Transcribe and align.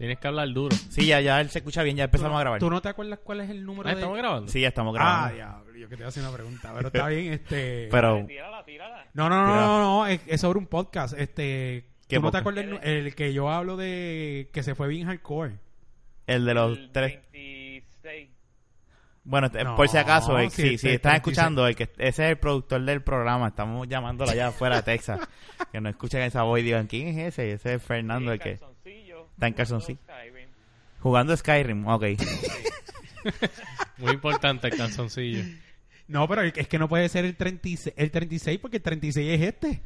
Tienes 0.00 0.18
que 0.18 0.28
hablar 0.28 0.48
duro. 0.52 0.74
Sí, 0.88 1.06
ya, 1.06 1.20
ya 1.20 1.40
él 1.42 1.50
se 1.50 1.58
escucha 1.58 1.82
bien, 1.82 1.94
ya 1.94 2.04
empezamos 2.04 2.36
a 2.36 2.40
grabar. 2.40 2.58
¿Tú 2.58 2.70
no 2.70 2.80
te 2.80 2.88
acuerdas 2.88 3.18
cuál 3.22 3.42
es 3.42 3.50
el 3.50 3.64
número 3.66 3.86
Ah, 3.86 3.92
de...? 3.92 3.98
¿Estamos 4.00 4.16
grabando? 4.18 4.50
Sí, 4.50 4.60
ya 4.62 4.68
estamos 4.68 4.96
Ah, 4.96 4.98
grabando. 4.98 5.34
diablo, 5.34 5.76
yo 5.76 5.88
que 5.90 5.96
te 5.96 6.02
voy 6.02 6.04
a 6.06 6.08
hacer 6.08 6.22
una 6.22 6.32
pregunta, 6.32 6.72
pero 6.74 6.86
está 6.92 7.08
bien, 7.08 7.32
este... 7.34 7.88
Pero, 7.90 8.24
Tírala, 8.26 8.64
tírala. 8.64 9.06
No, 9.12 9.28
no, 9.28 9.46
no, 9.46 9.54
no, 9.56 9.78
no, 9.78 10.06
es, 10.06 10.22
es 10.26 10.40
sobre 10.40 10.58
un 10.58 10.66
podcast, 10.66 11.12
este... 11.18 11.86
¿Qué 12.08 12.16
¿Tú 12.16 12.22
no 12.22 12.30
te 12.32 12.38
acuerdas 12.38 12.64
el, 12.64 12.78
el 12.82 13.14
que 13.14 13.32
yo 13.34 13.50
hablo 13.50 13.76
de 13.76 14.48
que 14.54 14.62
se 14.62 14.74
fue 14.74 14.88
bien 14.88 15.06
hardcore? 15.06 15.58
el 16.26 16.44
de 16.46 16.54
los 16.54 16.78
El 16.78 16.90
tres... 16.92 17.18
26. 17.32 18.28
Bueno, 19.22 19.48
este, 19.48 19.62
No, 19.62 19.76
por 19.76 19.86
si 19.88 19.98
acaso, 19.98 20.38
eh, 20.38 20.48
sí, 20.48 20.62
si, 20.62 20.74
este, 20.76 20.78
si 20.78 20.94
están 20.94 21.12
36. 21.12 21.16
escuchando, 21.16 21.66
el 21.66 21.76
que 21.76 21.82
ese 21.98 22.24
es 22.24 22.30
el 22.30 22.38
productor 22.38 22.82
del 22.82 23.02
programa, 23.02 23.48
estamos 23.48 23.86
llamándolo 23.86 24.30
allá 24.30 24.48
afuera 24.48 24.76
de 24.76 24.82
Texas, 24.82 25.20
que 25.70 25.78
no 25.80 25.90
escuchen 25.90 26.22
esa 26.22 26.42
voz 26.42 26.58
y 26.60 26.62
digan, 26.62 26.86
¿quién 26.86 27.08
es 27.08 27.18
ese? 27.34 27.52
Ese 27.52 27.74
es 27.74 27.82
Fernando, 27.82 28.32
el 28.32 28.40
que 28.40 28.58
Está 29.40 29.46
en 29.46 29.54
calzoncillo. 29.54 29.98
Skyrim. 30.04 30.48
jugando 31.00 31.34
Skyrim, 31.34 31.86
ok. 31.88 32.04
Muy 33.98 34.12
importante 34.12 34.68
el 34.68 34.76
calzoncillo. 34.76 35.42
No, 36.08 36.28
pero 36.28 36.42
es 36.42 36.68
que 36.68 36.78
no 36.78 36.88
puede 36.90 37.08
ser 37.08 37.24
el 37.24 37.36
36, 37.36 37.94
el 37.96 38.10
36 38.10 38.58
porque 38.58 38.76
el 38.78 38.82
36 38.82 39.40
es 39.40 39.48
este. 39.48 39.80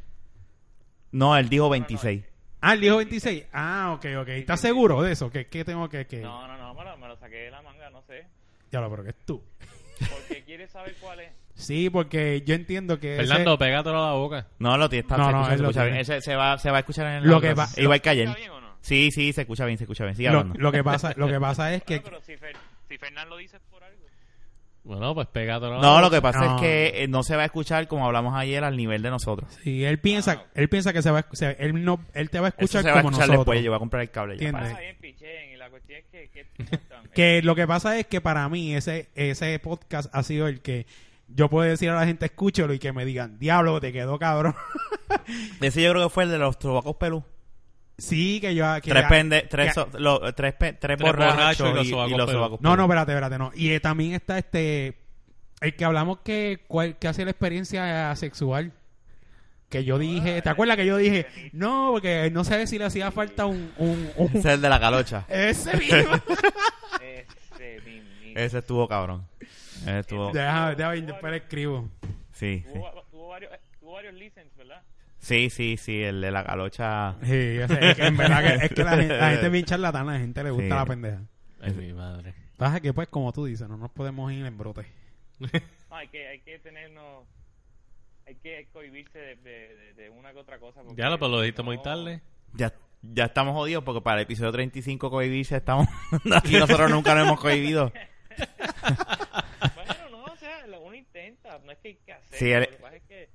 No, 1.11 1.37
él 1.37 1.47
dijo 1.49 1.69
26. 1.69 2.23
Ah, 2.61 2.73
el 2.73 2.81
dijo 2.81 2.97
26. 2.97 3.45
Ah, 3.53 3.93
ok, 3.95 4.05
ok. 4.21 4.27
¿Estás 4.29 4.59
seguro 4.59 5.01
de 5.03 5.11
eso? 5.13 5.29
¿Qué, 5.29 5.47
qué 5.47 5.63
tengo 5.63 5.87
que...? 5.87 6.05
que... 6.07 6.19
No, 6.21 6.47
no, 6.47 6.57
no, 6.57 6.73
me 6.73 6.83
lo, 6.83 6.97
me 6.97 7.07
lo 7.07 7.15
saqué 7.17 7.35
de 7.35 7.51
la 7.51 7.61
manga, 7.61 7.89
no 7.91 8.01
sé. 8.01 8.25
Ya 8.71 8.81
lo, 8.81 8.89
pero 8.89 9.03
que 9.03 9.11
es 9.11 9.15
tú. 9.25 9.41
Porque 9.99 10.43
quieres 10.43 10.71
saber 10.71 10.95
cuál 10.99 11.19
es. 11.21 11.31
Sí, 11.53 11.89
porque 11.89 12.41
yo 12.45 12.55
entiendo 12.55 12.99
que... 12.99 13.13
ese- 13.15 13.27
Fernando, 13.27 13.57
pégatelo 13.57 14.03
a 14.03 14.07
la 14.09 14.13
boca. 14.15 14.47
No, 14.59 14.77
lo 14.77 14.89
tiene, 14.89 15.01
está, 15.01 15.15
No, 15.17 15.27
se 15.27 15.31
no, 15.31 15.37
escucha, 15.43 15.53
él 15.53 15.59
se 15.59 15.63
escucha 15.65 15.83
bien. 15.85 15.97
Ese 15.97 16.21
se 16.21 16.35
va, 16.35 16.57
se 16.57 16.71
va 16.71 16.77
a 16.77 16.79
escuchar 16.79 17.07
en 17.07 17.13
el 17.23 17.29
Lo 17.29 17.39
que 17.39 17.53
va- 17.53 17.69
Igual 17.77 18.01
que 18.01 18.09
ayer. 18.09 18.29
Sí, 18.85 19.09
sí, 19.11 19.33
se 19.33 19.41
escucha 19.41 19.65
bien, 19.65 19.77
se 19.77 19.83
escucha 19.85 20.03
bien. 20.03 20.15
Sigue 20.15 20.29
lo, 20.29 20.39
hablando. 20.39 20.59
lo 20.59 20.71
que 20.71 20.83
pasa, 20.83 21.13
lo 21.17 21.27
que 21.27 21.39
pasa 21.39 21.73
es 21.73 21.83
que... 21.83 21.99
Bueno, 21.99 22.19
pero 22.19 22.21
si, 22.21 22.33
Fer- 22.33 22.55
si 22.87 22.97
Fernán 22.97 23.29
lo 23.29 23.37
dice 23.37 23.59
por 23.71 23.83
algo. 23.83 23.97
Bueno, 24.83 25.15
pues 25.15 25.27
pégatelo 25.27 25.79
a 25.79 25.81
No, 25.81 25.99
lo 26.01 26.11
que 26.11 26.21
pasa 26.21 26.45
No. 26.45 26.55
es 26.55 26.61
que 26.61 27.03
eh, 27.03 27.07
no 27.07 27.23
se 27.23 27.35
va 27.35 27.41
a 27.41 27.45
escuchar 27.45 27.87
como 27.87 28.05
hablamos 28.05 28.35
ayer 28.35 28.63
al 28.63 28.77
nivel 28.77 29.01
de 29.01 29.09
nosotros. 29.09 29.51
Sí, 29.63 29.83
él 29.83 29.97
piensa, 29.99 30.45
él 30.53 30.69
piensa 30.69 30.93
que 30.93 31.01
se 31.01 31.09
va, 31.09 31.19
a- 31.19 31.27
se- 31.33 31.57
él 31.59 31.83
no, 31.83 31.99
él 32.13 32.29
te 32.29 32.39
va 32.39 32.47
a 32.47 32.49
Eso 32.49 32.57
escuchar 32.59 32.83
se 32.83 32.91
va 32.91 32.99
a 32.99 33.01
como 33.01 33.09
escuchar 33.09 33.27
nosotros. 33.29 33.45
después. 33.47 33.63
Yo 33.65 33.71
voy 33.71 33.75
a 33.77 33.79
comprar 33.79 34.01
el 34.03 34.11
cable. 34.11 34.37
ya. 34.37 34.51
Pasa 34.51 34.79
bien, 34.79 34.95
pichén, 35.01 35.51
y 35.53 35.57
la 35.57 35.69
cuestión 35.71 35.99
es 35.99 36.05
que... 36.11 36.29
que. 36.29 36.45
Que 37.15 37.41
lo 37.41 37.55
que 37.55 37.65
pasa 37.65 37.97
es 37.97 38.07
que 38.07 38.19
para 38.19 38.47
mí 38.49 38.75
ese 38.75 39.07
ese 39.15 39.57
podcast 39.59 40.13
ha 40.13 40.21
sido 40.21 40.47
el 40.49 40.59
que 40.61 40.85
yo 41.29 41.49
puedo 41.49 41.67
decir 41.67 41.89
a 41.89 41.95
la 41.95 42.05
gente 42.05 42.25
escúchalo 42.25 42.73
y 42.73 42.77
que 42.79 42.91
me 42.91 43.05
digan, 43.05 43.39
diablo, 43.39 43.79
te 43.79 43.93
quedó 43.93 44.19
cabrón. 44.19 44.53
Ese 45.61 45.81
yo 45.81 45.91
creo 45.91 46.03
que 46.03 46.13
fue 46.13 46.25
el 46.25 46.29
de 46.31 46.37
los 46.39 46.59
tobacos 46.59 46.97
pelú. 46.97 47.23
Sí, 47.97 48.39
que 48.41 48.53
yo... 48.55 48.65
Que, 48.81 48.89
Tres, 48.91 49.05
pende, 49.09 49.41
tres, 49.49 49.67
que- 49.67 49.73
so- 49.73 49.89
lo- 49.97 50.33
tres, 50.33 50.53
pe- 50.53 50.73
tres 50.73 50.97
Tres 50.97 50.99
borrachos 50.99 51.37
borrachos 51.37 51.87
y 51.87 51.91
los 51.91 52.09
y, 52.09 52.13
y 52.13 52.17
los 52.17 52.31
sobacos 52.31 52.61
No, 52.61 52.75
no, 52.75 52.83
espérate, 52.83 53.11
espérate, 53.11 53.37
no. 53.37 53.51
Y 53.55 53.69
eh, 53.71 53.79
también 53.79 54.13
está 54.13 54.37
este... 54.37 54.97
El 55.61 55.75
que 55.75 55.85
hablamos 55.85 56.19
que, 56.19 56.63
cuál, 56.67 56.97
que 56.97 57.07
hace 57.07 57.23
la 57.25 57.31
experiencia 57.31 58.13
sexual. 58.15 58.73
Que 59.69 59.83
yo 59.83 59.97
dije... 59.97 60.41
¿Te 60.41 60.49
acuerdas 60.49 60.77
que 60.77 60.85
yo 60.85 60.97
dije? 60.97 61.25
No, 61.53 61.89
porque 61.93 62.29
no 62.31 62.43
sé 62.43 62.67
si 62.67 62.77
le 62.77 62.85
hacía 62.85 63.11
falta 63.11 63.45
un... 63.45 63.71
un, 63.77 64.11
un- 64.17 64.27
Ese 64.29 64.39
es 64.39 64.45
el 64.45 64.61
de 64.61 64.69
la 64.69 64.79
calocha. 64.79 65.25
ese 65.29 65.75
mismo. 65.77 66.11
Ese 67.01 67.81
mismito. 67.85 68.39
Ese 68.39 68.57
estuvo 68.59 68.87
cabrón. 68.87 69.25
Ese 69.81 69.99
estuvo... 69.99 70.31
Déjame, 70.31 70.75
déjame, 70.75 71.01
después 71.01 71.31
le 71.31 71.37
escribo. 71.37 71.89
Sí, 72.33 72.63
sí. 72.65 72.73
Tuvo, 72.73 72.91
tuvo 73.11 73.27
varios, 73.29 73.51
tuvo 73.79 73.93
varios 73.93 74.13
listens, 74.13 74.55
¿verdad? 74.57 74.81
Sí, 75.25 75.49
sí, 75.49 75.75
sí, 75.77 76.03
el 76.03 76.21
de 76.21 76.29
la 76.29 76.43
calocha. 76.43 77.15
Sí, 77.23 77.55
yo 77.55 77.67
sé, 77.67 77.79
es 77.89 77.95
que 77.95 78.05
en 78.05 78.15
verdad 78.17 78.43
que, 78.59 78.65
es 78.65 78.71
que 78.73 78.83
la, 78.83 78.91
gente, 78.95 79.17
la 79.17 79.29
gente 79.31 79.45
es 79.47 79.51
bien 79.51 79.65
charlatana, 79.69 80.13
la 80.13 80.19
gente 80.19 80.43
le 80.43 80.51
gusta 80.51 80.65
Sí. 80.65 80.69
la 80.69 80.85
pendeja. 80.85 81.21
Ay, 81.61 81.73
mi 81.73 81.93
madre. 81.93 82.33
Pasa 82.57 82.79
que 82.79 82.93
pues 82.93 83.07
como 83.07 83.33
tú 83.33 83.45
dices, 83.45 83.67
no 83.67 83.75
nos 83.75 83.89
podemos 83.91 84.31
ir 84.31 84.45
en 84.45 84.57
brote. 84.57 84.85
No, 85.89 85.95
hay 85.99 86.07
que, 86.09 86.27
hay 86.27 86.39
que 86.41 86.59
tenernos... 86.59 87.25
Hay 88.27 88.35
que 88.35 88.67
cohibirse 88.73 89.17
de, 89.17 89.35
de, 89.37 89.75
de- 89.75 89.93
de 89.93 90.09
una 90.09 90.31
que 90.33 90.39
otra 90.39 90.59
cosa. 90.59 90.81
porque 90.83 91.01
Ya 91.01 91.09
lo, 91.09 91.17
pero 91.17 91.29
lo 91.31 91.41
dijiste 91.41 91.61
no- 91.61 91.65
muy 91.67 91.81
tarde. 91.81 92.21
Ya, 92.53 92.73
ya 93.01 93.25
estamos 93.25 93.53
jodidos 93.55 93.83
porque 93.83 94.01
para 94.01 94.17
el 94.17 94.23
episodio 94.23 94.51
35 94.51 95.09
cohibirse 95.09 95.55
estamos... 95.57 95.87
Aquí 96.35 96.57
nosotros 96.59 96.91
nunca 96.91 97.15
nos 97.15 97.25
hemos 97.27 97.39
cohibido. 97.39 97.91
Bueno, 99.75 100.09
no, 100.11 100.23
o 100.25 100.35
sea, 100.37 100.67
lo- 100.67 100.81
uno 100.81 100.95
intenta, 100.95 101.59
no 101.63 101.71
es 101.71 101.77
que 101.79 101.87
hay 101.89 101.95
que 102.05 102.13
hacer. 102.13 102.39
Sí, 102.39 102.49
lo 102.49 102.57
el- 102.57 102.67
que 102.67 102.75
pasa 102.75 102.95
es 102.97 103.03
que 103.03 103.29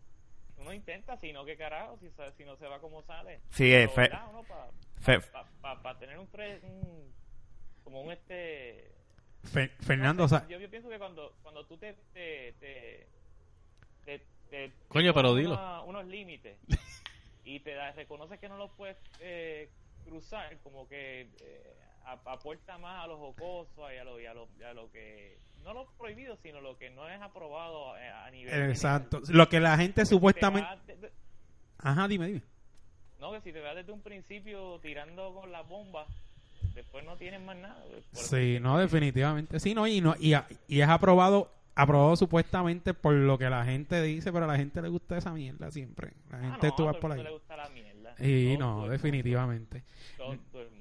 uno 0.71 0.77
intenta, 0.77 1.17
si 1.17 1.33
no, 1.33 1.45
¿qué 1.45 1.57
carajo? 1.57 1.99
Si, 1.99 2.09
si 2.37 2.45
no 2.45 2.57
se 2.57 2.67
va 2.69 2.81
como 2.81 3.03
sale. 3.03 3.41
Sí, 3.51 3.71
Pero, 3.71 3.91
fe- 3.91 4.01
¿verdad? 4.03 4.27
Uno 4.31 4.45
pa- 4.45 4.71
fe- 5.01 5.21
pa- 5.21 5.49
pa- 5.61 5.83
pa 5.83 5.99
tener 5.99 6.17
un, 6.19 6.31
fre- 6.31 6.63
un- 6.63 7.13
como 7.83 8.03
un 8.03 8.13
este 8.13 8.93
Fe- 9.43 9.71
Fernando, 9.81 10.21
no 10.23 10.25
o 10.27 10.29
sea, 10.29 10.47
yo, 10.49 10.59
yo 10.61 10.71
pienso 10.71 10.89
que 10.89 10.99
cuando 10.99 11.35
cuando 11.43 11.65
tú 11.67 11.77
te 11.79 11.95
te 12.13 12.53
te, 12.61 13.07
te- 14.05 14.27
te- 14.51 14.73
Coño, 14.89 15.13
te 15.13 15.15
pero 15.19 15.35
dilo. 15.35 15.55
una- 15.55 15.83
unos 15.83 16.07
límites 16.07 16.59
y 17.45 17.59
te 17.61 17.75
da- 17.75 17.93
reconoces 17.93 18.39
que 18.39 18.49
no 18.49 18.57
los 18.59 18.71
puedes 18.73 18.97
eh, 19.21 19.71
cruzar 20.05 20.57
como 20.61 20.87
que 20.89 21.31
eh, 21.41 21.77
aporta 22.05 22.79
más 22.79 23.05
a 23.05 23.07
los 23.07 23.19
jocosos 23.19 23.93
y 23.95 23.97
a 23.99 24.05
lo, 24.05 24.21
y 24.21 24.27
a 24.27 24.35
lo, 24.35 24.49
y 24.59 24.63
a 24.63 24.73
lo 24.75 24.91
que 24.91 25.39
no 25.65 25.75
lo 25.75 25.87
prohibido 25.99 26.37
sino 26.43 26.61
lo 26.61 26.77
que 26.79 26.91
no 26.91 27.09
es 27.09 27.21
aprobado 27.21 27.97
eh, 27.99 28.09
a 28.09 28.31
nivel 28.31 28.51
general. 28.51 28.71
exacto. 28.71 29.21
Lo 29.29 29.49
que 29.49 29.61
la 29.61 29.77
gente 29.77 30.01
Porque 30.03 30.07
supuestamente... 30.07 30.97
de- 30.97 31.13
Ajá, 31.79 32.09
dime, 32.09 32.27
dime. 32.27 32.43
no, 33.21 33.33
que 33.33 33.41
si 33.43 33.53
te 33.53 33.61
vas 33.61 33.75
desde 33.77 33.93
un 33.93 34.01
principio 34.03 34.79
tirando 34.81 35.33
con 35.35 35.51
la 35.53 35.63
bomba, 35.63 36.07
después 36.75 37.05
no 37.05 37.17
tienes 37.17 37.41
más 37.41 37.57
nada. 37.57 37.83
eso 37.87 38.03
Sí, 38.37 38.59
no, 38.61 38.79
definitivamente. 38.79 39.61
Sí, 39.61 39.75
no, 39.75 39.87
y, 39.87 40.01
no, 40.01 40.15
y, 40.19 40.35
y 40.69 40.81
es 40.81 40.89
aprobado 40.89 41.51
aprobado 41.77 42.15
supuestamente 42.17 42.93
por 42.93 43.15
lo 43.15 43.39
que 43.39 43.49
la 43.49 43.65
gente 43.65 44.03
dice, 44.03 44.31
pero 44.33 44.45
a 44.45 44.49
la 44.49 44.57
gente 44.57 44.83
le 44.83 44.89
gusta 44.89 45.17
esa 45.17 45.33
mierda 45.33 45.71
siempre. 45.71 46.13
La 46.31 46.39
Ah, 46.39 46.41
gente 46.51 46.67
no, 46.69 46.75
tú 46.75 46.83
a 46.83 46.87
vas 46.93 46.97
por 46.97 47.13
ahí. 47.13 47.23
le 47.23 47.31
gusta 47.31 47.57
la 47.57 47.69
mierda. 47.71 48.15
Y 48.19 48.57
Todo- 48.57 48.67
no, 48.83 48.89
definitivamente. 48.89 49.83
Todo, 50.19 50.37
todo 50.53 50.63
el 50.63 50.71
mundo. 50.73 50.80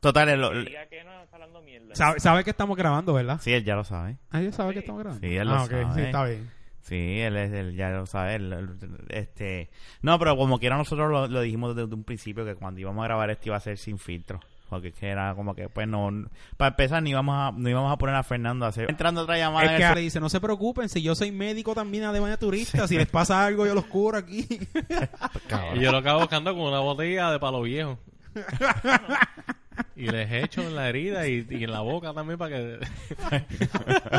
Total, 0.00 0.28
el- 0.28 0.44
el- 0.44 0.64
diga 0.66 0.86
que 0.86 1.02
no 1.04 1.22
está 1.22 1.36
hablando 1.36 1.60
mierda. 1.62 1.94
Sabe, 1.94 2.20
sabe 2.20 2.44
que 2.44 2.50
estamos 2.50 2.76
grabando, 2.76 3.12
¿verdad? 3.14 3.38
sí, 3.40 3.52
él 3.52 3.64
ya 3.64 3.74
lo 3.74 3.84
sabe. 3.84 4.16
Ah, 4.30 4.40
ya 4.40 4.52
sabe 4.52 4.70
Sí. 4.70 4.74
que 4.74 4.80
estamos 4.80 5.02
grabando. 5.02 5.26
Sí, 5.26 5.36
él 5.36 5.48
lo 5.48 5.54
ah, 5.54 5.64
ok, 5.64 5.70
sabe. 5.70 5.94
sí, 5.94 6.00
está 6.00 6.24
bien. 6.24 6.50
Sí, 6.82 7.20
él 7.20 7.36
es 7.36 7.52
él 7.52 7.74
ya 7.76 7.90
lo 7.90 8.06
sabe. 8.06 8.36
él- 8.36 8.52
él- 8.52 8.78
este, 9.10 9.68
no, 10.00 10.18
pero 10.18 10.36
como 10.36 10.58
quiera 10.58 10.76
nosotros 10.76 11.10
lo, 11.10 11.26
lo 11.26 11.40
dijimos 11.42 11.76
desde 11.76 11.92
un 11.94 12.04
principio 12.04 12.44
que 12.44 12.54
cuando 12.54 12.80
íbamos 12.80 13.02
a 13.02 13.08
grabar 13.08 13.28
esto 13.30 13.48
iba 13.48 13.56
a 13.56 13.60
ser 13.60 13.76
sin 13.76 13.98
filtro. 13.98 14.40
Porque 14.70 14.92
era 15.00 15.34
como 15.34 15.54
que, 15.54 15.70
pues 15.70 15.88
no, 15.88 16.10
para 16.58 16.68
empezar 16.68 17.02
ni 17.02 17.08
íbamos 17.10 17.34
a, 17.34 17.52
no 17.58 17.68
íbamos 17.70 17.90
a 17.90 17.96
poner 17.96 18.14
a 18.14 18.22
Fernando 18.22 18.66
a 18.66 18.68
hacer. 18.68 18.90
Entrando 18.90 19.22
otra 19.22 19.38
llamada. 19.38 19.64
Es 19.64 19.78
que 19.80 19.86
el- 19.86 19.94
le 19.94 20.00
dice, 20.02 20.20
no 20.20 20.28
se 20.28 20.40
preocupen, 20.42 20.90
si 20.90 21.00
yo 21.02 21.14
soy 21.14 21.32
médico 21.32 21.74
también 21.74 22.04
además 22.04 22.30
de 22.30 22.36
turista, 22.36 22.86
si 22.86 22.96
les 22.98 23.06
pasa 23.08 23.44
algo 23.46 23.66
yo 23.66 23.74
los 23.74 23.86
cubro 23.86 24.18
aquí. 24.18 24.46
Y 25.74 25.80
yo 25.80 25.90
lo 25.90 25.98
acabo 25.98 26.20
buscando 26.20 26.52
con 26.54 26.62
una 26.64 26.80
botella 26.80 27.30
de 27.32 27.38
palo 27.40 27.62
viejo. 27.62 27.98
y 29.96 30.06
les 30.08 30.30
echo 30.44 30.62
en 30.62 30.76
la 30.76 30.88
herida 30.88 31.26
y, 31.26 31.44
y 31.50 31.64
en 31.64 31.72
la 31.72 31.80
boca 31.80 32.14
también 32.14 32.38
para 32.38 32.56
que... 32.56 32.78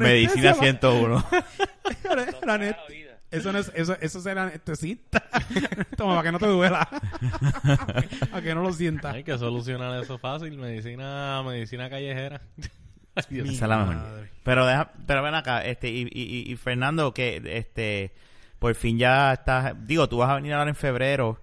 Medicina 0.00 0.50
la- 0.50 0.54
101. 0.54 1.24
la 2.44 2.56
vida. 2.58 2.78
Eso, 3.30 3.50
no 3.50 3.58
es, 3.58 3.72
eso, 3.74 3.96
eso 4.00 4.18
es 4.18 4.26
el 4.26 4.36
anestesista. 4.38 5.22
Toma, 5.96 6.16
para 6.16 6.22
que 6.28 6.32
no 6.32 6.38
te 6.38 6.46
duela. 6.46 6.86
para 8.30 8.42
que 8.42 8.54
no 8.54 8.62
lo 8.62 8.72
sientas. 8.72 9.14
Hay 9.14 9.24
que 9.24 9.36
solucionar 9.38 10.02
eso 10.02 10.18
fácil. 10.18 10.56
Medicina 10.58 11.42
medicina 11.44 11.88
callejera. 11.88 12.42
Esa 13.16 13.28
es 13.30 13.60
la 13.62 13.78
mejor. 13.78 13.94
madre. 13.96 14.30
Pero 14.42 14.66
deja, 14.66 14.92
pero 15.06 15.22
ven 15.22 15.34
acá, 15.34 15.64
este, 15.64 15.88
y, 15.88 16.02
y, 16.12 16.44
y- 16.48 16.52
y 16.52 16.56
Fernando, 16.56 17.14
que 17.14 17.40
este, 17.46 18.12
por 18.58 18.74
fin 18.74 18.98
ya 18.98 19.32
estás, 19.32 19.74
digo, 19.86 20.08
tú 20.08 20.18
vas 20.18 20.30
a 20.30 20.34
venir 20.34 20.52
ahora 20.54 20.70
en 20.70 20.76
febrero, 20.76 21.38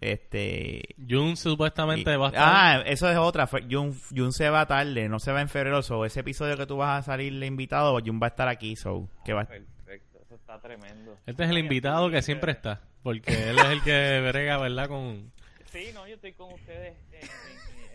este, 0.00 0.82
Jun 1.08 1.36
supuestamente 1.36 2.12
y- 2.12 2.16
va 2.16 2.26
a 2.26 2.28
estar... 2.28 2.42
ah, 2.44 2.82
eso 2.86 3.10
es 3.10 3.16
otra, 3.16 3.46
Jun, 3.70 3.98
Jun 4.14 4.32
se 4.32 4.48
va 4.50 4.66
tarde, 4.66 5.08
no 5.08 5.18
se 5.18 5.32
va 5.32 5.40
en 5.40 5.48
febrero, 5.48 5.82
so, 5.82 6.04
ese 6.04 6.20
episodio 6.20 6.56
que 6.56 6.66
tú 6.66 6.76
vas 6.76 7.00
a 7.00 7.02
salir 7.02 7.32
invitado, 7.42 7.98
Jun 8.04 8.20
va 8.22 8.26
a 8.26 8.30
estar 8.30 8.48
aquí, 8.48 8.76
so, 8.76 9.08
que 9.24 9.32
va, 9.32 9.44
Perfecto, 9.46 10.18
eso 10.22 10.34
está 10.34 10.60
tremendo. 10.60 11.16
Este 11.26 11.44
es 11.44 11.50
el 11.50 11.58
invitado 11.58 12.10
que 12.10 12.22
siempre 12.22 12.52
está. 12.52 12.80
Porque 13.02 13.50
él 13.50 13.58
es 13.58 13.64
el 13.66 13.82
que 13.82 14.20
brega, 14.32 14.58
¿verdad? 14.58 14.88
Con... 14.88 15.32
Sí, 15.72 15.90
no, 15.94 16.06
yo 16.08 16.14
estoy 16.16 16.32
con 16.32 16.52
ustedes 16.52 16.96
en- 17.12 17.20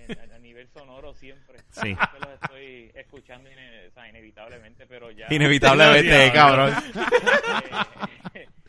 en- 0.10 0.18
en- 0.24 0.32
a 0.34 0.40
nivel 0.40 0.68
sonoro 0.70 1.14
siempre. 1.14 1.60
Sí. 1.72 1.82
Siempre 1.82 2.20
los 2.20 2.30
estoy 2.42 2.92
escuchando 2.96 3.50
ine- 3.50 3.88
o 3.90 3.92
sea, 3.94 4.08
inevitablemente, 4.10 4.86
pero 4.88 5.12
ya... 5.12 5.28
inevitablemente, 5.30 6.32
cabrón. 6.34 6.74
Eh, 8.34 8.46
no, 8.48 8.61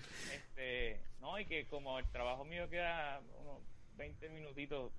que 1.47 1.67
como 1.67 1.99
el 1.99 2.07
trabajo 2.11 2.45
mío 2.45 2.69
queda 2.69 3.21
unos 3.41 3.63
20 3.97 4.29
minutitos 4.31 4.93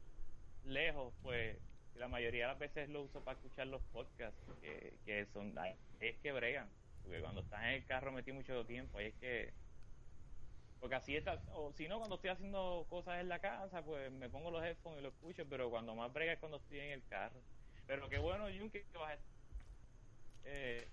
lejos, 0.66 1.14
pues 1.22 1.58
la 1.96 2.08
mayoría 2.08 2.44
de 2.44 2.48
las 2.54 2.60
veces 2.60 2.90
lo 2.90 3.04
uso 3.04 3.24
para 3.24 3.38
escuchar 3.38 3.68
los 3.68 3.82
podcasts, 3.92 4.40
que, 4.62 5.28
son, 5.34 5.54
es 6.00 6.18
que 6.18 6.32
bregan, 6.32 6.70
porque 7.04 7.22
cuando 7.22 7.42
estás 7.42 7.64
en 7.64 7.70
el 7.70 7.86
carro 7.86 8.12
metí 8.12 8.32
mucho 8.32 8.66
tiempo, 8.66 8.98
ahí 8.98 9.08
es 9.08 9.16
que 9.16 9.54
Porque 10.80 10.96
así 10.96 11.16
está, 11.16 11.42
o 11.54 11.72
si 11.74 11.88
no, 11.88 12.00
cuando 12.00 12.16
estoy 12.16 12.32
haciendo 12.32 12.86
cosas 12.90 13.22
en 13.22 13.30
la 13.30 13.40
casa, 13.40 13.84
pues 13.84 14.12
me 14.12 14.30
pongo 14.30 14.52
los 14.52 14.64
headphones 14.64 15.00
y 15.00 15.04
lo 15.04 15.10
escucho, 15.10 15.46
pero 15.50 15.70
cuando 15.70 15.96
más 15.96 16.12
brega 16.12 16.34
es 16.34 16.40
cuando 16.40 16.58
estoy 16.58 16.80
en 16.80 16.92
el 16.92 17.06
carro. 17.08 17.42
Pero 17.86 18.10
qué 18.10 18.18
bueno, 18.18 18.46
Jun, 18.46 18.70
que 18.70 18.86
vas 18.94 19.18
a... 19.18 19.20
Eh, 20.46 20.88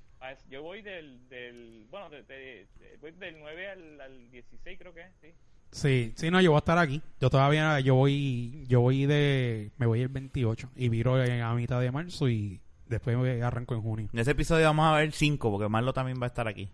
yo 0.51 0.63
voy 0.63 0.83
del, 0.83 1.29
del 1.29 1.87
bueno, 1.91 2.11
de- 2.11 2.23
de- 2.25 2.67
de- 2.79 2.97
voy 3.01 3.11
del 3.13 3.39
9 3.39 3.71
al, 3.71 4.01
al 4.01 4.31
16 4.31 4.79
creo 4.79 4.95
que 4.95 5.05
sí. 5.21 5.29
Sí, 5.73 6.13
sí, 6.17 6.31
no, 6.31 6.41
yo 6.41 6.51
voy 6.51 6.57
a 6.57 6.61
estar 6.61 6.79
aquí. 6.79 7.01
Yo 7.21 7.31
todavía, 7.31 7.79
yo 7.81 7.95
voy, 7.95 8.65
yo 8.69 8.81
voy 8.81 9.07
de, 9.07 9.71
me 9.79 9.87
voy 9.87 10.01
el 10.03 10.09
28 10.09 10.71
y 10.77 10.89
viro 10.89 11.23
en- 11.23 11.43
a 11.43 11.55
mitad 11.55 11.81
de 11.81 11.91
marzo 11.93 12.29
y 12.29 12.61
después 12.87 13.17
me 13.17 13.41
arranco 13.43 13.75
en 13.75 13.83
junio. 13.83 14.09
En 14.13 14.19
ese 14.19 14.33
episodio 14.33 14.67
vamos 14.67 14.87
a 14.87 14.97
ver 14.97 15.13
cinco, 15.13 15.51
porque 15.51 15.69
Marlo 15.69 15.93
también 15.93 16.19
va 16.21 16.27
a 16.27 16.29
estar 16.29 16.49
aquí. 16.49 16.69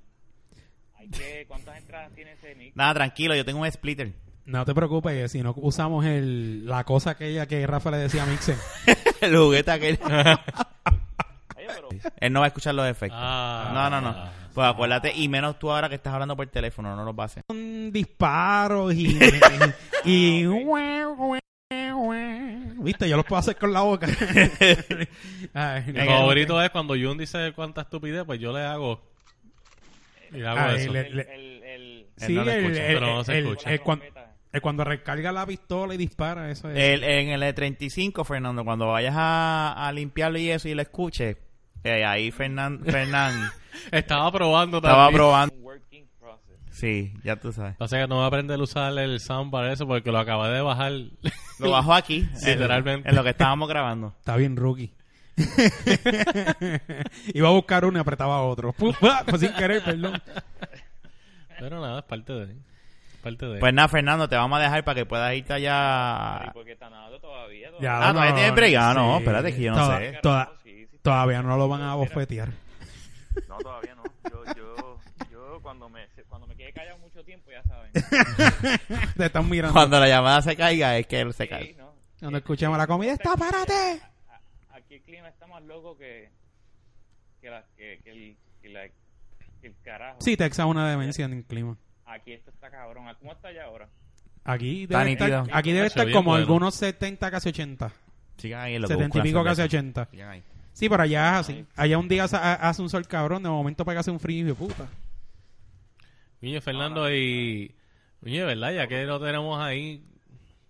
Hay 0.99 1.09
que, 1.11 1.45
¿Cuántas 1.47 1.77
entradas 1.79 2.11
tiene 2.15 2.33
ese 2.33 2.55
Nick? 2.55 2.75
Nada, 2.75 2.95
tranquilo, 2.95 3.35
yo 3.37 3.45
tengo 3.45 3.61
un 3.61 3.71
splitter. 3.71 4.13
No 4.47 4.65
te 4.65 4.75
preocupes, 4.75 5.31
si 5.31 5.43
no 5.43 5.53
usamos 5.59 6.05
el, 6.07 6.67
la 6.67 6.85
cosa 6.85 7.11
aquella 7.11 7.47
que 7.47 7.67
Rafa 7.67 7.91
le 7.91 7.99
decía 7.99 8.23
a 8.23 8.27
Mixer. 8.27 8.57
el 9.21 9.37
juguete 9.37 9.71
aquel. 9.71 9.99
Él 12.21 12.33
no 12.33 12.41
va 12.41 12.47
a 12.47 12.49
escuchar 12.49 12.75
los 12.75 12.87
efectos. 12.87 13.19
Ah. 13.21 13.71
no, 13.73 13.91
no, 13.91 14.01
no. 14.01 14.47
Pues 14.55 14.67
acuérdate, 14.69 15.13
y 15.15 15.29
menos 15.29 15.59
tú 15.59 15.71
ahora 15.71 15.89
que 15.89 15.97
estás 15.97 16.15
hablando 16.15 16.35
por 16.37 16.47
teléfono, 16.47 16.97
no 16.97 17.05
los 17.05 17.15
va 17.15 17.25
a 17.25 17.27
hacer. 17.27 17.43
Con 17.47 17.93
disparos 17.93 18.95
y, 18.95 19.19
y, 20.05 20.45
y- 20.45 20.47
Viste, 22.79 23.09
yo 23.09 23.17
los 23.17 23.25
puedo 23.27 23.41
hacer 23.41 23.57
con 23.57 23.73
la 23.73 23.81
boca. 23.81 24.07
Ay, 25.55 25.85
Mi 25.93 26.01
favorito 26.07 26.61
es 26.63 26.71
cuando 26.71 26.95
Jun 26.95 27.19
dice 27.19 27.53
cuánta 27.55 27.83
estupidez, 27.83 28.25
pues 28.25 28.39
yo 28.41 28.53
le 28.53 28.65
hago. 28.65 29.01
Y 30.33 30.37
le 30.39 30.47
hago 30.47 30.59
Ay, 30.61 30.77
eso. 30.83 30.93
le- 30.93 31.01
el, 31.09 31.19
el, 31.21 31.27
el, 31.29 31.63
Él 31.65 32.07
Sí, 32.17 32.33
no 32.35 32.43
el, 32.43 32.49
escucha, 32.49 32.87
el- 32.87 32.95
pero 32.95 33.07
no 33.15 33.25
se 33.25 33.39
el- 33.39 33.47
escucha. 33.47 33.71
el 34.53 34.61
cuando 34.63 34.85
recarga 34.85 35.33
la 35.33 35.45
pistola 35.47 35.95
y 35.95 35.97
dispara, 35.99 36.51
eso 36.51 36.71
es. 36.71 36.79
El- 36.79 37.05
en 37.05 37.29
el 37.31 37.43
E35, 37.43 38.25
Fernando, 38.25 38.65
cuando 38.65 38.87
vayas 38.89 39.15
a, 39.17 39.87
a 39.87 39.93
limpiarlo 39.93 40.39
y 40.39 40.51
eso 40.51 40.69
y 40.69 40.75
lo 40.75 40.83
escuches, 40.83 41.37
eh, 41.87 42.05
ahí 42.05 42.31
Fernán, 42.31 42.81
Fernán 42.85 43.51
Estaba 43.93 44.31
probando 44.33 44.79
estaba 44.79 45.05
también. 45.05 45.17
probando. 45.19 45.55
Working 45.57 46.07
process. 46.19 46.57
Sí, 46.71 47.13
ya 47.25 47.37
tú 47.37 47.53
sabes. 47.53 47.77
O 47.79 47.87
sea 47.89 48.03
que 48.03 48.09
no 48.09 48.17
voy 48.17 48.25
a 48.25 48.27
aprender 48.29 48.59
a 48.59 48.63
usar 48.63 48.97
el 48.99 49.21
sound 49.21 49.51
para 49.51 49.73
eso 49.73 49.87
porque 49.87 50.11
lo 50.13 50.19
acabé 50.19 50.49
de 50.51 50.61
bajar. 50.63 50.93
Lo 51.59 51.71
bajo 51.71 51.95
aquí, 51.95 52.29
en- 52.43 52.49
Literalmente. 52.51 53.09
En, 53.09 53.15
lo 53.15 53.23
que 53.23 53.31
estábamos 53.31 53.69
grabando. 53.69 54.15
Está 54.19 54.37
bien 54.37 54.57
rookie. 54.57 54.93
Iba 57.35 57.49
a 57.49 57.53
buscar 57.53 57.85
uno 57.85 57.99
y 57.99 58.01
apretaba 58.01 58.41
otro. 58.43 58.75
Ah, 59.03 59.23
pues 59.27 59.41
sin 59.43 59.53
querer, 59.53 59.83
perdón. 59.85 60.21
Pero 61.59 61.81
nada, 61.81 61.99
es 62.01 62.05
parte 62.05 62.33
de. 62.33 62.53
es 62.53 63.19
parte 63.23 63.47
de. 63.47 63.59
Pues 63.59 63.75
nada, 63.75 63.89
Fernando, 63.89 64.29
te 64.29 64.37
vamos 64.37 64.59
a 64.59 64.63
dejar 64.63 64.85
para 64.85 64.95
que 64.95 65.07
puedas 65.07 65.35
irte 65.35 65.53
allá. 65.53 66.51
porque 66.55 66.73
está 66.73 66.89
nadando 66.91 67.19
todavía. 67.21 67.71
Ya, 67.81 68.09
Ah, 68.09 68.13
todavía 68.13 68.35
tienes 68.35 68.55
break. 68.55 68.75
Ah, 68.79 68.95
no, 68.95 69.13
sí. 69.17 69.19
espérate 69.25 69.55
que 69.55 69.63
yo 69.63 69.73
no 69.73 69.87
sé. 69.99 70.19
toda-. 70.23 70.53
Todavía 71.11 71.43
no 71.43 71.57
lo 71.57 71.69
van 71.69 71.83
a 71.83 71.95
bofetear. 71.95 72.49
No, 73.49 73.59
todavía 73.59 73.95
no. 73.95 74.03
Yo, 74.31 74.45
yo, 74.57 74.99
yo 75.31 75.59
cuando 75.63 75.89
me 75.89 76.07
cuando 76.29 76.47
me 76.49 76.57
quede 76.57 76.73
callado 76.73 76.99
mucho 76.99 77.23
tiempo, 77.25 77.51
ya 77.51 77.63
saben. 77.65 77.93
Te 79.17 79.27
están 79.27 79.49
mirando. 79.49 79.73
Cuando 79.73 80.01
la 80.01 80.09
llamada 80.09 80.43
se 80.43 80.57
caiga, 80.57 80.99
es 80.99 81.07
que 81.07 81.21
él 81.21 81.33
se 81.33 81.45
Sí, 81.45 81.49
cae. 81.49 81.75
¿no? 81.79 81.93
Cuando 82.19 82.39
escuchemos 82.39 82.77
la 82.77 82.87
comida, 82.87 83.13
está, 83.13 83.37
párate. 83.37 84.01
Aquí 84.73 84.95
el 84.95 85.03
clima 85.03 85.29
está 85.29 85.47
más 85.47 85.63
loco 85.63 85.97
que 85.97 86.29
que, 87.41 87.51
la, 87.51 87.63
que, 87.77 88.01
que 88.03 88.11
el, 88.11 88.37
que, 88.63 88.69
la- 88.71 88.89
que 89.61 89.67
el 89.69 89.75
carajo. 89.85 90.17
Sí, 90.21 90.37
Texas 90.37 90.65
es 90.67 90.71
una 90.71 90.91
demencia 90.91 91.25
en 91.25 91.33
el 91.35 91.45
clima. 91.45 91.77
Aquí 92.07 92.33
esto 92.33 92.51
está 92.51 92.69
cabrón. 92.71 93.05
¿Cómo 93.21 93.33
está 93.33 93.49
allá 93.49 93.65
ahora? 93.65 93.89
Aquí 94.45 94.85
Está 94.85 95.01
debe 95.01 95.13
estar, 95.13 95.45
aquí 95.53 95.73
debe 95.73 95.87
estar 95.89 96.11
como 96.11 96.31
bueno. 96.31 96.43
algunos 96.43 96.75
70, 96.75 97.31
casi 97.31 97.49
80. 97.51 97.93
Sigan 98.39 98.61
ahí 98.61 98.75
en 98.77 98.83
lo 98.83 98.89
que 98.89 98.95
70 98.95 99.19
y 99.19 99.23
pico, 99.23 99.43
casi 99.45 99.57
cerveza. 99.57 99.77
80. 99.77 100.05
Sigan 100.11 100.29
ahí. 100.31 100.43
Sí, 100.77 100.91
pero 100.91 101.03
allá 101.05 101.33
es 101.33 101.37
así. 101.49 101.65
Allá 101.75 101.97
un 101.97 102.07
día 102.07 102.25
hace 102.25 102.83
un 102.83 102.91
sol 102.91 103.07
cabrón, 103.09 103.43
de 103.43 103.49
momento 103.49 103.83
pega 103.87 104.01
hace 104.01 104.11
un 104.11 104.21
frío 104.21 104.47
y 104.47 104.53
puta. 104.53 104.87
Niño 106.43 106.61
Fernando 106.61 107.11
y. 107.11 107.75
Niño, 108.21 108.45
¿verdad? 108.45 108.73
Ya 108.75 108.87
que 108.87 109.05
lo 109.05 109.19
tenemos 109.19 109.59
ahí. 109.59 110.05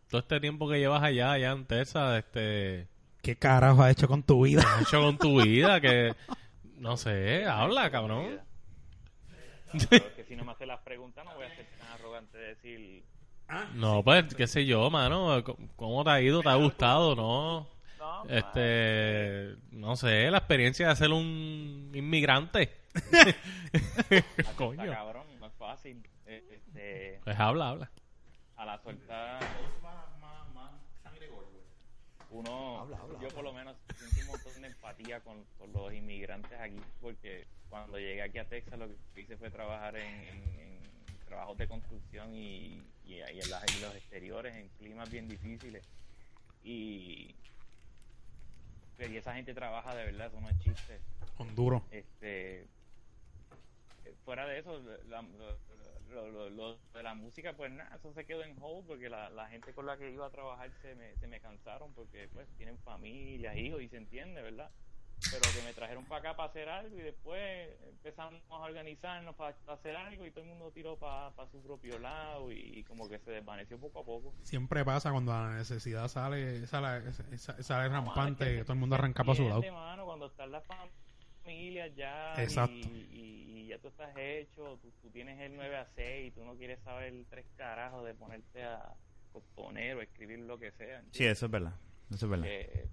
Todo 0.08 0.20
este 0.20 0.38
tiempo 0.38 0.69
que 0.69 0.79
llevas 0.79 1.03
allá, 1.03 1.32
allá 1.32 1.50
en 1.50 1.64
Texas, 1.67 2.19
este. 2.25 2.87
¿Qué 3.20 3.35
carajo 3.35 3.82
has 3.82 3.91
hecho 3.91 4.06
con 4.06 4.23
tu 4.23 4.44
vida? 4.44 4.62
¿Qué 4.62 4.69
has 4.69 4.82
hecho 4.82 5.00
con 5.03 5.19
tu 5.19 5.43
vida? 5.43 5.81
Que. 5.81 6.14
No 6.79 6.97
sé, 6.99 7.47
habla, 7.47 7.91
cabrón. 7.91 8.38
Pero 9.91 10.05
es 10.06 10.12
que 10.12 10.25
si 10.29 10.37
no 10.37 10.44
me 10.44 10.52
hace 10.52 10.67
las 10.67 10.79
preguntas, 10.82 11.25
no 11.25 11.35
voy 11.35 11.47
a 11.47 11.56
ser 11.56 11.64
tan 11.79 11.88
arrogante 11.88 12.37
de 12.38 12.49
decir. 12.49 13.02
No, 13.75 14.05
pues, 14.05 14.35
qué 14.35 14.47
sé 14.47 14.67
yo, 14.67 14.88
mano. 14.91 15.43
¿Cómo- 15.43 15.69
¿Cómo 15.75 16.05
te 16.05 16.11
ha 16.11 16.20
ido? 16.20 16.43
¿Te 16.43 16.50
ha 16.50 16.55
gustado? 16.56 17.17
¿No? 17.17 17.67
No, 18.06 18.25
Este. 18.37 19.56
No 19.70 19.97
sé, 19.97 20.31
la 20.31 20.38
experiencia 20.38 20.88
de 20.88 20.97
ser 20.97 21.11
un 21.12 21.91
inmigrante. 21.94 22.70
Está 22.94 24.53
Coño. 24.56 24.85
cabrón, 24.91 25.26
no 25.41 25.47
es 25.47 25.53
fácil. 25.55 26.03
Este, 26.25 27.20
Pues 27.25 27.38
habla, 27.38 27.69
habla. 27.70 27.91
a 28.56 28.64
la 28.64 28.79
suelta. 28.82 29.38
Uno, 32.31 32.88
yo 33.23 33.29
por 33.29 33.44
lo 33.44 33.53
menos 33.53 33.76
sentí 33.97 34.20
un 34.23 34.26
montón 34.26 34.61
de 34.61 34.67
empatía 34.69 35.20
con, 35.20 35.44
con 35.59 35.73
los 35.73 35.93
inmigrantes 35.94 36.59
aquí, 36.61 36.81
porque 37.00 37.47
cuando 37.70 37.99
llegué 37.99 38.20
aquí 38.23 38.38
a 38.38 38.49
Texas 38.49 38.79
lo 38.79 38.88
que 39.14 39.20
hice 39.20 39.37
fue 39.37 39.49
trabajar 39.50 39.97
en, 39.97 40.06
en- 40.06 40.59
en 41.09 41.19
trabajos 41.26 41.56
de 41.56 41.67
construcción 41.69 42.35
y, 42.35 42.82
y, 43.06 43.20
ahí 43.23 43.38
en, 43.41 43.50
las- 43.50 43.64
en 43.75 43.81
los 43.81 43.94
exteriores, 43.94 44.55
en 44.56 44.69
climas 44.70 45.09
bien 45.09 45.29
difíciles. 45.29 45.88
Y, 46.64 47.35
y 48.98 49.16
esa 49.16 49.34
gente 49.34 49.52
trabaja 49.54 49.94
de 49.94 50.06
verdad, 50.06 50.28
eso 50.28 50.40
no 50.40 50.48
es 50.48 50.58
chiste 50.60 50.98
Honduras. 51.38 51.82
este 51.90 52.62
eh, 52.62 52.66
fuera 54.25 54.46
de 54.46 54.58
eso 54.58 54.81
la- 55.08 55.22
lo, 55.22 56.31
lo- 56.31 56.50
lo 56.50 56.78
de 56.94 57.02
la 57.02 57.14
música 57.14 57.52
pues 57.54 57.70
nada 57.72 57.94
eso 57.96 58.12
se 58.14 58.25
quedó 58.25 58.43
en 58.43 58.56
hold 58.60 58.87
porque 58.87 59.08
la, 59.10 59.28
la 59.31 59.48
gente 59.48 59.72
con 59.75 59.87
la 59.87 59.96
que 59.98 60.10
iba 60.10 60.26
a 60.26 60.31
trabajar 60.31 60.70
se 60.81 60.94
me, 60.94 61.14
se 61.16 61.26
me 61.26 61.40
cansaron 61.40 61.93
porque 61.94 62.28
pues 62.32 62.48
tienen 62.56 62.78
familias 62.78 63.56
hijos 63.56 63.82
y 63.82 63.88
se 63.88 63.96
entiende 63.98 64.40
verdad 64.43 64.70
pero 65.41 65.53
que 65.53 65.62
me 65.62 65.73
trajeron 65.75 66.05
para 66.05 66.21
acá 66.21 66.37
para 66.37 66.49
hacer 66.50 66.69
algo 66.69 66.99
y 66.99 67.03
después 67.03 67.71
empezamos 67.88 68.43
a 68.50 68.55
organizarnos 68.56 69.35
para, 69.35 69.56
hacer 69.69 69.97
algo 69.97 70.25
y 70.27 70.31
todo 70.31 70.44
el 70.44 70.50
mundo 70.50 70.71
tiró 70.73 70.97
para 70.97 71.33
su 71.50 71.62
propio 71.62 71.99
lado 71.99 72.50
y, 72.52 72.78
y 72.78 72.85
como 72.85 73.09
que 73.09 73.19
se 73.19 73.31
desvaneció 73.31 73.78
poco 73.78 74.00
a 74.00 74.05
poco 74.05 74.35
Siempre 74.43 74.85
pasa 74.85 75.11
cuando 75.12 75.33
la 75.33 75.57
necesidad 75.57 76.09
sale, 76.09 76.66
sale, 76.66 77.12
sale, 77.12 77.62
sale 77.62 77.88
rampante, 77.88 78.45
Mano, 78.45 78.52
es 78.52 78.59
que 78.59 78.64
todo 78.64 78.73
el 78.75 78.78
mundo 78.78 78.95
arranca 78.97 79.25
para 79.25 79.37
su 79.37 79.49
lado. 79.49 79.62
mano, 79.73 80.05
cuando 80.05 80.26
están 80.26 80.50
las 80.50 80.64
familias 81.45 81.95
ya 81.95 82.35
Exacto. 82.43 82.75
Y, 82.75 83.09
y- 83.12 83.47
y 83.57 83.66
ya 83.69 83.78
tú 83.78 83.88
estás 83.88 84.16
hecho, 84.16 84.78
tú, 84.81 84.93
tú 85.02 85.11
tienes 85.11 85.40
el 85.40 85.57
9 85.57 85.76
a 85.76 85.87
6 85.97 86.28
y 86.28 86.31
tú 86.31 86.45
no 86.45 86.55
quieres 86.55 86.78
saber 86.85 87.12
tres 87.28 87.47
carajos 87.57 88.05
de 88.05 88.14
ponerte 88.14 88.62
a 88.62 88.95
componer 89.33 89.97
o 89.97 90.02
escribir 90.02 90.38
lo 90.40 90.59
que 90.59 90.71
sea. 90.73 91.02
Sí, 91.11 91.25
eso 91.26 91.47
es 91.47 91.52
verdad. 91.52 91.75
Eso 92.11 92.26
es 92.26 92.31
verdad. 92.31 92.47
Eh, 92.49 92.88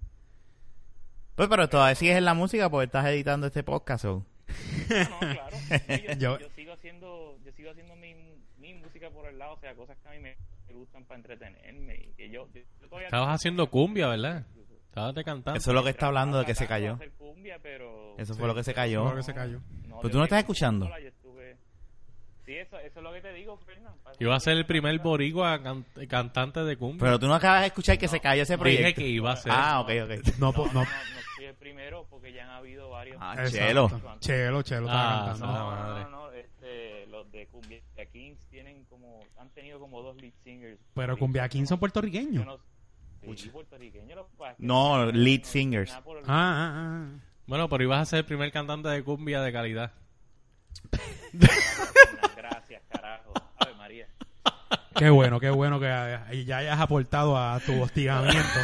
Pues, 1.36 1.48
pero 1.48 1.68
todavía 1.68 1.94
sigues 1.94 2.16
en 2.16 2.24
la 2.24 2.34
música 2.34 2.70
porque 2.70 2.86
estás 2.86 3.06
editando 3.06 3.46
este 3.46 3.62
podcast. 3.62 4.04
¿o? 4.04 4.24
no, 4.88 5.18
claro. 5.18 5.56
Sí, 5.88 6.04
yo, 6.10 6.14
Yo- 6.16 6.38
yo 6.38 6.48
sigo 6.54 6.72
haciendo, 6.74 7.38
yo 7.44 7.52
sigo 7.52 7.70
haciendo 7.70 7.96
mi, 7.96 8.14
mi 8.58 8.74
música 8.74 9.10
por 9.10 9.26
el 9.28 9.38
lado, 9.38 9.54
o 9.54 9.58
sea, 9.60 9.74
cosas 9.74 9.96
que 10.02 10.08
a 10.08 10.12
mí 10.12 10.18
me 10.20 10.36
gustan 10.72 11.04
para 11.04 11.18
entretenerme 11.18 11.94
y 11.96 12.12
que 12.16 12.28
yo, 12.30 12.48
yo- 12.54 12.60
yo 12.80 12.86
todavía 12.88 13.08
Estabas 13.08 13.34
haciendo 13.34 13.68
cumbia, 13.70 14.08
¿verdad? 14.08 14.44
Estabas 14.88 15.14
de 15.14 15.24
cantante. 15.24 15.58
Eso 15.58 15.70
es 15.70 15.74
lo 15.74 15.82
que 15.82 15.90
está 15.90 16.06
hablando 16.06 16.38
de 16.38 16.44
que 16.44 16.54
se 16.54 16.66
cayó. 16.68 16.98
cumbia, 17.18 17.58
pero 17.60 18.16
Eso 18.18 18.34
Sí. 18.34 18.38
fue 18.38 18.46
lo 18.48 18.54
que 18.54 18.62
se 18.62 18.74
cayó. 18.74 19.04
lo 19.10 19.16
que 19.16 19.22
se 19.24 19.34
cayó. 19.34 19.60
Pero 19.88 20.10
tú 20.10 20.18
no 20.18 20.24
estás 20.24 20.38
escuchando. 20.40 20.86
estuve- 20.96 21.56
Sí, 22.46 22.52
eso, 22.56 22.78
eso 22.78 22.98
es 22.98 23.02
lo 23.02 23.12
que 23.12 23.20
te 23.22 23.32
digo, 23.32 23.56
Fernán. 23.56 23.94
Iba 24.20 24.36
a 24.36 24.40
ser 24.40 24.56
el 24.58 24.66
primer 24.66 24.98
boricua 25.00 25.60
can- 25.62 25.84
cantante 26.08 26.60
de 26.62 26.76
cumbia. 26.76 27.00
Pero 27.00 27.18
tú 27.18 27.26
no 27.26 27.34
acabas 27.34 27.62
de 27.62 27.68
escuchar 27.68 27.98
que 27.98 28.06
se 28.06 28.20
cayó 28.20 28.42
ese 28.42 28.52
Dije 28.52 28.60
proyecto. 28.60 29.00
que 29.00 29.08
iba 29.08 29.32
a 29.32 29.36
ser. 29.36 29.50
Ah, 29.52 29.80
ok, 29.80 29.90
ok. 30.04 30.10
No, 30.38 30.52
No, 30.52 30.84
no, 31.64 31.72
no. 31.72 31.80
no, 31.80 31.86
no 31.86 32.00
primero 32.00 32.06
porque 32.10 32.32
ya 32.32 32.44
han 32.44 32.50
habido 32.50 32.90
varios. 32.90 33.16
Ah, 33.20 33.34
chelo. 33.48 33.88
Chelo, 34.20 34.62
Chelo 34.62 34.86
Ah, 34.90 35.24
cantando. 35.30 35.46
no, 35.46 35.66
madre. 35.70 36.04
no, 36.04 36.10
no, 36.10 36.32
este, 36.32 37.06
los 37.06 37.30
de 37.32 37.46
Cumbia 37.46 37.80
Kings 38.12 38.38
tienen 38.50 38.84
como, 38.84 39.20
han 39.38 39.48
tenido 39.50 39.78
como 39.80 40.02
dos 40.02 40.16
lead 40.16 40.32
singers. 40.44 40.78
Pero 40.94 41.16
Cumbia 41.16 41.48
King 41.48 41.64
son 41.66 41.78
puertorriqueños. 41.78 42.44
no- 42.44 42.58
sí, 43.36 43.48
puertorriqueños, 43.48 44.14
lo 44.16 44.26
que 44.26 44.36
pasa 44.36 44.50
es 44.52 44.56
que 44.58 44.62
No, 44.66 45.06
no- 45.06 45.12
lead 45.12 45.40
no- 45.40 45.44
singers. 45.46 45.92
Ah, 45.92 46.02
ah, 46.26 46.72
ah. 46.76 47.08
Bueno, 47.46 47.68
pero 47.68 47.82
ibas 47.84 48.00
a 48.00 48.04
ser 48.06 48.18
el 48.20 48.24
primer 48.26 48.50
cantante 48.52 48.88
de 48.88 49.02
cumbia 49.02 49.40
de 49.42 49.52
calidad. 49.52 49.92
Gracias, 52.36 52.82
carajo. 52.90 53.32
Ave 53.58 53.74
María. 53.74 54.08
Qué 54.96 55.10
bueno, 55.10 55.40
qué 55.40 55.50
bueno 55.50 55.80
que 55.80 55.86
ya 56.46 56.58
hayas 56.58 56.80
aportado 56.80 57.36
a 57.36 57.58
tu 57.60 57.80
hostigamiento. 57.82 58.60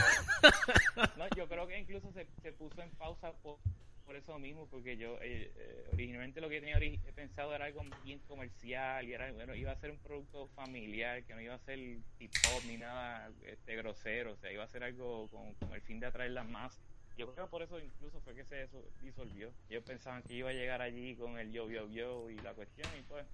No, 1.16 1.26
yo 1.36 1.48
creo 1.48 1.66
que 1.66 1.78
incluso 1.78 2.12
se, 2.12 2.52
puso 2.52 2.80
en 2.82 2.90
pausa 2.90 3.32
por, 3.42 3.58
por 4.04 4.16
eso 4.16 4.38
mismo, 4.38 4.66
porque 4.70 4.96
yo 4.96 5.16
eh, 5.22 5.52
eh, 5.56 5.84
originalmente 5.92 6.40
lo 6.40 6.48
que 6.48 6.60
tenía 6.60 6.78
ori- 6.78 7.00
pensado 7.14 7.54
era 7.54 7.66
algo 7.66 7.82
bien 8.04 8.20
comercial 8.20 9.06
y 9.06 9.12
era, 9.12 9.30
bueno, 9.32 9.54
iba 9.54 9.72
a 9.72 9.76
ser 9.76 9.90
un 9.90 9.98
producto 9.98 10.48
familiar, 10.54 11.24
que 11.24 11.34
no 11.34 11.40
iba 11.40 11.54
a 11.54 11.58
ser 11.58 11.78
hip 11.78 12.30
hop 12.44 12.64
ni 12.64 12.76
nada 12.76 13.30
este, 13.44 13.76
grosero, 13.76 14.32
o 14.32 14.36
sea, 14.36 14.52
iba 14.52 14.64
a 14.64 14.68
ser 14.68 14.84
algo 14.84 15.28
con, 15.28 15.54
con 15.54 15.72
el 15.74 15.82
fin 15.82 16.00
de 16.00 16.06
atraer 16.06 16.30
las 16.30 16.48
masas. 16.48 16.80
Yo 17.16 17.30
creo 17.34 17.44
que 17.46 17.50
por 17.50 17.62
eso 17.62 17.78
incluso 17.78 18.20
fue 18.20 18.34
que 18.34 18.44
se 18.44 18.66
disolvió. 19.02 19.50
Ellos 19.68 19.84
pensaban 19.84 20.22
que 20.22 20.32
iba 20.34 20.48
a 20.48 20.54
llegar 20.54 20.80
allí 20.80 21.16
con 21.16 21.38
el 21.38 21.52
yo, 21.52 21.68
yo, 21.68 21.86
yo 21.88 22.30
y 22.30 22.36
la 22.40 22.54
cuestión 22.54 22.88
y 22.96 23.02
pues 23.02 23.26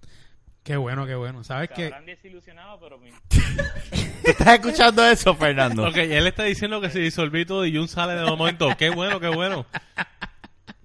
Qué 0.67 0.75
bueno, 0.75 1.05
qué 1.05 1.15
bueno. 1.15 1.45
¿Sabes 1.45 1.69
qué? 1.73 1.85
habrán 1.85 2.05
desilusionado, 2.05 2.77
pero 2.77 2.97
mi- 2.99 3.09
¿Estás 4.25 4.55
escuchando 4.55 5.05
eso, 5.05 5.33
Fernando? 5.33 5.87
Ok, 5.87 5.95
él 5.95 6.27
está 6.27 6.43
diciendo 6.43 6.81
que 6.81 6.89
se 6.89 6.99
disolvió 6.99 7.39
y 7.39 7.45
todo 7.45 7.65
y 7.65 7.73
Jun 7.73 7.87
sale 7.87 8.15
de 8.15 8.25
momento. 8.25 8.67
Qué 8.77 8.89
bueno, 8.89 9.21
qué 9.21 9.29
bueno. 9.29 9.65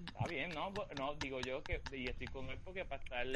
Está 0.07 0.25
bien, 0.31 0.51
no, 0.55 0.73
no, 0.97 1.15
digo 1.21 1.41
yo 1.41 1.61
que 1.65 1.81
y 1.97 2.07
estoy 2.07 2.29
con 2.29 2.49
él 2.49 2.59
porque 2.65 2.85
para 2.85 3.03
estar 3.03 3.27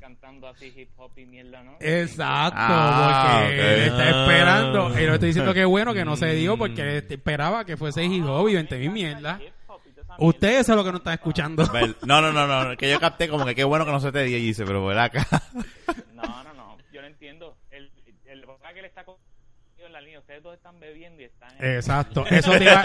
cantando 0.00 0.46
así 0.46 0.72
hip 0.76 0.90
hop 0.98 1.10
y 1.16 1.24
mierda, 1.26 1.64
¿no? 1.64 1.76
Exacto, 1.80 2.54
Ah, 2.60 3.40
porque 3.42 3.74
él 3.74 3.80
está 3.90 4.02
Ah. 4.04 4.20
esperando. 4.22 5.00
Y 5.00 5.04
yo 5.04 5.14
estoy 5.14 5.26
diciendo 5.30 5.52
que 5.52 5.64
bueno 5.64 5.92
que 5.94 6.04
no 6.04 6.14
se 6.14 6.32
dio 6.34 6.56
porque 6.56 6.82
él 6.82 7.04
esperaba 7.10 7.64
que 7.64 7.76
fuese 7.76 8.04
hip 8.04 8.24
hop 8.24 8.48
y 8.48 8.54
20 8.54 8.78
mil 8.78 8.90
mierda. 8.92 9.40
Ustedes 10.18 10.66
son 10.66 10.76
los 10.76 10.84
que 10.84 10.90
no 10.92 10.98
están 10.98 11.14
escuchando. 11.14 11.66
Ver- 11.72 11.96
No, 12.06 12.20
no, 12.20 12.32
no, 12.32 12.46
no, 12.46 12.76
que 12.76 12.90
yo 12.90 12.98
capté 12.98 13.28
como 13.28 13.44
que 13.44 13.54
qué 13.54 13.64
bueno 13.64 13.84
que 13.84 13.92
no 13.92 14.00
se 14.00 14.10
te 14.12 14.24
dio 14.24 14.38
y 14.38 14.42
dice, 14.42 14.64
pero 14.64 14.80
por 14.82 14.96
acá. 14.98 15.26
No, 16.14 16.42
no, 16.44 16.54
no, 16.54 16.76
yo 16.92 17.00
no 17.02 17.06
entiendo. 17.06 17.56
El, 17.70 17.90
el, 18.26 18.40
el 18.42 18.44
que 18.72 18.78
él 18.80 18.84
está 18.86 19.04
en 19.78 19.92
la 19.92 20.00
línea, 20.00 20.18
ustedes 20.18 20.42
dos 20.42 20.54
están 20.54 20.78
bebiendo 20.80 21.22
y 21.22 21.24
están... 21.26 21.50
en- 21.58 21.76
Exacto, 21.76 22.26
eso 22.26 22.52
te 22.52 22.64
iba, 22.64 22.82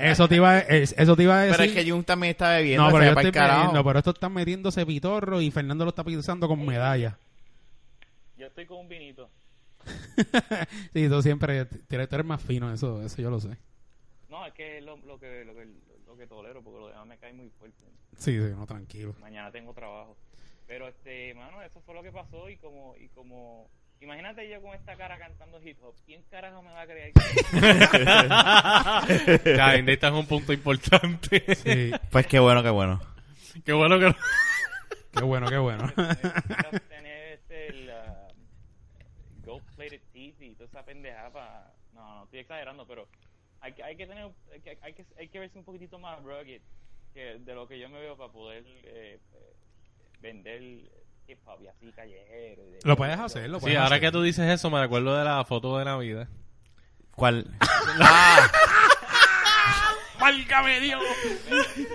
eso 0.00 0.28
te 0.28 0.36
iba, 0.36 0.58
es- 0.60 0.94
eso 0.96 1.14
te 1.16 1.22
iba 1.24 1.38
a 1.38 1.42
decir. 1.42 1.56
Pero 1.58 1.70
es 1.70 1.84
que 1.84 1.90
Jun 1.90 2.04
también 2.04 2.30
está 2.30 2.50
bebiendo. 2.56 2.84
no, 2.84 2.90
pero 2.92 3.04
yo 3.04 3.10
estoy 3.20 3.24
metiendo, 3.42 3.84
pero 3.84 3.98
estos 3.98 4.14
están 4.14 4.32
metiéndose 4.32 4.86
pitorro 4.86 5.40
y 5.40 5.50
Fernando 5.50 5.84
lo 5.84 5.90
está 5.90 6.04
pisando 6.04 6.48
con 6.48 6.64
medalla. 6.64 7.18
Yo 8.36 8.46
estoy 8.46 8.66
con 8.66 8.78
un 8.78 8.88
vinito. 8.88 9.28
sí, 10.92 11.08
tú 11.08 11.22
siempre, 11.22 11.64
tú 11.66 11.96
eres 11.96 12.24
más 12.24 12.40
fino, 12.42 12.72
eso, 12.72 13.02
eso 13.02 13.20
yo 13.22 13.30
lo 13.30 13.40
sé. 13.40 13.56
No, 14.28 14.46
es 14.46 14.52
que 14.54 14.80
lo, 14.80 14.96
lo 14.98 15.18
que, 15.18 15.44
lo, 15.44 15.54
que, 15.54 15.66
que 16.18 16.26
tolero, 16.26 16.62
porque 16.62 16.80
lo 16.80 16.88
demás 16.88 17.06
me 17.06 17.18
cae 17.18 17.32
muy 17.32 17.48
fuerte. 17.50 17.84
Sí, 18.16 18.38
sí, 18.38 18.54
no, 18.56 18.66
tranquilo. 18.66 19.14
Mañana 19.20 19.50
tengo 19.50 19.72
trabajo. 19.72 20.16
Pero, 20.66 20.88
este, 20.88 21.32
mano, 21.34 21.62
eso 21.62 21.80
fue 21.80 21.94
lo 21.94 22.02
que 22.02 22.12
pasó 22.12 22.50
y 22.50 22.56
como... 22.56 22.94
Y 22.96 23.08
como 23.08 23.70
Imagínate 24.00 24.48
yo 24.48 24.62
con 24.62 24.74
esta 24.74 24.96
cara 24.96 25.18
cantando 25.18 25.60
hip 25.60 25.76
hop. 25.82 25.92
¿Quién 26.06 26.22
carajo 26.30 26.62
me 26.62 26.70
va 26.70 26.82
a 26.82 26.86
creer 26.86 27.12
que... 27.12 27.20
Ya, 29.56 29.76
Indy, 29.76 29.94
este 29.94 30.06
es 30.06 30.12
un 30.12 30.26
punto 30.26 30.52
importante. 30.52 31.56
Sí, 31.56 31.90
Pues 32.10 32.28
qué 32.28 32.38
bueno, 32.38 32.62
qué 32.62 32.70
bueno. 32.70 33.00
Qué 33.64 33.72
bueno 33.72 33.98
que... 33.98 34.14
qué 35.12 35.24
bueno, 35.24 35.48
qué 35.48 35.58
bueno. 35.58 35.92
Necesitas 35.96 36.82
tener 36.88 37.32
este, 37.32 37.66
el 37.70 37.90
uh, 37.90 38.28
gold 39.44 39.64
plated 39.74 40.00
teeth 40.12 40.40
y 40.42 40.54
toda 40.54 40.66
esa 40.66 40.84
pendejada 40.84 41.32
para... 41.32 41.74
No, 41.92 42.18
no, 42.18 42.24
estoy 42.24 42.38
exagerando, 42.38 42.86
pero 42.86 43.08
hay 43.60 43.72
que, 43.72 43.82
hay 43.82 43.96
que 43.96 44.06
tener... 44.06 44.30
Hay 44.52 44.60
que, 44.60 44.78
hay, 44.82 44.92
que, 44.94 45.06
hay 45.18 45.28
que 45.28 45.38
verse 45.38 45.58
un 45.58 45.64
poquitito 45.64 45.98
más 45.98 46.22
rugged 46.22 46.60
que 47.14 47.38
de 47.38 47.54
lo 47.54 47.66
que 47.66 47.78
yo 47.78 47.88
me 47.88 48.00
veo 48.00 48.16
para 48.16 48.30
poder 48.32 48.64
eh, 48.84 49.18
eh, 49.34 49.52
vender 50.20 50.62
hip 51.26 51.38
hop 51.46 51.60
y 51.62 51.66
así 51.68 51.90
callejero. 51.92 52.66
y 52.66 52.70
de- 52.72 52.78
Lo 52.84 52.96
puedes 52.96 53.18
hacer, 53.18 53.48
lo 53.50 53.58
Sí, 53.58 53.62
puedes 53.64 53.78
ahora 53.78 53.96
hacer. 53.96 54.08
que 54.08 54.12
tú 54.12 54.22
dices 54.22 54.48
eso, 54.48 54.70
me 54.70 54.80
recuerdo 54.80 55.16
de 55.16 55.24
la 55.24 55.44
foto 55.44 55.78
de 55.78 55.84
Navidad. 55.84 56.28
¿Cuál? 57.12 57.46
¡Válgame 60.20 60.80
Dios! 60.80 61.02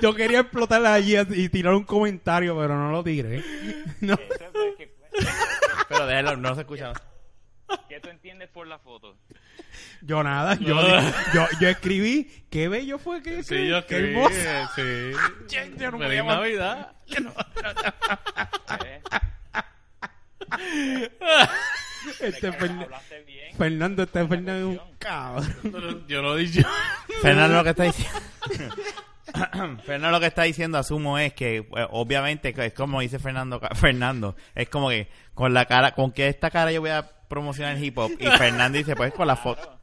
Yo 0.01 0.13
quería 0.15 0.39
explotar 0.41 0.85
allí 0.85 1.15
y 1.31 1.49
tirar 1.49 1.73
un 1.73 1.83
comentario, 1.83 2.57
pero 2.57 2.77
no 2.77 2.91
lo 2.91 3.03
tiré. 3.03 3.43
No. 4.01 4.17
Pero 5.87 6.07
déjalo, 6.07 6.35
no 6.37 6.55
se 6.55 6.61
escucha. 6.61 6.91
¿Qué 7.89 7.99
tú 7.99 8.09
entiendes 8.09 8.49
por 8.49 8.67
la 8.67 8.79
foto? 8.79 9.17
Yo 10.01 10.23
nada, 10.23 10.55
yo, 10.55 10.79
yo, 11.33 11.47
yo 11.59 11.67
escribí, 11.69 12.45
qué 12.49 12.67
bello 12.67 12.99
fue 12.99 13.21
que 13.23 13.43
Sí, 13.43 13.67
yo 13.67 13.85
qué 13.87 13.95
escribí, 13.97 14.15
hermoso. 14.19 14.71
sí. 14.75 15.11
Che, 15.47 15.71
yo 15.77 15.91
no 15.91 15.97
me 15.97 16.05
Feliz 16.07 16.19
llamo- 16.21 16.31
Navidad. 16.31 16.91
¿Eh? 18.85 19.01
Este 22.19 22.51
Te 22.51 22.57
Fern- 22.59 22.83
hablaste 22.83 23.23
bien. 23.23 23.55
Fernando, 23.57 24.03
este 24.03 24.27
Fernando 24.27 24.71
es 24.73 24.79
un 24.79 24.95
cabrón. 24.97 26.05
Yo 26.09 26.21
lo 26.21 26.35
dije. 26.35 26.65
Fernando 27.21 27.55
lo 27.57 27.63
que 27.63 27.69
está 27.69 27.83
diciendo. 27.83 28.19
Fernando 29.85 30.11
lo 30.11 30.19
que 30.19 30.25
está 30.27 30.43
diciendo, 30.43 30.77
asumo, 30.77 31.17
es 31.17 31.33
que 31.33 31.57
eh, 31.57 31.65
obviamente 31.91 32.53
que 32.53 32.65
es 32.65 32.73
como 32.73 32.99
dice 32.99 33.19
Fernando, 33.19 33.61
Fernando, 33.75 34.35
es 34.53 34.67
como 34.69 34.89
que 34.89 35.07
con 35.33 35.53
la 35.53 35.65
cara, 35.65 35.93
con 35.95 36.11
que 36.11 36.27
esta 36.27 36.51
cara 36.51 36.71
yo 36.73 36.81
voy 36.81 36.89
a 36.89 37.09
promocionar 37.33 37.75
el 37.75 37.83
hip 37.83 37.97
hop 37.97 38.11
y 38.19 38.27
Fernando 38.27 38.77
dice 38.77 38.95
pues 38.95 39.11
con 39.13 39.25
la 39.25 39.35
foto. 39.35 39.79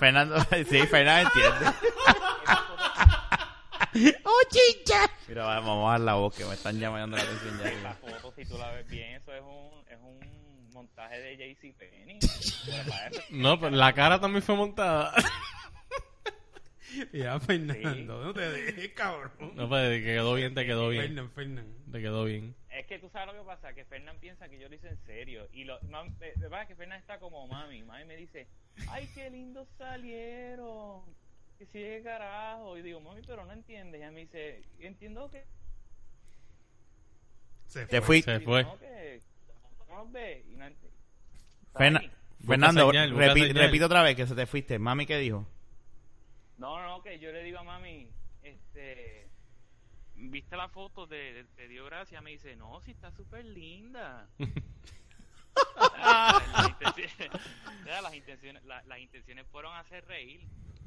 Fernando, 0.00 0.36
sí, 0.68 0.86
Fernando 0.86 1.30
entiende. 1.34 1.66
¡Oh, 4.24 4.40
chicha! 4.50 5.10
Mira, 5.28 5.44
vamos 5.44 5.86
a 5.88 5.92
dar 5.92 6.00
la 6.00 6.14
voz 6.14 6.34
que 6.34 6.44
me 6.44 6.54
están 6.54 6.78
llamando 6.78 7.16
la 7.16 7.22
atención 7.22 7.58
ya. 7.58 7.70
La 7.82 7.94
foto, 7.94 8.32
si 8.36 8.44
tú 8.44 8.58
la 8.58 8.70
ves 8.72 8.88
bien, 8.88 9.14
eso 9.14 9.32
es 9.32 9.42
un, 9.42 9.70
es 9.88 9.98
un 10.00 10.70
montaje 10.72 11.20
de 11.20 11.36
JC 11.36 11.76
Penny. 11.76 12.18
No, 13.30 13.60
pero 13.60 13.76
la 13.76 13.92
cara 13.92 14.20
también 14.20 14.42
fue 14.42 14.56
montada. 14.56 15.14
Ya, 17.10 17.40
Fernando, 17.40 18.22
no 18.22 18.34
te 18.34 18.50
dejes, 18.50 18.92
cabrón. 18.92 19.32
No, 19.54 19.66
pues 19.66 20.04
quedó 20.04 20.34
bien, 20.34 20.54
te 20.54 20.66
quedó 20.66 20.90
bien. 20.90 21.04
Fernando, 21.04 21.30
Fernando. 21.34 21.90
Te 21.90 22.02
quedó 22.02 22.24
bien. 22.24 22.54
Es 22.72 22.86
que 22.86 22.98
tú 22.98 23.08
sabes 23.10 23.34
lo 23.34 23.42
que 23.42 23.46
pasa, 23.46 23.74
que 23.74 23.84
Fernán 23.84 24.18
piensa 24.18 24.48
que 24.48 24.58
yo 24.58 24.68
lo 24.68 24.74
hice 24.74 24.88
en 24.88 24.98
serio. 25.04 25.46
Y 25.52 25.64
lo, 25.64 25.78
mam, 25.82 26.16
de 26.18 26.32
de 26.32 26.48
verdad 26.48 26.66
que 26.66 26.74
Fernán 26.74 27.00
está 27.00 27.18
como 27.18 27.46
mami. 27.46 27.82
Mami 27.82 28.04
me 28.04 28.16
dice, 28.16 28.46
ay, 28.88 29.08
qué 29.14 29.28
lindos 29.30 29.68
salieron. 29.76 31.02
Que 31.58 31.66
sigue 31.66 32.02
carajo. 32.02 32.78
Y 32.78 32.82
digo, 32.82 33.00
mami, 33.00 33.20
pero 33.26 33.44
no 33.44 33.52
entiendes. 33.52 34.00
Y 34.00 34.02
ella 34.02 34.10
me 34.10 34.20
dice, 34.20 34.62
entiendo 34.80 35.30
que... 35.30 35.44
Se 37.66 37.86
Te 37.86 38.00
fue. 38.00 38.22
Se 38.22 38.40
fue. 38.40 38.64
No, 38.64 38.78
que 38.78 39.20
no 39.88 40.08
ve. 40.10 40.44
Y 40.48 40.56
no. 40.56 40.66
Fernando, 42.46 42.90
señal, 42.90 43.12
busca 43.12 43.26
repi- 43.26 43.46
señal. 43.48 43.64
repite 43.64 43.84
otra 43.84 44.02
vez 44.02 44.16
que 44.16 44.26
se 44.26 44.34
te 44.34 44.46
fuiste. 44.46 44.78
Mami, 44.78 45.06
¿qué 45.06 45.18
dijo? 45.18 45.46
No, 46.58 46.80
no, 46.80 46.88
no, 46.88 47.02
que 47.02 47.18
yo 47.18 47.32
le 47.32 47.42
digo 47.42 47.58
a 47.58 47.62
mami, 47.62 48.08
este, 48.42 49.11
¿viste 50.28 50.56
la 50.56 50.68
foto? 50.68 51.06
de 51.06 51.46
te 51.56 51.68
dio 51.68 51.84
gracia? 51.86 52.20
Me 52.20 52.30
dice, 52.30 52.56
no, 52.56 52.80
si 52.80 52.90
está 52.92 53.10
súper 53.12 53.44
linda. 53.44 54.28
las, 55.98 56.68
intenciones, 56.68 57.30
las, 58.02 58.14
intenciones, 58.14 58.64
la- 58.64 58.82
las 58.84 58.98
intenciones 58.98 59.46
fueron 59.50 59.74
hacer 59.76 60.04
reír. 60.06 60.40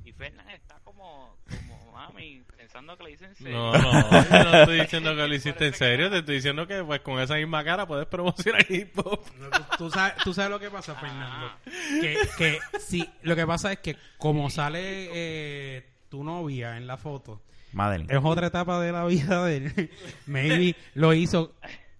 Y 0.03 0.11
Fernan 0.11 0.47
está 0.51 0.79
como, 0.83 1.35
como 1.67 1.91
mami, 1.93 2.43
pensando 2.55 2.95
que 2.95 3.05
le 3.05 3.09
dicen 3.09 3.33
serio. 3.35 3.53
No, 3.57 3.71
no, 3.73 4.11
yo 4.11 4.43
no 4.43 4.57
estoy 4.59 4.79
diciendo 4.81 5.15
que 5.15 5.27
lo 5.27 5.33
hiciste 5.33 5.65
en 5.65 5.73
serio, 5.73 6.11
te 6.11 6.19
estoy 6.19 6.35
diciendo 6.35 6.67
que 6.67 6.83
pues 6.83 6.99
con 7.01 7.19
esa 7.19 7.33
misma 7.37 7.63
cara 7.63 7.87
puedes 7.87 8.05
promocionar 8.05 8.63
hip 8.71 8.95
hop. 8.99 9.19
No, 9.39 9.49
tú, 9.49 9.63
tú 9.79 9.89
sabes, 9.89 10.13
tú 10.23 10.31
sabes 10.31 10.51
lo 10.51 10.59
que 10.59 10.69
pasa, 10.69 10.93
Fernando. 10.93 11.47
Ah. 11.47 11.57
Que, 11.65 12.19
que 12.37 12.59
sí, 12.79 13.09
lo 13.23 13.35
que 13.35 13.47
pasa 13.47 13.71
es 13.71 13.79
que 13.79 13.97
como 14.19 14.51
sale 14.51 15.09
eh, 15.11 15.89
tu 16.09 16.23
novia 16.23 16.77
en 16.77 16.85
la 16.85 16.97
foto, 16.97 17.41
Madeline. 17.75 18.07
es 18.09 18.21
otra 18.23 18.47
etapa 18.47 18.79
de 18.79 18.91
la 18.91 19.05
vida 19.05 19.45
de 19.45 19.57
él. 19.57 19.91
Maybe 20.25 20.75
lo 20.93 21.13
hizo 21.13 21.53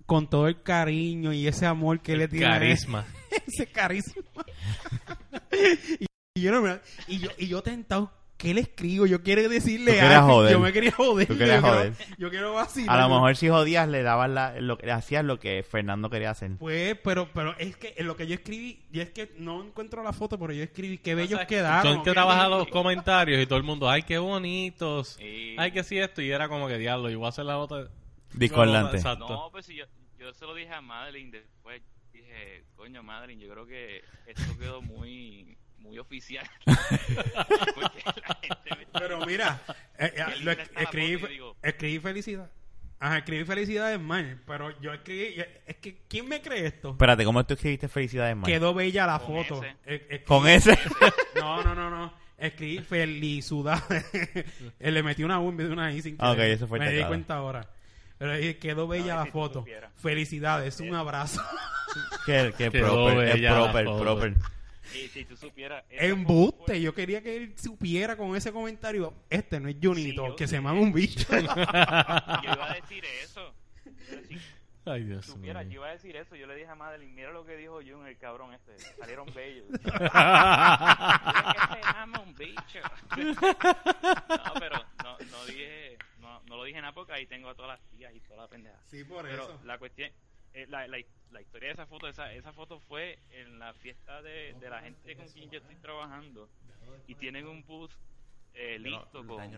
con 0.06 0.30
todo 0.30 0.48
el 0.48 0.62
cariño 0.62 1.34
y 1.34 1.48
ese 1.48 1.66
amor 1.66 2.00
que 2.00 2.16
le 2.16 2.28
tiene. 2.28 2.46
a 2.46 2.56
él. 2.56 2.62
Carisma. 2.62 3.06
ese 3.48 3.68
carisma. 3.68 4.24
y, 6.00 6.42
yo 6.42 6.80
y 7.08 7.20
yo 7.20 7.30
y 7.38 7.48
yo 7.48 7.62
tentado 7.62 8.12
¿Qué 8.46 8.54
le 8.54 8.62
escribo? 8.62 9.08
Yo 9.08 9.24
quiero 9.24 9.50
decirle 9.50 10.00
algo. 10.00 10.28
joder. 10.28 10.52
Yo 10.52 10.60
me 10.60 10.72
quería 10.72 10.92
joder. 10.92 11.28
Tú 11.28 11.36
querías 11.36 11.64
yo, 11.64 11.68
joder. 11.68 11.94
Quiero, 11.94 12.16
yo 12.20 12.30
quiero 12.30 12.54
vacilar. 12.54 12.96
A 12.96 13.08
lo 13.08 13.16
mejor 13.16 13.36
si 13.36 13.50
jodías 13.50 13.90
le 13.90 14.04
dabas 14.04 14.30
la, 14.30 14.62
lo, 14.62 14.78
hacías 14.94 15.26
lo 15.26 15.40
que 15.40 15.66
Fernando 15.68 16.12
quería 16.12 16.30
hacer. 16.30 16.52
Pues, 16.60 16.96
pero, 17.04 17.28
pero 17.34 17.58
es 17.58 17.76
que 17.76 17.96
en 17.98 18.06
lo 18.06 18.16
que 18.16 18.28
yo 18.28 18.36
escribí, 18.36 18.84
y 18.92 19.00
es 19.00 19.10
que 19.10 19.32
no 19.40 19.64
encuentro 19.64 20.04
la 20.04 20.14
foto, 20.14 20.38
pero 20.38 20.54
yo 20.54 20.62
escribí 20.62 21.00
qué 21.00 21.16
bellos 21.16 21.40
sea, 21.40 21.48
quedaron. 21.48 21.96
Son 21.96 22.04
que 22.04 22.12
trabaja 22.12 22.48
los 22.48 22.68
comentarios 22.68 23.42
y 23.42 23.48
todo 23.48 23.58
el 23.58 23.64
mundo, 23.64 23.90
ay, 23.90 24.04
qué 24.04 24.20
bonitos. 24.20 25.16
Sí. 25.18 25.56
Ay, 25.58 25.72
que 25.72 25.84
sí 25.84 25.98
esto. 25.98 26.22
Y 26.22 26.30
era 26.30 26.48
como 26.48 26.68
que 26.68 26.78
diablo, 26.78 27.10
yo 27.10 27.18
voy 27.18 27.26
a 27.26 27.30
hacer 27.30 27.46
la 27.46 27.58
otra. 27.58 27.88
Discordante. 28.32 28.98
Exacto. 28.98 29.28
No, 29.28 29.50
pues 29.50 29.66
si 29.66 29.76
yo, 29.76 29.86
yo 30.20 30.32
se 30.36 30.46
lo 30.46 30.54
dije 30.54 30.72
a 30.72 30.82
Madeline 30.82 31.32
después. 31.32 31.82
Dije, 32.14 32.64
coño, 32.76 33.02
Madeline, 33.02 33.42
yo 33.42 33.52
creo 33.52 33.66
que 33.66 34.04
esto 34.28 34.56
quedó 34.60 34.84
muy 34.84 35.58
muy 35.86 35.98
oficial. 36.00 36.46
Porque 36.66 38.04
la 38.06 38.38
gente 38.42 38.70
me- 38.78 39.00
Pero 39.00 39.26
mira, 39.26 39.62
eh, 39.98 40.12
eh, 40.16 40.24
lo 40.42 40.52
es- 40.52 40.72
escribí, 40.78 41.16
digo- 41.28 41.56
escribí 41.62 42.00
felicidad. 42.00 42.50
Ajá, 43.00 43.18
escribí 43.20 43.44
felicidades 43.44 44.00
mal, 44.00 44.42
pero 44.48 44.80
yo 44.82 44.94
escribí, 44.94 45.36
es 45.66 45.76
que, 45.78 45.98
¿quién 46.08 46.28
me 46.30 46.42
cree 46.42 46.66
esto? 46.68 46.92
Espérate, 46.92 47.26
¿cómo 47.26 47.46
tú 47.46 47.54
escribiste 47.56 47.88
felicidades, 47.90 48.36
man? 48.36 48.46
Quedó 48.46 48.74
bella 48.74 49.06
la 49.06 49.20
Con 49.20 49.46
foto. 49.46 49.64
ese. 49.64 49.76
Eh, 49.86 50.08
escribí- 50.10 50.24
Con 50.26 50.48
ese. 50.48 50.80
No, 51.36 51.62
no, 51.64 51.76
no, 51.76 51.90
no. 51.90 52.14
escribí 52.38 52.80
felicidades. 52.80 54.06
Él 54.80 54.94
le 54.94 55.04
metió 55.04 55.26
una 55.26 55.40
U 55.40 55.50
en 55.50 55.58
vez 55.58 55.68
de 55.68 55.74
una 55.74 55.92
I 55.92 56.02
sin 56.02 56.16
Ah, 56.20 56.32
ok, 56.32 56.38
querer. 56.38 56.52
eso 56.52 56.68
fue 56.68 56.80
Me 56.80 56.86
di 56.86 56.92
teclado. 56.92 57.10
cuenta 57.12 57.36
ahora. 57.36 57.70
Pero 58.18 58.34
dije, 58.38 58.58
quedó 58.58 58.88
bella 58.88 59.14
No, 59.16 59.20
la 59.20 59.26
si 59.26 59.32
foto. 59.32 59.66
Felicidades, 60.02 60.80
un 60.80 60.96
abrazo. 60.96 61.42
Que, 62.26 62.54
que 62.58 62.72
proper, 62.72 63.28
es 63.38 63.52
proper, 63.52 63.86
proper. 63.86 64.34
Y 64.94 65.08
si 65.08 65.26
tú 65.26 65.36
supieras... 65.36 65.84
Embuste, 65.90 66.64
fue- 66.66 66.82
yo 66.82 66.94
quería 66.94 67.22
que 67.22 67.36
él 67.38 67.54
supiera 67.58 68.16
con 68.16 68.36
ese 68.36 68.52
comentario, 68.52 69.14
este 69.30 69.60
no 69.60 69.68
es 69.70 69.76
Junito, 69.82 70.22
Sí, 70.24 70.30
yo 70.30 70.36
que 70.36 70.48
se 70.48 70.62
mama 70.62 70.80
un 70.80 70.94
bicho. 70.94 71.28
Yo 71.32 71.42
iba 71.42 72.72
a 72.72 72.74
decir 72.76 73.04
eso. 73.24 73.54
Yo 73.86 73.92
iba 73.92 74.14
a 74.14 74.22
decir, 74.22 74.42
Ay, 74.88 75.04
Dios 75.04 75.26
supiera, 75.26 75.64
yo 75.64 75.72
iba 75.72 75.88
a 75.88 75.92
decir 75.94 76.16
eso. 76.16 76.36
Yo 76.36 76.46
le 76.46 76.56
dije 76.56 76.68
a 76.68 76.76
Madeline, 76.76 77.12
mira 77.16 77.32
lo 77.32 77.44
que 77.44 77.58
dijo 77.58 77.80
Jun, 77.82 78.06
el 78.06 78.18
cabrón 78.20 78.54
este. 78.54 78.78
Salieron 79.00 79.26
bellos. 79.34 79.66
Que 79.72 79.80
se 79.88 81.82
llama 81.94 82.20
un 82.20 82.36
bicho. 82.36 82.80
no, 83.18 84.54
pero 84.60 84.78
no, 85.04 85.18
no 85.32 85.46
dije, 85.46 85.98
no, 86.20 86.40
no 86.42 86.58
lo 86.58 86.64
dije 86.66 86.80
nada 86.82 86.94
porque 86.94 87.14
ahí 87.14 87.26
tengo 87.26 87.50
a 87.50 87.56
todas 87.56 87.80
las 87.80 87.90
tías 87.90 88.14
y 88.14 88.20
toda 88.22 88.44
la 88.44 88.48
pendeja. 88.48 88.78
sí, 88.86 89.04
por 89.04 89.24
Pero 89.28 89.60
la 89.64 89.78
cuestión, 89.80 90.12
eh, 90.56 90.66
la, 90.70 90.88
la, 90.88 90.98
la 91.32 91.42
historia 91.42 91.68
de 91.68 91.74
esa 91.74 91.86
foto, 91.86 92.08
esa, 92.08 92.34
esa 92.34 92.54
foto 92.54 92.80
fue 92.80 93.20
en 93.30 93.60
la 93.60 93.74
fiesta 93.74 94.22
de, 94.22 94.54
de 94.54 94.70
la 94.70 94.82
gente 94.82 95.16
con 95.16 95.28
quien 95.28 95.52
yo 95.52 95.60
estoy 95.60 95.76
trabajando 95.76 96.50
y 97.08 97.16
tienen 97.16 97.46
un 97.46 97.64
bus 97.66 97.92
eh, 98.54 98.80
listo 98.80 99.26
con, 99.28 99.52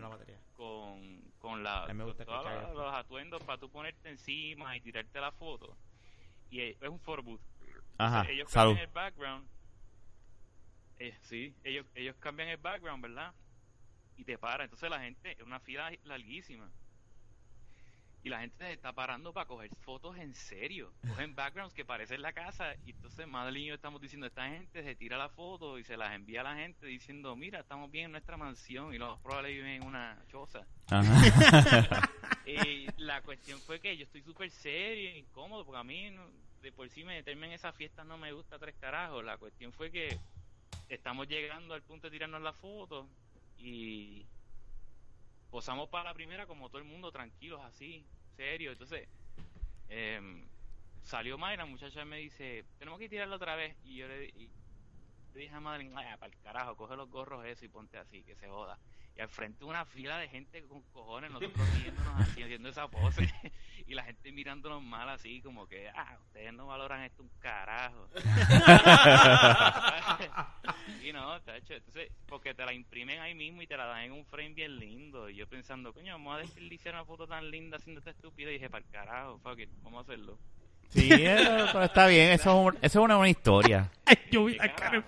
con, 0.56 1.22
con, 1.38 1.62
la, 1.62 1.86
con 1.86 2.16
todos 2.16 2.74
los, 2.74 2.94
atuendos 2.94 3.44
para 3.44 3.58
tú 3.58 3.70
ponerte 3.70 4.08
encima 4.08 4.76
y 4.76 4.80
tirarte 4.80 5.20
la 5.20 5.30
foto. 5.30 5.76
Y 6.50 6.62
es 6.62 6.82
un 6.82 6.98
photo 6.98 7.22
booth. 7.22 7.40
Ajá, 7.96 8.20
Entonces, 8.20 8.34
ellos 8.34 8.50
salud. 8.50 8.70
cambian 8.70 8.88
el 8.88 8.94
background. 8.94 9.48
Eh, 10.98 11.16
sí, 11.20 11.54
ellos, 11.62 11.86
ellos 11.94 12.16
cambian 12.18 12.48
el 12.48 12.56
background, 12.56 13.02
¿verdad? 13.02 13.32
Y 14.16 14.24
te 14.24 14.36
paran. 14.36 14.64
Entonces 14.64 14.90
la 14.90 14.98
gente, 14.98 15.32
es 15.32 15.42
una 15.42 15.60
fila 15.60 15.92
larguísima. 16.02 16.68
Y 18.24 18.30
la 18.30 18.40
gente 18.40 18.64
se 18.66 18.72
está 18.72 18.92
parando 18.92 19.32
para 19.32 19.46
coger 19.46 19.70
fotos 19.80 20.16
en 20.18 20.34
serio. 20.34 20.92
Cogen 21.08 21.34
backgrounds 21.36 21.72
que 21.72 21.84
parecen 21.84 22.20
la 22.20 22.32
casa. 22.32 22.74
Y 22.84 22.90
entonces 22.90 23.26
Madeline 23.28 23.64
y 23.64 23.68
yo 23.68 23.74
estamos 23.74 24.00
diciendo, 24.00 24.26
esta 24.26 24.48
gente 24.48 24.82
se 24.82 24.96
tira 24.96 25.16
la 25.16 25.28
foto 25.28 25.78
y 25.78 25.84
se 25.84 25.96
las 25.96 26.12
envía 26.14 26.40
a 26.40 26.44
la 26.44 26.56
gente 26.56 26.86
diciendo, 26.86 27.36
mira, 27.36 27.60
estamos 27.60 27.90
bien 27.90 28.06
en 28.06 28.12
nuestra 28.12 28.36
mansión 28.36 28.92
y 28.92 28.98
los 28.98 29.10
más 29.10 29.20
probable 29.20 29.52
viven 29.52 29.82
en 29.82 29.84
una 29.84 30.20
choza. 30.28 30.66
Ajá. 30.90 32.10
Y 32.46 32.86
la 32.96 33.20
cuestión 33.20 33.60
fue 33.60 33.78
que 33.78 33.94
yo 33.96 34.04
estoy 34.04 34.22
súper 34.22 34.50
serio 34.50 35.10
e 35.10 35.18
incómodo, 35.18 35.66
porque 35.66 35.80
a 35.80 35.84
mí 35.84 36.10
no- 36.10 36.30
de 36.62 36.72
por 36.72 36.88
sí 36.88 37.04
meterme 37.04 37.46
en 37.46 37.52
esa 37.52 37.72
fiesta 37.72 38.04
no 38.04 38.16
me 38.16 38.32
gusta 38.32 38.58
tres 38.58 38.74
carajos. 38.80 39.22
La 39.22 39.36
cuestión 39.36 39.70
fue 39.72 39.90
que 39.90 40.18
estamos 40.88 41.28
llegando 41.28 41.74
al 41.74 41.82
punto 41.82 42.06
de 42.06 42.12
tirarnos 42.12 42.40
la 42.40 42.54
foto 42.54 43.06
y 43.58 44.24
posamos 45.50 45.88
para 45.88 46.04
la 46.04 46.14
primera 46.14 46.46
como 46.46 46.68
todo 46.68 46.78
el 46.78 46.84
mundo, 46.84 47.10
tranquilos 47.12 47.60
así, 47.64 48.06
serio. 48.36 48.72
Entonces, 48.72 49.08
em, 49.88 50.46
salió 51.02 51.38
Mayra, 51.38 51.64
la 51.64 51.70
muchacha 51.70 52.04
me 52.04 52.18
dice, 52.18 52.64
tenemos 52.78 52.98
que 52.98 53.08
tirarla 53.08 53.36
otra 53.36 53.56
vez. 53.56 53.76
Y 53.84 53.96
yo 53.96 54.08
le, 54.08 54.26
y 54.26 54.50
dije 55.34 55.54
a 55.54 55.60
Madeline, 55.60 55.94
para 55.94 56.26
el 56.26 56.38
carajo, 56.40 56.76
coge 56.76 56.96
los 56.96 57.08
gorros 57.10 57.44
eso 57.46 57.64
y 57.64 57.68
ponte 57.68 57.96
así, 57.96 58.22
que 58.24 58.34
se 58.34 58.48
joda. 58.48 58.78
Y 59.18 59.20
al 59.20 59.28
frente 59.28 59.64
una 59.64 59.84
fila 59.84 60.16
de 60.18 60.28
gente 60.28 60.62
con 60.68 60.80
cojones, 60.92 61.32
nosotros 61.32 61.74
riéndonos 61.74 62.20
así, 62.20 62.40
haciendo 62.40 62.68
esa 62.68 62.86
pose. 62.86 63.28
y 63.88 63.94
la 63.94 64.04
gente 64.04 64.30
mirándonos 64.30 64.80
mal 64.80 65.08
así, 65.08 65.42
como 65.42 65.66
que, 65.66 65.88
ah, 65.88 66.16
ustedes 66.26 66.52
no 66.52 66.68
valoran 66.68 67.02
esto 67.02 67.24
un 67.24 67.30
carajo. 67.40 68.08
y 71.02 71.12
no, 71.12 71.42
tacho, 71.42 71.74
entonces, 71.74 72.12
porque 72.26 72.54
te 72.54 72.64
la 72.64 72.72
imprimen 72.72 73.18
ahí 73.18 73.34
mismo 73.34 73.60
y 73.60 73.66
te 73.66 73.76
la 73.76 73.86
dan 73.86 74.02
en 74.02 74.12
un 74.12 74.24
frame 74.24 74.54
bien 74.54 74.78
lindo. 74.78 75.28
Y 75.28 75.34
yo 75.34 75.48
pensando, 75.48 75.92
coño, 75.92 76.12
vamos 76.12 76.36
a 76.36 76.38
desperdiciar 76.38 76.94
una 76.94 77.04
foto 77.04 77.26
tan 77.26 77.50
linda 77.50 77.78
haciendo 77.78 77.98
esta 77.98 78.12
estúpida. 78.12 78.50
Y 78.50 78.52
dije, 78.52 78.70
para 78.70 78.84
el 78.84 78.90
carajo, 78.92 79.40
fuck 79.40 79.58
it, 79.58 79.70
vamos 79.82 79.98
a 79.98 80.02
hacerlo. 80.02 80.38
Sí, 80.90 81.08
pero 81.10 81.82
está 81.84 82.06
bien, 82.06 82.30
eso 82.32 82.50
es, 82.50 82.66
un- 82.74 82.78
eso 82.82 82.98
es 83.00 83.04
una 83.04 83.16
buena 83.16 83.30
historia. 83.30 83.90
Yo 84.30 84.44
vi 84.46 84.54
la 84.56 84.68
¿Qué 84.68 84.74
cara 84.74 85.04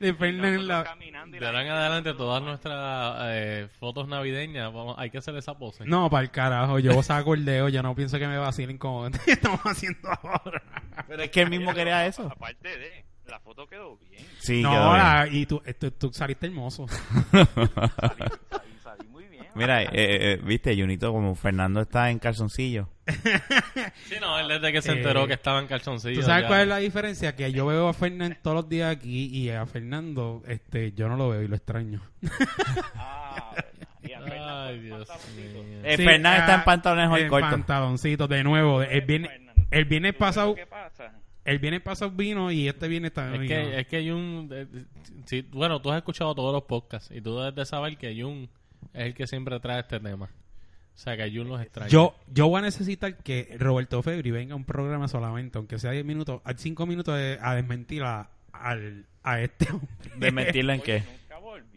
de? 0.00 0.14
Fernan. 0.14 0.54
En 0.54 0.66
la... 0.68 0.82
De 0.82 1.46
ahora 1.46 1.62
en 1.62 1.68
adelante, 1.68 2.14
todas 2.14 2.42
nuestras 2.42 3.16
eh, 3.26 3.68
fotos 3.78 4.08
navideñas, 4.08 4.72
vamos, 4.72 4.96
hay 4.98 5.10
que 5.10 5.18
hacer 5.18 5.36
esa 5.36 5.56
pose. 5.58 5.84
No, 5.84 6.10
para 6.10 6.22
el 6.24 6.30
carajo, 6.30 6.78
yo 6.78 7.00
saco 7.02 7.34
el 7.34 7.44
dedo, 7.44 7.68
yo 7.68 7.82
no 7.82 7.94
pienso 7.94 8.18
que 8.18 8.26
me 8.26 8.38
vacilen 8.38 8.76
como 8.78 9.06
estamos 9.26 9.60
haciendo 9.64 10.08
ahora. 10.22 10.62
Pero 11.06 11.22
es 11.22 11.30
que 11.30 11.42
él 11.42 11.50
mismo 11.50 11.72
quería 11.74 12.06
eso. 12.06 12.28
Aparte 12.30 12.68
de, 12.76 13.04
la 13.26 13.38
foto 13.40 13.66
quedó 13.66 13.96
bien. 13.98 14.26
Sí, 14.40 14.62
no, 14.62 14.70
quedó 14.70 14.92
bien. 14.94 15.02
la- 15.04 15.28
y 15.30 15.46
tú, 15.46 15.62
tú, 15.78 15.90
tú 15.92 16.12
saliste 16.12 16.46
hermoso. 16.46 16.86
Salí, 16.88 17.46
salí, 18.50 18.72
salí 18.82 19.08
muy 19.08 19.24
bien. 19.28 19.46
Mira, 19.54 19.82
eh, 19.82 19.88
eh, 19.92 20.40
viste, 20.42 20.74
Junito, 20.74 21.12
como 21.12 21.34
Fernando 21.34 21.82
está 21.82 22.10
en 22.10 22.18
calzoncillo. 22.18 22.88
Sí, 24.06 24.14
no, 24.20 24.38
él 24.38 24.48
desde 24.48 24.72
que 24.72 24.82
se 24.82 24.92
enteró 24.92 25.24
Eh, 25.24 25.28
que 25.28 25.32
estaba 25.34 25.60
en 25.60 25.66
calzoncillos. 25.66 26.20
¿Tú 26.20 26.26
sabes 26.26 26.42
ya- 26.42 26.48
cuál 26.48 26.60
es 26.62 26.68
la 26.68 26.76
diferencia? 26.78 27.34
Que 27.36 27.52
yo 27.52 27.66
veo 27.66 27.88
a 27.88 27.94
Fernando 27.94 28.36
todos 28.42 28.54
los 28.56 28.68
días 28.68 28.94
aquí 28.94 29.26
y 29.26 29.50
a 29.50 29.64
Fernando 29.66 30.42
este 30.46 30.92
yo 30.92 31.08
no 31.08 31.16
lo 31.16 31.30
veo 31.30 31.42
y 31.42 31.48
lo 31.48 31.56
extraño. 31.56 32.00
Ah, 32.94 33.54
Ay, 34.02 34.80
Dios 34.80 35.06
pantaloncito. 35.06 35.62
mío. 35.62 35.80
Eh, 35.84 35.96
Sí, 35.96 36.04
Fernando 36.04 36.38
está 36.40 36.54
ah, 36.54 36.58
en 36.58 36.64
pantalones 36.64 37.10
hoy 37.10 37.22
en 37.22 37.28
cortos. 37.28 37.50
pantaloncitos, 37.50 38.28
de 38.28 38.44
nuevo. 38.44 38.82
El 38.82 39.00
viernes, 39.02 39.30
Fernando, 39.30 39.62
el 39.70 39.84
viernes 39.84 40.12
¿tú 40.12 40.18
ves 40.18 40.28
pasado, 40.28 40.54
que 40.54 40.66
pasa? 40.66 41.12
el 41.44 41.58
viernes 41.58 41.80
pasado 41.82 42.10
vino 42.10 42.50
y 42.52 42.68
este 42.68 42.88
viernes 42.88 43.12
también 43.12 43.42
Es 43.42 43.48
vino. 43.48 43.70
que, 43.70 43.80
es 43.80 43.86
que 43.86 44.10
Jun, 44.10 44.48
eh, 44.52 44.66
sí, 45.24 45.46
bueno, 45.50 45.80
tú 45.80 45.90
has 45.90 45.98
escuchado 45.98 46.34
todos 46.34 46.52
los 46.52 46.64
podcasts 46.64 47.10
y 47.14 47.20
tú 47.20 47.38
debes 47.38 47.54
de 47.54 47.64
saber 47.66 47.96
que 47.96 48.20
Jun 48.20 48.48
es 48.92 49.06
el 49.06 49.14
que 49.14 49.26
siempre 49.26 49.58
trae 49.60 49.80
este 49.80 49.98
tema. 50.00 50.28
O 50.98 51.00
sea, 51.00 51.16
que 51.16 51.30
Jun 51.30 51.46
los 51.48 51.60
extraña. 51.62 51.88
Yo, 51.88 52.16
yo 52.26 52.48
voy 52.48 52.58
a 52.58 52.62
necesitar 52.62 53.16
que 53.18 53.54
Roberto 53.56 54.02
Febri 54.02 54.32
venga 54.32 54.54
a 54.54 54.56
un 54.56 54.64
programa 54.64 55.06
solamente, 55.06 55.56
aunque 55.56 55.78
sea 55.78 55.92
10 55.92 56.04
minutos, 56.04 56.40
a 56.44 56.54
5 56.56 56.86
minutos 56.86 57.16
de- 57.16 57.38
a 57.40 57.54
desmentir 57.54 58.02
a, 58.02 58.28
al- 58.52 59.06
a 59.22 59.40
este 59.40 59.70
hombre. 59.70 59.88
¿De 60.16 60.32
mentirlo 60.32 60.72
en 60.72 60.80
qué? 60.80 61.04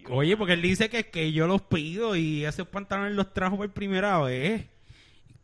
Oye, 0.09 0.35
porque 0.35 0.53
él 0.53 0.63
dice 0.63 0.89
que, 0.89 1.03
que 1.11 1.31
yo 1.33 1.45
los 1.45 1.61
pido 1.61 2.15
y 2.15 2.45
esos 2.45 2.67
pantalones 2.67 3.13
los 3.13 3.31
trajo 3.31 3.57
por 3.57 3.71
primera 3.71 4.19
vez. 4.21 4.65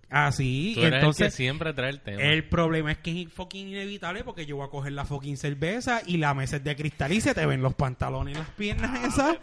Así, 0.09 0.71
Tú 0.73 0.79
eres 0.79 0.85
el 0.85 0.91
que 0.93 0.97
entonces 0.99 1.33
siempre 1.35 1.73
trae 1.73 1.89
el 1.91 1.99
tema. 2.01 2.21
el 2.23 2.45
problema 2.45 2.91
es 2.93 2.97
que 2.97 3.21
es 3.23 3.31
fucking 3.31 3.67
inevitable 3.67 4.23
porque 4.23 4.45
yo 4.47 4.55
voy 4.55 4.65
a 4.65 4.69
coger 4.69 4.93
la 4.93 5.05
fucking 5.05 5.37
cerveza 5.37 6.01
y 6.05 6.17
la 6.17 6.33
mesa 6.33 6.55
es 6.55 6.63
de 6.63 6.75
cristal 6.77 7.11
y 7.11 7.19
se 7.21 7.35
te 7.35 7.45
ven 7.45 7.61
los 7.61 7.75
pantalones 7.75 8.33
y 8.35 8.37
las 8.39 8.49
piernas 8.51 9.03
esas. 9.13 9.37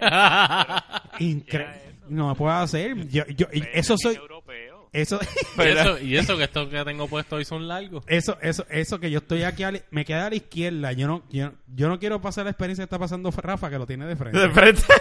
Increíble. 1.18 1.89
No 2.10 2.28
me 2.28 2.34
puedo 2.34 2.52
hacer. 2.52 3.06
Yo, 3.08 3.24
yo, 3.28 3.46
eso 3.72 3.94
es 3.94 4.00
soy. 4.02 4.16
europeo. 4.16 4.88
Eso, 4.92 5.20
y, 5.58 5.62
eso, 5.62 5.98
y 6.00 6.16
eso 6.16 6.36
que 6.36 6.44
estos 6.44 6.68
que 6.68 6.84
tengo 6.84 7.06
puesto 7.08 7.36
hoy 7.36 7.44
son 7.44 7.68
largos. 7.68 8.04
eso, 8.08 8.36
eso, 8.42 8.66
eso 8.68 8.98
que 8.98 9.10
yo 9.10 9.18
estoy 9.20 9.44
aquí, 9.44 9.62
a 9.62 9.70
la- 9.72 9.80
me 9.90 10.04
queda 10.04 10.26
a 10.26 10.30
la 10.30 10.36
izquierda. 10.36 10.92
Yo 10.92 11.06
no, 11.06 11.22
yo, 11.30 11.52
yo 11.68 11.88
no 11.88 11.98
quiero 11.98 12.20
pasar 12.20 12.44
la 12.44 12.50
experiencia 12.50 12.82
que 12.82 12.86
está 12.86 12.98
pasando 12.98 13.30
Rafa, 13.30 13.70
que 13.70 13.78
lo 13.78 13.86
tiene 13.86 14.06
de 14.06 14.16
frente. 14.16 14.38
De 14.38 14.50
frente. 14.50 14.82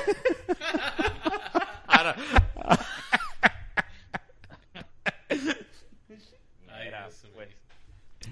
Mira, 6.68 7.08
pues, 7.34 7.50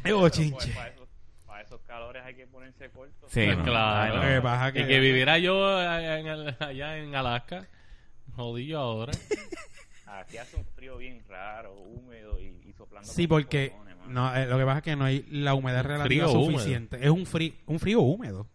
Eh, 0.06 0.32
chinche. 0.32 0.72
para, 0.74 0.90
esos, 0.90 1.08
para 1.46 1.62
esos 1.62 1.82
calores 1.82 2.24
hay 2.26 2.36
que 2.36 2.48
ponerse 2.48 2.90
corto. 2.90 3.28
Sí, 3.30 3.46
Pues 3.46 3.58
no, 3.58 3.64
claro. 3.64 4.14
ay, 4.14 4.18
no. 4.20 4.24
Lo 4.24 4.36
que 4.36 4.42
pasa 4.42 4.72
que- 4.72 4.80
Y 4.82 4.88
que 4.88 5.00
viviera 5.00 5.38
yo 5.38 5.78
allá 5.78 6.20
en, 6.20 6.28
el- 6.28 6.56
allá 6.60 6.98
en 6.98 7.16
Alaska, 7.16 7.68
jodido 8.38 8.80
ahora. 8.80 9.12
Aquí 10.06 10.38
hace 10.38 10.56
un 10.56 10.66
frío 10.66 10.98
bien 10.98 11.22
raro, 11.28 11.74
húmedo 11.74 12.40
y, 12.40 12.62
y 12.66 12.74
soplando. 12.74 13.12
Sí, 13.12 13.28
porque 13.28 13.72
cojones, 13.72 13.98
no, 14.08 14.34
eh, 14.36 14.46
lo 14.48 14.58
que 14.58 14.64
pasa 14.66 14.78
es 14.78 14.84
que 14.84 14.96
no 14.96 15.04
hay 15.04 15.24
la 15.30 15.54
humedad 15.54 15.84
relativa 15.84 16.26
Frío 16.28 16.40
húmedo. 16.40 16.60
suficiente. 16.60 16.98
Es 17.04 17.10
un 17.10 17.26
frío, 17.26 17.54
un 17.66 17.80
frío 17.80 18.00
húmedo. 18.02 18.48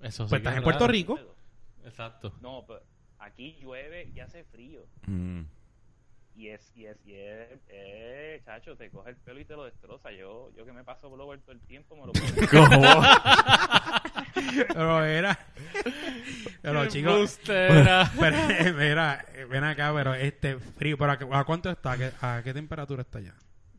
Eso 0.00 0.24
sí 0.24 0.30
Pues 0.30 0.30
que 0.30 0.36
estás 0.38 0.52
es 0.54 0.58
en 0.58 0.64
Puerto 0.64 0.80
raro. 0.80 0.92
Rico. 0.92 1.18
Exacto. 1.84 2.32
No, 2.40 2.64
pero 2.66 2.82
aquí 3.20 3.56
llueve 3.60 4.10
y 4.14 4.18
hace 4.20 4.42
frío. 4.44 4.80
Mm. 5.06 5.42
Y 6.34 6.48
es, 6.48 6.70
y 6.76 6.84
es, 6.84 6.98
y 7.06 7.14
es, 7.14 7.60
eh, 7.68 8.42
chacho, 8.44 8.76
te 8.76 8.90
coge 8.90 9.10
el 9.10 9.16
pelo 9.16 9.40
y 9.40 9.44
te 9.46 9.54
lo 9.54 9.64
destroza. 9.64 10.10
Yo, 10.12 10.50
yo 10.54 10.66
que 10.66 10.72
me 10.72 10.84
paso 10.84 11.08
blower 11.08 11.40
todo 11.40 11.52
el 11.52 11.60
tiempo, 11.60 11.94
me 11.96 12.06
lo 12.06 12.12
pongo. 12.12 12.26
Pero 14.68 15.04
era. 15.04 15.38
Pero 16.62 16.82
Qué 16.82 16.88
chicos. 16.88 17.40
Pero, 17.46 18.74
mira, 18.76 19.24
ven 19.48 19.64
acá, 19.64 19.92
pero 19.94 20.14
este 20.14 20.58
frío, 20.58 20.96
¿pero 20.98 21.12
a, 21.12 21.18
qué- 21.18 21.28
a 21.30 21.44
cuánto 21.44 21.70
está? 21.70 21.92
¿A 21.92 21.98
qué, 21.98 22.12
a 22.20 22.40
qué 22.42 22.52
temperatura 22.54 23.02
está 23.02 23.20
ya? 23.20 23.34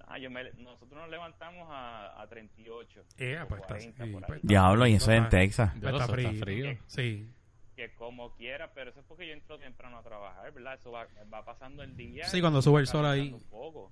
Ah, 0.07 0.17
yo 0.17 0.29
me- 0.31 0.51
nosotros 0.53 0.91
nos 1.01 1.09
levantamos 1.09 1.67
a, 1.69 2.21
a 2.21 2.27
38. 2.27 3.01
Eh, 3.17 3.39
pues 3.47 3.61
está 3.61 3.73
40 3.75 4.05
sí, 4.05 4.11
pues. 4.25 4.39
Diablo, 4.41 4.87
y 4.87 4.93
eso 4.93 5.11
es 5.11 5.17
en 5.17 5.29
Texas. 5.29 5.71
Pues 5.81 5.93
está 5.93 6.07
frío. 6.33 6.77
Sí. 6.87 7.29
Que 7.75 7.93
como 7.93 8.33
quiera, 8.35 8.71
pero 8.73 8.89
eso 8.89 9.01
es 9.01 9.05
porque 9.05 9.27
yo 9.27 9.33
entro 9.33 9.59
temprano 9.59 9.97
a 9.99 10.03
trabajar, 10.03 10.51
¿verdad? 10.51 10.73
Eso 10.75 10.91
va, 10.91 11.07
va 11.31 11.45
pasando 11.45 11.83
el 11.83 11.95
día. 11.95 12.25
Sí, 12.25 12.41
cuando 12.41 12.61
sube 12.61 12.79
el 12.81 12.87
sol 12.87 13.05
ahí. 13.05 13.31
Un 13.33 13.43
poco. 13.43 13.91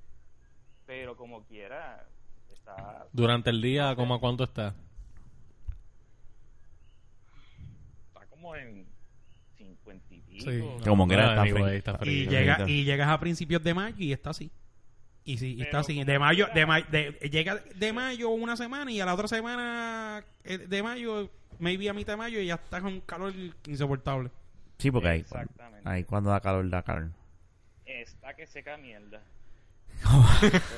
Pero 0.87 1.15
como 1.17 1.43
quiera, 1.45 2.07
está, 2.51 3.05
Durante 3.11 3.49
el 3.51 3.61
día, 3.61 3.95
¿cómo 3.95 4.15
a 4.15 4.19
cuánto 4.19 4.43
está? 4.45 4.73
está 8.13 8.25
como 8.45 8.55
en 8.55 8.85
Sí. 10.37 10.63
Como 10.83 11.07
que 11.07 11.13
era 11.13 11.41
frío. 11.41 11.67
está 11.69 11.97
Y, 12.03 12.27
llega, 12.27 12.69
y 12.69 12.83
llegas 12.83 13.07
a 13.09 13.19
principios 13.19 13.63
de 13.63 13.73
mayo 13.73 13.95
y 13.97 14.11
está 14.11 14.31
así. 14.31 14.51
Y 15.23 15.37
sí, 15.37 15.55
y 15.55 15.61
está 15.61 15.79
así. 15.79 16.03
De 16.03 16.19
mayo, 16.19 16.47
de, 16.53 16.65
ma- 16.65 16.81
de- 16.81 17.13
llega 17.31 17.55
de 17.73 17.93
mayo 17.93 18.29
una 18.29 18.57
semana 18.57 18.91
y 18.91 18.99
a 18.99 19.05
la 19.05 19.13
otra 19.13 19.27
semana 19.27 20.23
eh, 20.43 20.57
de 20.59 20.83
mayo, 20.83 21.31
maybe 21.57 21.89
a 21.89 21.93
mitad 21.93 22.13
de 22.13 22.17
mayo, 22.17 22.39
y 22.39 22.47
ya 22.47 22.55
está 22.55 22.81
con 22.81 22.93
un 22.93 23.01
calor 23.01 23.33
insoportable. 23.65 24.29
Sí, 24.77 24.91
porque 24.91 25.07
ahí, 25.07 25.19
Exactamente. 25.21 25.87
ahí 25.89 26.03
cuando 26.03 26.29
da 26.31 26.41
calor, 26.41 26.69
da 26.69 26.83
calor. 26.83 27.09
Está 27.85 28.35
que 28.35 28.45
seca 28.45 28.77
mierda. 28.77 29.21
Todo 30.03 30.21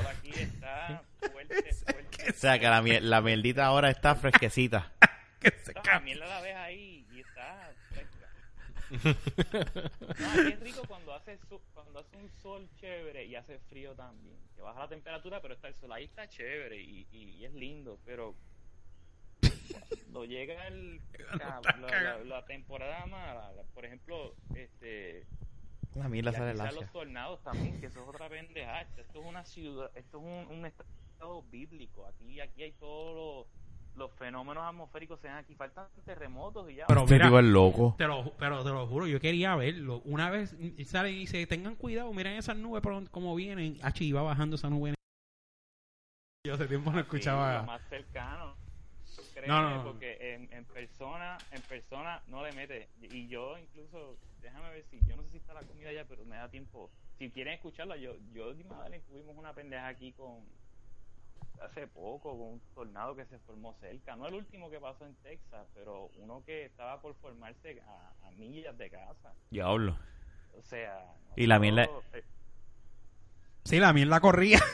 aquí 0.09 0.29
está 0.35 1.01
fuerte, 1.31 1.73
fuerte. 1.91 2.29
O 2.29 2.33
sea, 2.35 2.59
que 2.59 2.67
la, 2.67 2.81
mier- 2.83 3.01
la 3.01 3.21
mierdita 3.21 3.65
ahora 3.65 3.89
está 3.89 4.15
fresquecita. 4.15 4.91
Que 5.39 5.51
se 5.63 5.71
No, 5.73 5.81
la 5.85 5.99
mierda 5.99 6.25
la 6.27 6.41
ves 6.41 6.55
ahí 6.55 7.05
y. 7.06 7.06
No, 8.89 10.33
es 10.49 10.59
rico 10.59 10.81
cuando 10.87 11.13
hace, 11.13 11.37
su- 11.49 11.61
cuando 11.73 11.99
hace 11.99 12.17
un 12.17 12.29
sol 12.41 12.67
chévere 12.79 13.25
y 13.25 13.35
hace 13.35 13.59
frío 13.69 13.93
también. 13.95 14.37
Que 14.55 14.61
baja 14.61 14.79
la 14.81 14.87
temperatura, 14.89 15.41
pero 15.41 15.53
está 15.53 15.67
el 15.67 15.75
sol 15.75 15.91
ahí 15.91 16.05
está 16.05 16.27
chévere 16.27 16.81
y, 16.81 17.07
y- 17.11 17.31
y 17.37 17.45
es 17.45 17.53
lindo, 17.53 17.99
pero 18.05 18.35
cuando 20.03 20.25
llega 20.25 20.67
el, 20.67 21.01
la, 21.39 21.61
la- 21.79 22.17
la 22.23 22.45
temporada 22.45 23.05
mala, 23.05 23.51
la- 23.53 23.63
por 23.73 23.85
ejemplo, 23.85 24.35
este 24.55 25.25
La 25.95 26.31
sale 26.37 26.51
salen 26.55 26.57
lacia. 26.57 26.81
los 26.81 26.91
tornados 26.91 27.43
también, 27.43 27.79
que 27.79 27.87
eso 27.87 28.01
es 28.03 28.07
otra 28.07 28.29
pendeja. 28.29 28.81
Esto 28.81 29.01
es 29.19 29.25
una 29.25 29.43
ciudad, 29.45 29.91
esto 29.95 30.17
es 30.19 30.23
un, 30.23 30.57
un 30.57 30.65
estado 30.65 31.41
bíblico. 31.43 32.05
Aquí, 32.07 32.39
aquí 32.39 32.63
hay 32.63 32.71
todos 32.73 33.15
los, 33.15 33.47
los 33.97 34.11
fenómenos 34.13 34.63
atmosféricos 34.63 35.19
se 35.19 35.27
dan 35.27 35.37
aquí. 35.37 35.55
Faltan 35.55 35.87
terremotos 36.05 36.69
y 36.69 36.75
ya. 36.75 36.85
Pero 36.87 37.01
Este 37.01 37.13
mira, 37.15 37.27
es 37.39 37.45
loco. 37.45 37.95
te 37.97 38.05
lo, 38.07 38.31
pero 38.37 38.63
te 38.63 38.69
lo 38.69 38.87
juro, 38.87 39.07
yo 39.07 39.19
quería 39.19 39.55
verlo. 39.55 40.01
Una 40.05 40.29
vez 40.29 40.55
sale 40.85 41.11
y 41.11 41.19
dice, 41.19 41.45
tengan 41.47 41.75
cuidado, 41.75 42.13
miren 42.13 42.33
esas 42.37 42.55
nubes 42.57 42.81
por 42.81 42.93
donde- 42.93 43.09
cómo 43.11 43.35
vienen. 43.35 43.77
Y 43.99 44.11
va 44.11 44.21
bajando 44.21 44.55
esa 44.55 44.69
nube. 44.69 44.93
Yo 46.45 46.53
hace 46.53 46.67
tiempo 46.67 46.91
no 46.91 46.97
Sí, 46.97 47.01
escuchaba. 47.01 47.57
lo 47.59 47.63
más 47.63 47.81
cercano. 47.89 48.55
Créeme, 49.33 49.47
No, 49.47 49.61
no, 49.61 49.75
no. 49.77 49.83
porque 49.91 50.33
en, 50.33 50.51
en 50.53 50.65
persona, 50.65 51.37
en 51.51 51.61
persona 51.63 52.21
no 52.27 52.43
le 52.43 52.51
mete. 52.53 52.89
Y 53.01 53.27
yo 53.27 53.57
incluso, 53.57 54.17
déjame 54.41 54.69
ver 54.71 54.85
si, 54.89 54.99
yo 55.07 55.15
no 55.15 55.23
sé 55.23 55.29
si 55.31 55.37
está 55.37 55.53
la 55.53 55.61
comida 55.61 55.91
ya, 55.91 56.05
pero 56.05 56.23
me 56.25 56.37
da 56.37 56.49
tiempo. 56.49 56.89
Si 57.19 57.29
quieren 57.31 57.53
escucharla, 57.55 57.97
yo, 57.97 58.15
yo 58.33 58.51
y 58.53 58.63
Madeleine 58.63 59.03
tuvimos 59.05 59.35
una 59.37 59.53
pendeja 59.53 59.87
aquí 59.87 60.11
con, 60.13 60.43
hace 61.61 61.87
poco, 61.87 62.31
con 62.37 62.47
un 62.53 62.61
tornado 62.75 63.15
que 63.15 63.25
se 63.25 63.39
formó 63.39 63.73
cerca. 63.79 64.15
No 64.15 64.27
el 64.27 64.35
último 64.35 64.69
que 64.69 64.79
pasó 64.79 65.05
en 65.05 65.15
Texas, 65.17 65.65
pero 65.73 66.09
uno 66.17 66.43
que 66.45 66.65
estaba 66.65 67.01
por 67.01 67.15
formarse 67.15 67.81
a, 67.81 68.27
a 68.27 68.31
millas 68.31 68.77
de 68.77 68.89
casa. 68.89 69.33
Diablo. 69.49 69.97
O 70.57 70.61
sea... 70.63 71.13
Y 71.35 71.47
la 71.47 71.59
mierda- 71.59 71.89
eh, 72.13 72.23
Sí, 73.63 73.79
la 73.79 73.93
mierda 73.93 74.19
corría. 74.19 74.59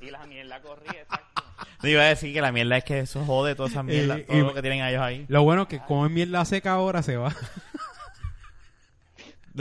Y 0.00 0.10
la 0.10 0.24
mierda 0.26 0.62
corría, 0.62 1.02
exacto. 1.02 1.42
No 1.82 1.88
iba 1.88 2.02
a 2.02 2.06
decir 2.06 2.32
que 2.32 2.40
la 2.40 2.52
mierda 2.52 2.76
es 2.76 2.84
que 2.84 3.00
eso 3.00 3.24
jode 3.24 3.56
todas 3.56 3.72
esas 3.72 3.84
mierdas, 3.84 4.18
Eh, 4.20 4.24
todo 4.28 4.36
y- 4.36 4.40
lo 4.42 4.54
que 4.54 4.62
tienen 4.62 4.84
ellos 4.84 5.02
ahí. 5.02 5.26
Lo 5.28 5.42
bueno 5.42 5.62
es 5.62 5.68
que 5.68 5.80
como 5.80 6.06
es 6.06 6.12
mierda 6.12 6.44
seca 6.44 6.72
ahora 6.74 7.02
se 7.02 7.16
va. 7.16 7.34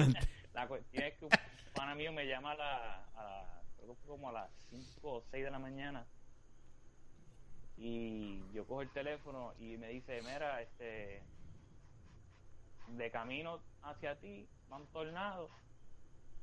La 0.53 0.67
cuestión 0.67 1.03
es 1.03 1.13
que 1.17 1.25
un 1.25 1.31
pana 1.73 1.95
mío 1.95 2.11
me 2.11 2.25
llama 2.27 2.51
a 2.51 2.55
la, 2.55 2.95
a, 3.15 3.61
creo 3.77 3.89
que 3.89 3.95
fue 4.05 4.15
como 4.15 4.29
a 4.29 4.33
las 4.33 4.49
5 5.07 5.13
o 5.13 5.23
6 5.31 5.43
de 5.45 5.51
la 5.51 5.59
mañana 5.59 6.05
y 7.77 8.41
yo 8.53 8.65
cojo 8.65 8.81
el 8.81 8.89
teléfono 8.89 9.53
y 9.59 9.77
me 9.77 9.89
dice, 9.89 10.21
mira, 10.23 10.61
este, 10.61 11.21
de 12.87 13.11
camino 13.11 13.59
hacia 13.83 14.15
ti 14.19 14.47
va 14.71 14.77
un 14.77 14.87
tornado, 14.87 15.49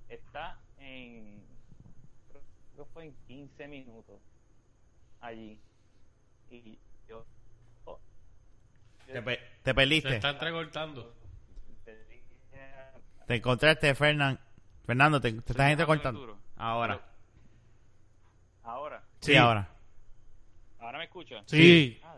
está 0.08 0.58
en, 0.78 1.42
creo 2.72 2.86
que 2.86 2.92
fue 2.92 3.04
en 3.06 3.14
15 3.26 3.68
minutos 3.68 4.20
allí 5.20 5.60
y 6.50 6.78
yo, 7.08 7.26
oh, 7.86 7.98
yo 9.08 9.12
Te, 9.14 9.22
pe- 9.22 9.40
te 9.64 9.74
perdiste. 9.74 10.16
está 10.16 10.30
entrecortando. 10.30 11.12
te 11.84 11.96
dije, 12.04 12.22
Te 13.26 13.34
encontraste, 13.36 13.94
Fernan. 13.94 14.38
Fernando, 14.86 15.20
te, 15.20 15.32
te 15.32 15.52
estás 15.52 15.70
entrecortando. 15.70 16.38
Ahora. 16.56 17.00
Ahora, 18.64 19.02
Sí, 19.20 19.32
Sí. 19.32 19.36
ahora. 19.36 19.68
ahora 20.78 20.98
me 20.98 21.04
escucha. 21.04 21.42
Sí. 21.46 22.00
Ah. 22.02 22.16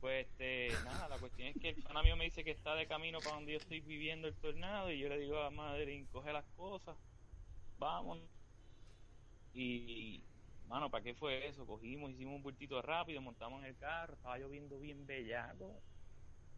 Pues 0.00 0.28
este, 0.28 0.68
nada, 0.84 1.08
la 1.08 1.18
cuestión 1.18 1.48
es 1.48 1.56
que 1.60 1.70
el 1.70 1.82
pana 1.82 2.04
mío 2.04 2.14
me 2.16 2.24
dice 2.24 2.44
que 2.44 2.52
está 2.52 2.76
de 2.76 2.86
camino 2.86 3.18
para 3.18 3.34
donde 3.34 3.50
yo 3.52 3.58
estoy 3.58 3.80
viviendo 3.80 4.28
el 4.28 4.34
tornado 4.36 4.92
y 4.92 4.98
yo 5.00 5.08
le 5.08 5.18
digo 5.18 5.40
a 5.40 5.50
Madeline, 5.50 6.06
coge 6.12 6.32
las 6.32 6.44
cosas, 6.56 6.96
vamos. 7.78 8.20
Y, 9.54 10.22
mano, 10.68 10.88
¿para 10.88 11.02
qué 11.02 11.14
fue 11.14 11.48
eso? 11.48 11.66
Cogimos, 11.66 12.12
hicimos 12.12 12.36
un 12.36 12.42
bultito 12.44 12.80
rápido, 12.80 13.20
montamos 13.20 13.60
en 13.62 13.70
el 13.70 13.76
carro, 13.76 14.14
estaba 14.14 14.38
lloviendo 14.38 14.78
bien 14.78 15.04
bellaco. 15.04 15.80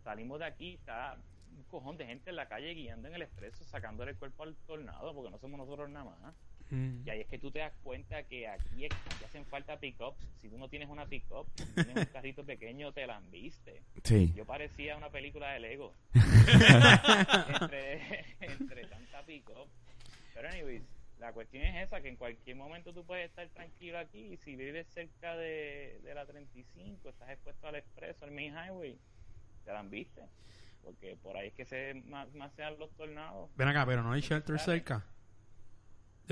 Salimos 0.04 0.38
de 0.38 0.44
aquí, 0.44 0.74
está 0.74 1.16
un 1.56 1.64
cojón 1.64 1.96
de 1.96 2.06
gente 2.06 2.28
en 2.30 2.36
la 2.36 2.46
calle 2.48 2.74
guiando 2.74 3.08
en 3.08 3.14
el 3.14 3.22
expreso, 3.22 3.64
sacándole 3.64 4.10
el 4.12 4.18
cuerpo 4.18 4.42
al 4.42 4.54
tornado, 4.66 5.14
porque 5.14 5.30
no 5.30 5.38
somos 5.38 5.58
nosotros 5.58 5.88
nada 5.88 6.04
más. 6.04 6.34
Mm. 6.70 7.02
Y 7.04 7.10
ahí 7.10 7.20
es 7.20 7.26
que 7.26 7.38
tú 7.38 7.50
te 7.50 7.58
das 7.58 7.72
cuenta 7.82 8.22
que 8.24 8.46
aquí, 8.46 8.84
aquí 8.84 9.24
hacen 9.24 9.44
falta 9.46 9.78
pick-ups. 9.78 10.18
Si 10.40 10.48
tú 10.48 10.58
no 10.58 10.68
tienes 10.68 10.88
una 10.88 11.06
pick-up, 11.06 11.46
si 11.56 11.66
tienes 11.66 11.96
un 11.96 12.04
carrito 12.12 12.44
pequeño, 12.44 12.92
te 12.92 13.06
la 13.06 13.16
han 13.16 13.30
viste. 13.30 13.82
Sí. 14.04 14.32
Yo 14.34 14.44
parecía 14.44 14.96
una 14.96 15.10
película 15.10 15.52
de 15.52 15.60
Lego. 15.60 15.94
entre, 16.14 18.24
entre 18.40 18.86
tanta 18.86 19.22
pick-up. 19.24 19.68
Pero 20.34 20.48
anyways, 20.48 20.82
la 21.18 21.32
cuestión 21.32 21.64
es 21.64 21.86
esa, 21.86 22.00
que 22.00 22.08
en 22.08 22.16
cualquier 22.16 22.56
momento 22.56 22.92
tú 22.92 23.04
puedes 23.04 23.28
estar 23.28 23.46
tranquilo 23.48 23.98
aquí 23.98 24.32
y 24.32 24.36
si 24.38 24.56
vives 24.56 24.86
cerca 24.88 25.36
de, 25.36 26.00
de 26.02 26.14
la 26.14 26.24
35, 26.24 27.08
estás 27.08 27.30
expuesto 27.30 27.66
al 27.66 27.74
expreso, 27.74 28.24
al 28.24 28.30
main 28.30 28.54
highway, 28.54 28.96
te 29.64 29.72
la 29.72 29.80
han 29.80 29.90
viste. 29.90 30.22
Porque 30.82 31.16
por 31.22 31.36
ahí 31.36 31.48
es 31.48 31.54
que 31.54 31.66
se 31.66 31.94
más, 32.06 32.32
más 32.34 32.52
se 32.54 32.62
dan 32.62 32.78
los 32.78 32.90
tornados. 32.92 33.50
Ven 33.56 33.68
acá, 33.68 33.84
pero 33.84 34.02
no 34.02 34.12
hay 34.12 34.22
shelter 34.22 34.58
cerca 34.58 35.04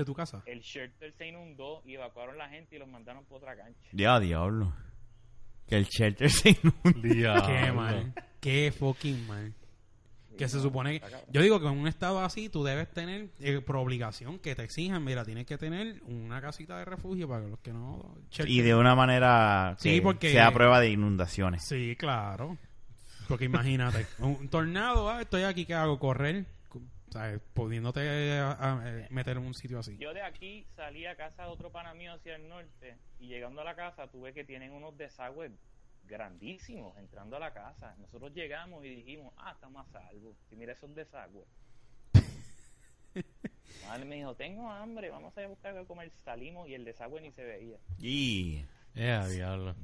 de 0.03 0.05
tu 0.05 0.13
casa. 0.13 0.41
El 0.45 0.61
shelter 0.61 1.13
se 1.17 1.27
inundó 1.27 1.81
y 1.85 1.95
evacuaron 1.95 2.37
la 2.37 2.49
gente 2.49 2.75
y 2.75 2.79
los 2.79 2.87
mandaron 2.87 3.23
por 3.25 3.37
otra 3.37 3.55
cancha. 3.55 3.79
Ya, 3.91 4.19
diablo. 4.19 4.73
Que 5.67 5.75
el 5.77 5.85
shelter 5.85 6.29
se. 6.29 6.57
Diablo. 7.03 7.45
Qué 7.47 7.71
mal. 7.71 8.13
Qué 8.39 8.71
fucking 8.77 9.27
mal. 9.27 9.53
Que 10.37 10.47
se 10.47 10.61
supone 10.61 11.01
que... 11.01 11.05
Yo 11.33 11.41
digo 11.41 11.59
que 11.59 11.67
en 11.67 11.77
un 11.77 11.87
estado 11.87 12.21
así 12.21 12.47
tú 12.47 12.63
debes 12.63 12.89
tener, 12.93 13.29
eh, 13.41 13.59
por 13.59 13.75
obligación, 13.75 14.39
que 14.39 14.55
te 14.55 14.63
exijan, 14.63 15.03
mira, 15.03 15.25
tienes 15.25 15.45
que 15.45 15.57
tener 15.57 16.01
una 16.05 16.39
casita 16.39 16.77
de 16.79 16.85
refugio 16.85 17.27
para 17.27 17.45
los 17.45 17.59
que 17.59 17.73
no... 17.73 18.15
Y 18.47 18.61
de 18.61 18.73
una 18.73 18.95
manera 18.95 19.75
que 19.81 19.95
Sí, 19.95 20.01
porque- 20.01 20.31
sea 20.31 20.51
prueba 20.53 20.79
de 20.79 20.91
inundaciones. 20.91 21.65
Sí, 21.65 21.97
claro. 21.97 22.57
Porque 23.27 23.45
imagínate, 23.45 24.07
un, 24.19 24.37
un 24.39 24.47
tornado, 24.49 25.09
ah, 25.09 25.21
estoy 25.21 25.43
aquí, 25.43 25.65
¿qué 25.65 25.73
hago? 25.73 25.99
Correr, 25.99 26.45
¿sabes? 27.11 27.41
Pudiéndote 27.53 28.01
eh, 28.03 28.39
a- 28.39 28.81
eh, 28.85 29.07
meter 29.09 29.37
en 29.37 29.43
un 29.43 29.53
sitio 29.53 29.79
así. 29.79 29.97
Yo 29.97 30.13
de 30.13 30.21
aquí 30.21 30.65
salí 30.75 31.05
a 31.05 31.15
casa 31.15 31.43
de 31.43 31.49
otro 31.49 31.71
pana 31.71 31.93
mío 31.93 32.13
hacia 32.13 32.35
el 32.35 32.47
norte 32.47 32.97
y 33.19 33.27
llegando 33.27 33.61
a 33.61 33.63
la 33.63 33.75
casa 33.75 34.07
tuve 34.07 34.33
que 34.33 34.43
tienen 34.43 34.71
unos 34.71 34.97
desagües 34.97 35.51
grandísimos 36.05 36.97
entrando 36.97 37.35
a 37.37 37.39
la 37.39 37.53
casa. 37.53 37.95
Nosotros 37.99 38.33
llegamos 38.33 38.83
y 38.85 38.89
dijimos, 38.89 39.33
ah, 39.37 39.51
estamos 39.53 39.87
a 39.87 39.91
salvo. 39.91 40.35
Y 40.51 40.55
mira 40.55 40.73
esos 40.73 40.93
desagües. 40.95 41.47
Madre 43.87 44.05
me 44.05 44.15
dijo, 44.17 44.35
tengo 44.35 44.69
hambre, 44.69 45.09
vamos 45.09 45.35
a 45.37 45.41
ir 45.41 45.45
a 45.45 45.49
buscar 45.49 45.71
algo 45.75 45.87
comer. 45.87 46.11
Salimos 46.23 46.67
y 46.69 46.73
el 46.75 46.85
desagüe 46.85 47.21
ni 47.21 47.31
se 47.31 47.43
veía. 47.43 47.77
Y 47.99 48.65
Eh, 48.95 49.23
diablo. 49.31 49.75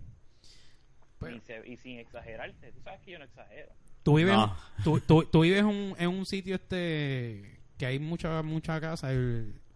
Pero- 1.20 1.36
Ni 1.36 1.42
se- 1.42 1.68
y 1.68 1.78
sin 1.78 2.00
exagerarte, 2.00 2.72
tú 2.72 2.82
sabes 2.82 3.02
que 3.02 3.12
yo 3.12 3.20
no 3.20 3.26
exagero. 3.26 3.72
Tú 4.04 4.16
vives, 4.18 4.34
No. 4.36 4.56
tú, 4.84 5.00
tú- 5.00 5.24
tú 5.26 5.42
vives 5.42 5.64
un- 5.64 5.96
en 5.98 6.10
un 6.10 6.26
sitio 6.26 6.56
este 6.56 7.60
que 7.78 7.86
hay 7.86 8.00
mucha 8.00 8.42
mucha 8.44 8.80
casa 8.80 9.10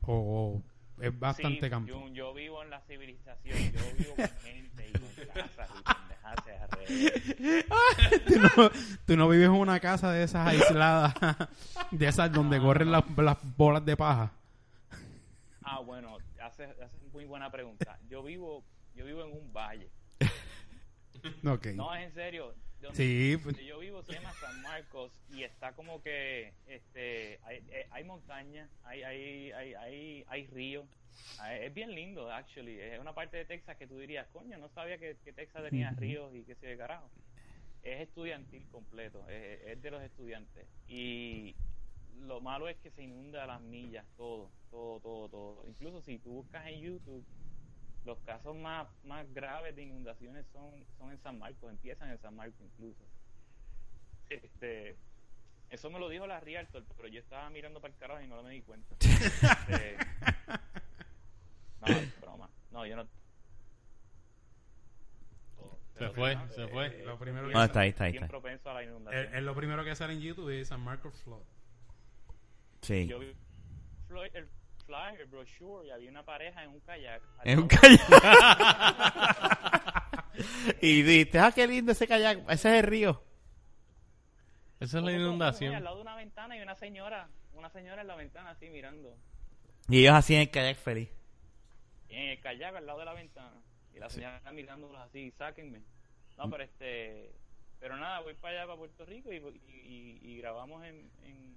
o, 0.02 0.14
o 0.14 0.64
es 1.02 1.18
bastante 1.18 1.62
Sí, 1.66 1.70
campo. 1.70 1.88
Yo, 1.90 2.08
yo 2.10 2.34
vivo 2.34 2.62
en 2.64 2.70
la 2.70 2.82
civilización, 2.82 3.58
yo 3.58 3.80
vivo 3.98 4.16
con 4.16 4.28
gente 4.44 4.90
y 4.90 4.92
con 4.92 5.26
casas 5.34 5.70
y 5.80 5.84
pendejadas 5.84 6.70
alrededor. 6.72 7.66
tú, 8.28 8.40
no, 8.40 8.72
tú 9.06 9.18
no 9.18 9.30
vives 9.30 9.46
en 9.48 9.52
una 9.54 9.80
casa 9.80 10.12
de 10.12 10.24
esas 10.24 10.46
aisladas, 10.48 11.14
de 11.92 12.08
esas 12.08 12.32
donde 12.32 12.60
corren 12.60 12.92
las, 12.92 13.04
las 13.18 13.38
bolas 13.58 13.84
de 13.86 13.96
paja. 13.98 14.32
Ah, 15.64 15.80
bueno, 15.80 16.18
hace, 16.42 16.66
hace 16.66 16.98
muy 17.14 17.26
buena 17.26 17.50
pregunta. 17.52 17.98
Yo 18.10 18.22
vivo, 18.24 18.64
yo 18.96 19.06
vivo 19.06 19.24
en 19.26 19.32
un 19.32 19.52
valle. 19.54 19.90
No, 21.76 21.94
es 21.96 22.06
en 22.08 22.14
serio. 22.14 22.54
Donde, 22.82 22.96
Sí, 22.96 23.36
pues- 23.44 23.56
donde 23.58 23.66
yo 23.66 23.80
vivo 23.80 24.02
se 24.04 24.14
llama 24.14 24.32
San 24.34 24.62
Marcos 24.62 25.12
y 25.30 25.44
está 25.44 25.74
como 25.74 26.02
que 26.02 26.54
este 26.68 27.38
hay, 27.44 27.58
eh, 27.72 27.88
hay 27.92 28.04
montaña, 28.06 28.70
hay 28.84 29.04
hay 29.04 29.52
hay 29.52 29.74
hay, 29.74 30.24
hay 30.28 30.48
río. 30.48 30.86
Hay- 31.40 31.66
Es 31.66 31.74
bien 31.74 31.94
lindo, 31.94 32.32
actually. 32.32 32.80
Es 32.80 32.98
una 33.00 33.14
parte 33.14 33.36
de 33.36 33.44
Texas 33.46 33.76
que 33.76 33.86
tú 33.86 33.98
dirías, 33.98 34.28
coño, 34.32 34.58
no 34.58 34.70
sabía 34.70 34.98
que, 34.98 35.18
que 35.26 35.34
Texas 35.34 35.62
tenía 35.70 35.92
ríos 35.92 36.34
y 36.34 36.44
que 36.44 36.56
se 36.56 36.68
de 36.68 36.78
carajo. 36.78 37.10
es 37.84 38.02
estudiantil 38.02 38.66
completo, 38.72 39.28
es, 39.30 39.62
es 39.68 39.82
de 39.82 39.92
los 39.92 40.02
estudiantes. 40.02 40.66
Y 40.88 41.56
lo 42.22 42.40
malo 42.42 42.68
es 42.70 42.78
que 42.78 42.92
se 42.92 43.04
inunda 43.04 43.46
las 43.46 43.62
millas, 43.62 44.06
todo, 44.18 44.52
todo, 44.72 45.00
todo, 45.02 45.30
todo. 45.30 45.66
Incluso 45.68 46.02
si 46.02 46.18
tú 46.20 46.32
buscas 46.32 46.66
en 46.68 46.80
YouTube, 46.82 47.26
los 48.06 48.18
casos 48.22 48.56
más, 48.56 48.88
más 49.04 49.32
graves 49.34 49.76
de 49.76 49.84
inundaciones 49.84 50.46
son, 50.54 50.84
son 50.98 51.12
en 51.12 51.20
San 51.22 51.38
Marcos, 51.38 51.70
empiezan 51.70 52.10
en 52.12 52.18
San 52.20 52.36
Marcos 52.36 52.60
incluso. 52.62 53.04
Este, 54.30 54.96
eso 55.70 55.90
me 55.90 56.00
lo 56.00 56.10
dijo 56.10 56.26
la 56.28 56.40
Realtor, 56.40 56.84
pero 56.96 57.08
yo 57.08 57.20
estaba 57.20 57.50
mirando 57.50 57.80
para 57.82 57.94
el 57.94 58.00
carajo 58.00 58.22
y 58.22 58.28
no 58.28 58.42
me 58.44 58.52
di 58.52 58.62
cuenta. 58.62 58.96
Este, 59.70 59.98
no, 61.82 61.88
es 61.88 62.22
broma. 62.22 62.50
No, 62.72 62.86
yo 62.86 62.96
no. 62.98 63.08
Se 65.98 66.10
fue, 66.12 66.38
se 66.56 66.68
fue. 66.68 67.04
Lo 67.06 67.18
primero 67.20 67.48
que 67.48 67.54
No, 67.54 67.64
está 67.64 67.82
ahí, 67.82 67.90
está 67.90 68.06
ahí. 68.06 68.18
Propenso 68.20 68.70
a 68.70 68.74
la 68.74 68.84
inundación. 68.84 69.26
es, 69.26 69.34
es 69.34 69.44
lo 69.44 69.54
primero 69.54 69.84
que 69.84 69.96
sale 69.96 70.14
en 70.14 70.22
YouTube 70.22 70.50
es 70.50 70.70
San 70.70 70.80
Marcos 70.82 71.22
Flood. 71.24 71.44
Sí. 72.82 73.06
Yo 73.08 73.20
vi 73.20 73.34
Floyd- 74.08 74.32
el 74.34 74.48
flyer, 74.90 75.26
brochure, 75.28 75.88
y 75.88 75.92
había 75.92 76.10
una 76.10 76.24
pareja 76.24 76.64
en 76.64 76.72
un 76.72 76.80
kayak. 76.82 77.22
En 77.44 77.60
un 77.60 77.68
kayak. 77.68 78.02
y 80.82 81.02
dijiste, 81.04 81.40
ah, 81.40 81.52
qué 81.54 81.68
lindo 81.68 81.92
ese 81.92 82.08
kayak. 82.08 82.40
Ese 82.50 82.70
es 82.78 82.84
el 82.84 82.90
río. 82.90 83.22
Esa 84.80 84.98
es 84.98 85.04
la 85.04 85.08
Oye, 85.10 85.16
Al 85.18 85.22
inundación. 85.22 85.84
lado 85.84 85.98
de 85.98 86.02
una 86.02 86.16
ventana 86.16 86.58
y 86.58 86.62
una 86.62 86.76
señora, 86.76 87.28
una 87.54 87.70
señora 87.70 88.02
en 88.02 88.08
la 88.08 88.16
ventana 88.16 88.52
así 88.52 88.70
mirando. 88.70 89.16
Y 89.90 90.00
ellos 90.02 90.14
así 90.16 90.36
en 90.36 90.42
el 90.42 90.50
kayak 90.50 90.78
feliz. 90.78 91.10
Y 92.10 92.16
en 92.16 92.30
el 92.30 92.40
kayak 92.40 92.76
al 92.76 92.86
lado 92.86 93.00
de 93.00 93.06
la 93.06 93.14
ventana. 93.14 93.62
Y 93.94 94.00
la 94.00 94.10
señora 94.10 94.40
mirándolos 94.52 95.00
así, 95.02 95.32
sáquenme. 95.32 95.82
No, 96.38 96.50
pero 96.50 96.64
este. 96.64 97.32
Pero 97.80 97.96
nada, 97.98 98.20
voy 98.22 98.34
para 98.34 98.56
allá, 98.58 98.66
para 98.68 98.78
Puerto 98.78 99.06
Rico 99.06 99.32
y, 99.32 99.38
y, 99.38 99.72
y- 99.72 100.20
y 100.34 100.38
grabamos 100.38 100.84
en, 100.84 101.10
en- 101.24 101.56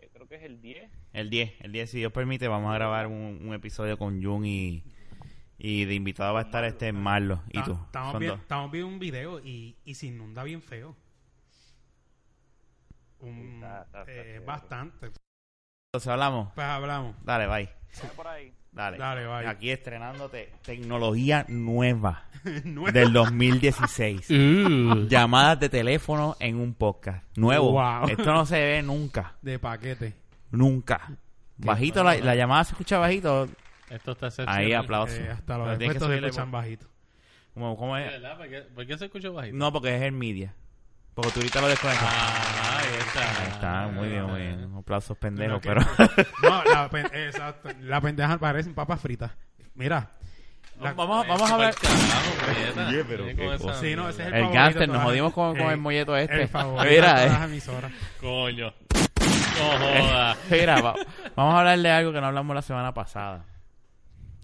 eh, 0.00 0.08
Creo 0.12 0.26
que 0.28 0.36
es 0.36 0.42
el 0.42 0.60
10. 0.60 0.90
El 1.12 1.30
10, 1.30 1.52
el 1.60 1.72
10, 1.72 1.90
si 1.90 1.98
Dios 1.98 2.12
permite, 2.12 2.48
vamos 2.48 2.70
a 2.70 2.74
grabar 2.74 3.06
un, 3.06 3.40
un 3.42 3.54
episodio 3.54 3.96
con 3.98 4.22
Jun 4.22 4.44
y, 4.46 4.84
y 5.58 5.84
de 5.84 5.94
invitado 5.94 6.34
va 6.34 6.40
a 6.40 6.44
estar 6.44 6.64
este 6.64 6.92
Marlo 6.92 7.42
y 7.50 7.62
tú. 7.62 7.72
Estamos, 7.86 8.12
Son 8.12 8.20
vi- 8.20 8.26
dos. 8.26 8.40
estamos 8.40 8.70
viendo 8.70 8.88
un 8.88 8.98
video 8.98 9.40
y, 9.40 9.76
y 9.84 9.94
se 9.94 10.06
inunda 10.06 10.42
bien 10.44 10.62
feo. 10.62 10.96
Un- 13.20 13.54
Está- 13.56 13.82
está- 13.82 14.00
está 14.02 14.12
eh, 14.12 14.40
bastante. 14.40 15.10
Entonces 15.90 16.08
hablamos. 16.08 16.52
Pues 16.54 16.66
hablamos. 16.66 17.16
Dale, 17.24 17.46
bye. 17.46 17.68
Por 18.14 18.28
ahí. 18.28 18.52
Dale. 18.72 18.96
Dale, 18.98 19.26
bye. 19.26 19.46
Aquí 19.48 19.70
estrenándote 19.70 20.52
tecnología 20.62 21.44
nueva 21.48 22.24
Nueva. 22.64 22.92
del 22.92 23.12
2016. 23.12 24.30
Uh, 24.30 25.06
Llamadas 25.08 25.58
de 25.60 25.68
teléfono 25.68 26.36
en 26.38 26.56
un 26.60 26.74
podcast. 26.74 27.24
Nuevo. 27.36 27.72
Wow. 27.72 28.08
Esto 28.08 28.32
no 28.32 28.46
se 28.46 28.60
ve 28.60 28.82
nunca. 28.82 29.34
De 29.42 29.58
paquete. 29.58 30.14
Nunca. 30.50 31.10
Bajito, 31.56 32.04
la, 32.04 32.14
la 32.16 32.34
llamada 32.36 32.62
se 32.64 32.72
escucha 32.72 32.98
bajito. 32.98 33.48
Esto 33.90 34.12
está 34.12 34.26
excepcional. 34.28 34.64
Ahí 34.64 34.72
aplauso. 34.72 35.16
Eh, 35.16 35.28
hasta 35.30 35.58
los 35.58 35.66
Pero 35.66 35.78
tienes 35.78 35.96
que 35.98 36.04
efectos 36.04 36.08
se 36.20 36.26
escuchan 36.26 36.50
bajito. 36.52 36.86
Como, 37.54 37.96
¿De 37.96 38.06
es- 38.06 38.12
verdad? 38.12 38.36
¿Por 38.36 38.48
qué, 38.48 38.60
por 38.74 38.86
qué 38.86 38.98
se 38.98 39.04
escucha 39.06 39.30
bajito? 39.30 39.56
No, 39.56 39.72
porque 39.72 39.96
es 39.96 40.02
el 40.02 40.12
media. 40.12 40.54
Porque 41.18 41.32
tú 41.32 41.40
ahorita 41.40 41.60
lo 41.62 41.66
desconectas. 41.68 42.08
Ah, 42.08 42.78
ahí 42.78 42.94
está. 43.00 43.40
Ahí 43.42 43.48
está, 43.48 43.88
muy 43.88 44.08
bien, 44.08 44.22
muy 44.24 44.40
bien. 44.40 44.72
Aplausos 44.78 45.18
pendejos, 45.18 45.58
pero... 45.60 45.80
No, 46.44 46.62
la, 46.62 46.88
pen- 46.88 47.10
exacto. 47.12 47.70
La 47.80 48.00
pendeja 48.00 48.38
parecen 48.38 48.72
papas 48.72 49.00
fritas. 49.00 49.32
Mira. 49.74 50.12
la- 50.80 50.92
vamos, 50.92 51.26
vamos 51.26 51.50
a 51.50 51.56
ver... 51.56 51.74
Oye, 52.88 53.04
pero 53.04 53.24
qué 53.26 53.58
cosa. 53.58 53.80
Sí, 53.80 53.96
no, 53.96 54.08
ese 54.08 54.22
es 54.22 54.28
el, 54.28 54.34
El 54.34 54.52
gánster, 54.52 54.88
nos 54.88 55.02
jodimos 55.02 55.32
con, 55.32 55.56
con 55.56 55.72
el 55.72 55.78
molleto 55.78 56.16
este. 56.16 56.42
El 56.42 56.48
favorito 56.48 56.88
Mira, 56.94 57.26
eh. 57.26 57.44
emisoras. 57.46 57.90
Coño. 58.20 58.72
No 59.58 59.76
joda. 59.76 60.36
Mira, 60.52 60.80
va- 60.80 60.94
vamos 61.34 61.54
a 61.54 61.58
hablar 61.58 61.78
de 61.80 61.90
algo 61.90 62.12
que 62.12 62.20
no 62.20 62.28
hablamos 62.28 62.54
la 62.54 62.62
semana 62.62 62.94
pasada. 62.94 63.44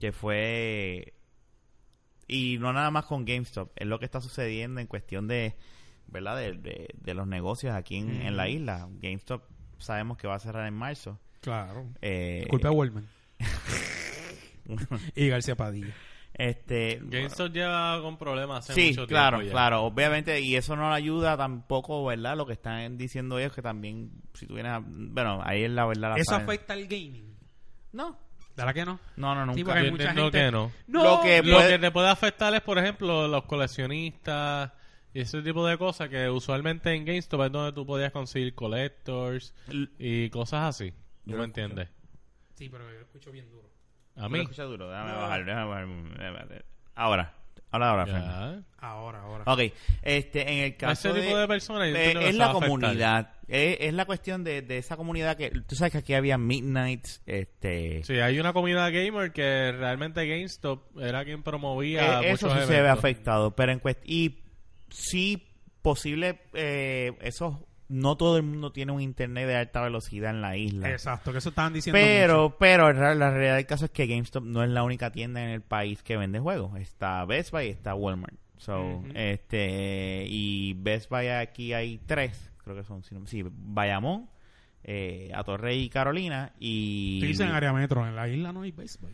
Que 0.00 0.10
fue... 0.10 1.14
Y 2.26 2.58
no 2.58 2.72
nada 2.72 2.90
más 2.90 3.04
con 3.04 3.24
GameStop. 3.24 3.70
Es 3.76 3.86
lo 3.86 4.00
que 4.00 4.06
está 4.06 4.20
sucediendo 4.20 4.80
en 4.80 4.88
cuestión 4.88 5.28
de... 5.28 5.56
¿Verdad? 6.14 6.36
De, 6.38 6.52
de- 6.54 6.88
de 6.94 7.14
los 7.14 7.26
negocios 7.26 7.74
aquí 7.74 7.96
en, 7.98 8.22
en 8.22 8.36
la 8.36 8.48
isla. 8.48 8.88
GameStop 9.02 9.42
sabemos 9.78 10.16
que 10.16 10.26
va 10.28 10.36
a 10.36 10.38
cerrar 10.38 10.66
en 10.66 10.74
marzo. 10.74 11.18
Claro. 11.40 11.84
Eh, 12.00 12.46
Culpa 12.48 12.68
de 12.68 12.74
Wallman. 12.74 13.06
y 15.14 15.28
García 15.28 15.56
Padilla. 15.56 15.92
Este... 16.32 17.00
GameStop 17.02 17.52
lleva 17.52 18.00
con 18.00 18.16
problemas 18.16 18.58
hace 18.70 18.74
Sí, 18.80 18.88
mucho 18.90 19.06
claro, 19.06 19.38
tiempo 19.38 19.46
ya. 19.48 19.52
claro, 19.52 19.82
obviamente, 19.84 20.40
y 20.40 20.56
eso 20.56 20.74
no 20.74 20.88
le 20.90 20.96
ayuda 20.96 21.36
tampoco, 21.36 22.04
¿verdad? 22.04 22.36
Lo 22.36 22.46
que 22.46 22.54
están 22.54 22.96
diciendo 22.96 23.38
ellos 23.38 23.52
que 23.52 23.62
también, 23.62 24.10
si 24.34 24.46
tú 24.46 24.54
vienes 24.54 24.72
a... 24.72 24.82
Bueno, 24.84 25.40
ahí 25.44 25.62
es 25.64 25.70
la 25.70 25.86
verdad. 25.86 26.10
la 26.10 26.16
¿Eso 26.16 26.30
saben. 26.32 26.46
afecta 26.48 26.72
al 26.72 26.86
gaming? 26.86 27.36
No, 27.92 28.18
¿Verdad 28.56 28.74
que 28.74 28.84
no? 28.84 28.98
no, 29.16 29.34
no, 29.34 29.46
nunca. 29.46 29.58
Sí, 29.58 29.64
porque 29.64 29.78
hay 29.80 29.86
Yo 29.86 29.90
mucha 29.92 30.04
entiendo 30.10 30.30
gente- 30.32 30.38
que 30.46 30.50
no. 30.52 30.72
Lo 30.88 31.20
que- 31.22 31.42
Lo 31.42 31.56
puede- 31.56 31.70
que 31.70 31.78
te 31.78 31.90
puede 31.90 32.08
afectar 32.08 32.54
es, 32.54 32.60
por 32.62 32.78
ejemplo, 32.78 33.28
los 33.28 33.44
coleccionistas 33.44 34.72
y 35.14 35.20
ese 35.20 35.40
tipo 35.42 35.66
de 35.66 35.78
cosas 35.78 36.08
que 36.10 36.28
usualmente 36.28 36.92
en 36.92 37.04
GameStop 37.06 37.42
es 37.44 37.52
donde 37.52 37.72
tú 37.72 37.86
podías 37.86 38.12
conseguir 38.12 38.54
collectors 38.54 39.54
y 39.98 40.28
cosas 40.30 40.64
así. 40.74 40.92
Yo 41.24 41.32
¿No 41.36 41.38
me 41.38 41.44
entiendes? 41.44 41.88
Sí, 42.54 42.68
pero 42.68 42.84
yo 42.90 42.96
lo 42.98 43.00
escucho 43.02 43.32
bien 43.32 43.48
duro. 43.50 43.68
A 44.16 44.28
mí. 44.28 44.36
lo 44.38 44.42
escuchas 44.42 44.68
duro, 44.68 44.88
déjame 44.90 45.12
No. 45.12 45.16
bajar, 45.20 45.44
déjame 45.44 45.66
bajar. 45.66 46.64
Ahora, 46.94 47.34
habla 47.70 47.90
ahora. 47.90 48.06
Ya. 48.06 48.62
Ahora, 48.78 49.22
ahora. 49.22 49.44
Ok, 49.52 49.72
este, 50.02 50.42
en 50.52 50.58
el 50.64 50.76
caso 50.76 51.08
Ese 51.10 51.20
tipo 51.20 51.34
de 51.34 51.40
de... 51.42 51.48
personas 51.48 51.88
eh, 51.88 51.92
que 52.18 52.28
es 52.28 52.34
la 52.36 52.52
comunidad, 52.52 53.32
es, 53.48 53.78
es 53.80 53.94
la 53.94 54.04
cuestión 54.04 54.44
de, 54.44 54.62
de 54.62 54.78
esa 54.78 54.96
comunidad 54.96 55.36
que... 55.36 55.50
Tú 55.50 55.74
sabes 55.74 55.90
que 55.92 55.98
aquí 55.98 56.14
había 56.14 56.38
Midnights, 56.38 57.22
este... 57.26 58.04
Sí, 58.04 58.14
hay 58.20 58.38
una 58.38 58.52
comunidad 58.52 58.92
gamer 58.92 59.32
que 59.32 59.72
realmente 59.72 60.26
GameStop 60.26 60.98
era 61.00 61.24
quien 61.24 61.42
promovía 61.42 62.20
Eh, 62.20 62.30
eso 62.32 62.48
sí 62.54 62.66
se 62.66 62.82
ve 62.82 62.88
afectado, 62.88 63.56
pero 63.56 63.72
en 63.72 63.80
cuest- 63.80 64.02
y 64.04 64.43
sí 64.94 65.46
posible 65.82 66.40
eh, 66.54 67.12
eso 67.20 67.66
no 67.88 68.16
todo 68.16 68.38
el 68.38 68.42
mundo 68.44 68.72
tiene 68.72 68.92
un 68.92 69.00
internet 69.02 69.46
de 69.46 69.56
alta 69.56 69.82
velocidad 69.82 70.30
en 70.30 70.40
la 70.40 70.56
isla. 70.56 70.90
Exacto, 70.90 71.32
que 71.32 71.38
eso 71.38 71.50
estaban 71.50 71.74
diciendo 71.74 71.98
Pero, 72.00 72.42
mucho. 72.44 72.56
pero 72.58 72.92
la 72.92 73.30
realidad 73.30 73.56
del 73.56 73.66
caso 73.66 73.84
es 73.84 73.90
que 73.90 74.06
GameStop 74.06 74.42
no 74.42 74.64
es 74.64 74.70
la 74.70 74.82
única 74.82 75.10
tienda 75.12 75.44
en 75.44 75.50
el 75.50 75.60
país 75.60 76.02
que 76.02 76.16
vende 76.16 76.40
juegos. 76.40 76.78
Está 76.80 77.24
Best 77.26 77.50
Buy 77.52 77.66
y 77.66 77.70
está 77.70 77.94
Walmart. 77.94 78.34
So, 78.56 79.02
este, 79.14 80.24
y 80.26 80.72
Best 80.78 81.10
Buy 81.10 81.26
aquí 81.28 81.74
hay 81.74 81.98
tres, 82.06 82.50
creo 82.64 82.74
que 82.74 82.84
son, 82.84 83.02
si 83.04 83.14
no- 83.14 83.26
sí, 83.26 83.44
Bayamón, 83.46 84.30
eh, 84.82 85.30
Atorrey 85.34 85.82
y 85.82 85.88
Carolina 85.90 86.52
y 86.58 87.20
Tú 87.20 87.26
dices 87.26 87.46
en 87.46 87.52
área 87.52 87.72
metro, 87.74 88.06
en 88.06 88.16
la 88.16 88.26
isla 88.28 88.52
no 88.52 88.62
hay 88.62 88.70
béisbol. 88.72 89.12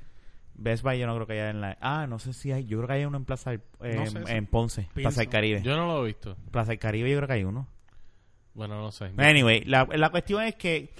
Best 0.61 0.83
Buy 0.85 0.99
yo 0.99 1.07
no 1.07 1.14
creo 1.14 1.27
que 1.27 1.33
haya 1.33 1.51
en 1.51 1.61
la... 1.61 1.77
Ah, 1.81 2.07
no 2.07 2.18
sé 2.18 2.33
si 2.33 2.53
hay, 2.53 2.66
yo 2.66 2.77
creo 2.79 2.87
que 2.88 2.94
hay 2.94 3.05
uno 3.05 3.16
en 3.16 3.25
Plaza 3.25 3.51
del- 3.51 3.62
eh, 3.83 3.94
No 3.96 4.07
sé 4.07 4.18
en, 4.18 4.27
si- 4.27 4.33
en 4.33 4.46
Ponce, 4.46 4.88
Plaza 4.94 5.20
del 5.23 5.31
Caribe. 5.31 5.62
Yo 5.62 5.77
no 5.77 5.87
lo 5.87 6.03
he 6.05 6.07
visto. 6.09 6.37
Plaza 6.51 6.70
del 6.73 6.79
Caribe 6.79 7.11
yo 7.11 7.16
creo 7.16 7.27
que 7.29 7.35
hay 7.35 7.44
uno. 7.44 7.66
Bueno, 8.55 8.81
no 8.81 8.92
sé. 8.92 9.11
Anyway, 9.16 9.64
la, 9.64 9.88
la 9.92 10.11
cuestión 10.11 10.42
es 10.42 10.55
que 10.57 10.92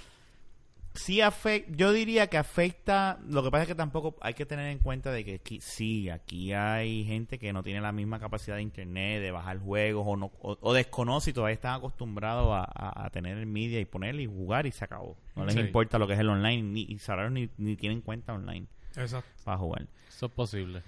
sí 0.93 1.21
afecta, 1.21 1.71
yo 1.75 1.93
diría 1.93 2.27
que 2.27 2.37
afecta, 2.37 3.17
lo 3.27 3.43
que 3.43 3.49
pasa 3.51 3.63
es 3.63 3.67
que 3.69 3.75
tampoco 3.75 4.15
hay 4.19 4.33
que 4.33 4.45
tener 4.45 4.67
en 4.71 4.79
cuenta 4.79 5.11
de 5.11 5.23
que 5.23 5.35
aquí, 5.35 5.61
sí, 5.61 6.09
aquí 6.09 6.51
hay 6.51 7.05
gente 7.05 7.39
que 7.39 7.53
no 7.53 7.63
tiene 7.63 7.79
la 7.79 7.93
misma 7.93 8.19
capacidad 8.19 8.57
de 8.57 8.61
internet, 8.61 9.21
de 9.21 9.31
bajar 9.31 9.59
juegos 9.59 10.03
o 10.05 10.17
no 10.17 10.31
o, 10.41 10.57
o 10.59 10.73
desconoce 10.73 11.29
y 11.29 11.33
todavía 11.33 11.53
están 11.53 11.75
acostumbrados 11.75 12.49
a, 12.51 12.63
a- 12.63 13.05
a 13.05 13.09
tener 13.09 13.37
el 13.37 13.45
media 13.45 13.79
y 13.79 13.85
ponerle 13.85 14.23
y 14.23 14.27
jugar 14.27 14.65
y 14.65 14.71
se 14.71 14.83
acabó. 14.83 15.17
No 15.35 15.45
les 15.45 15.53
Sí. 15.53 15.61
importa 15.61 15.97
lo 15.97 16.07
que 16.07 16.13
es 16.13 16.19
el 16.19 16.27
online 16.29 16.61
ni, 16.63 16.81
y 16.89 16.97
Salvador 16.99 17.31
ni, 17.31 17.49
ni 17.57 17.77
tienen 17.77 18.01
cuenta 18.01 18.33
online 18.33 18.67
Exacto. 18.95 19.29
para 19.43 19.57
jugar. 19.57 19.87
Eso 20.07 20.25
es 20.27 20.31
posible. 20.31 20.81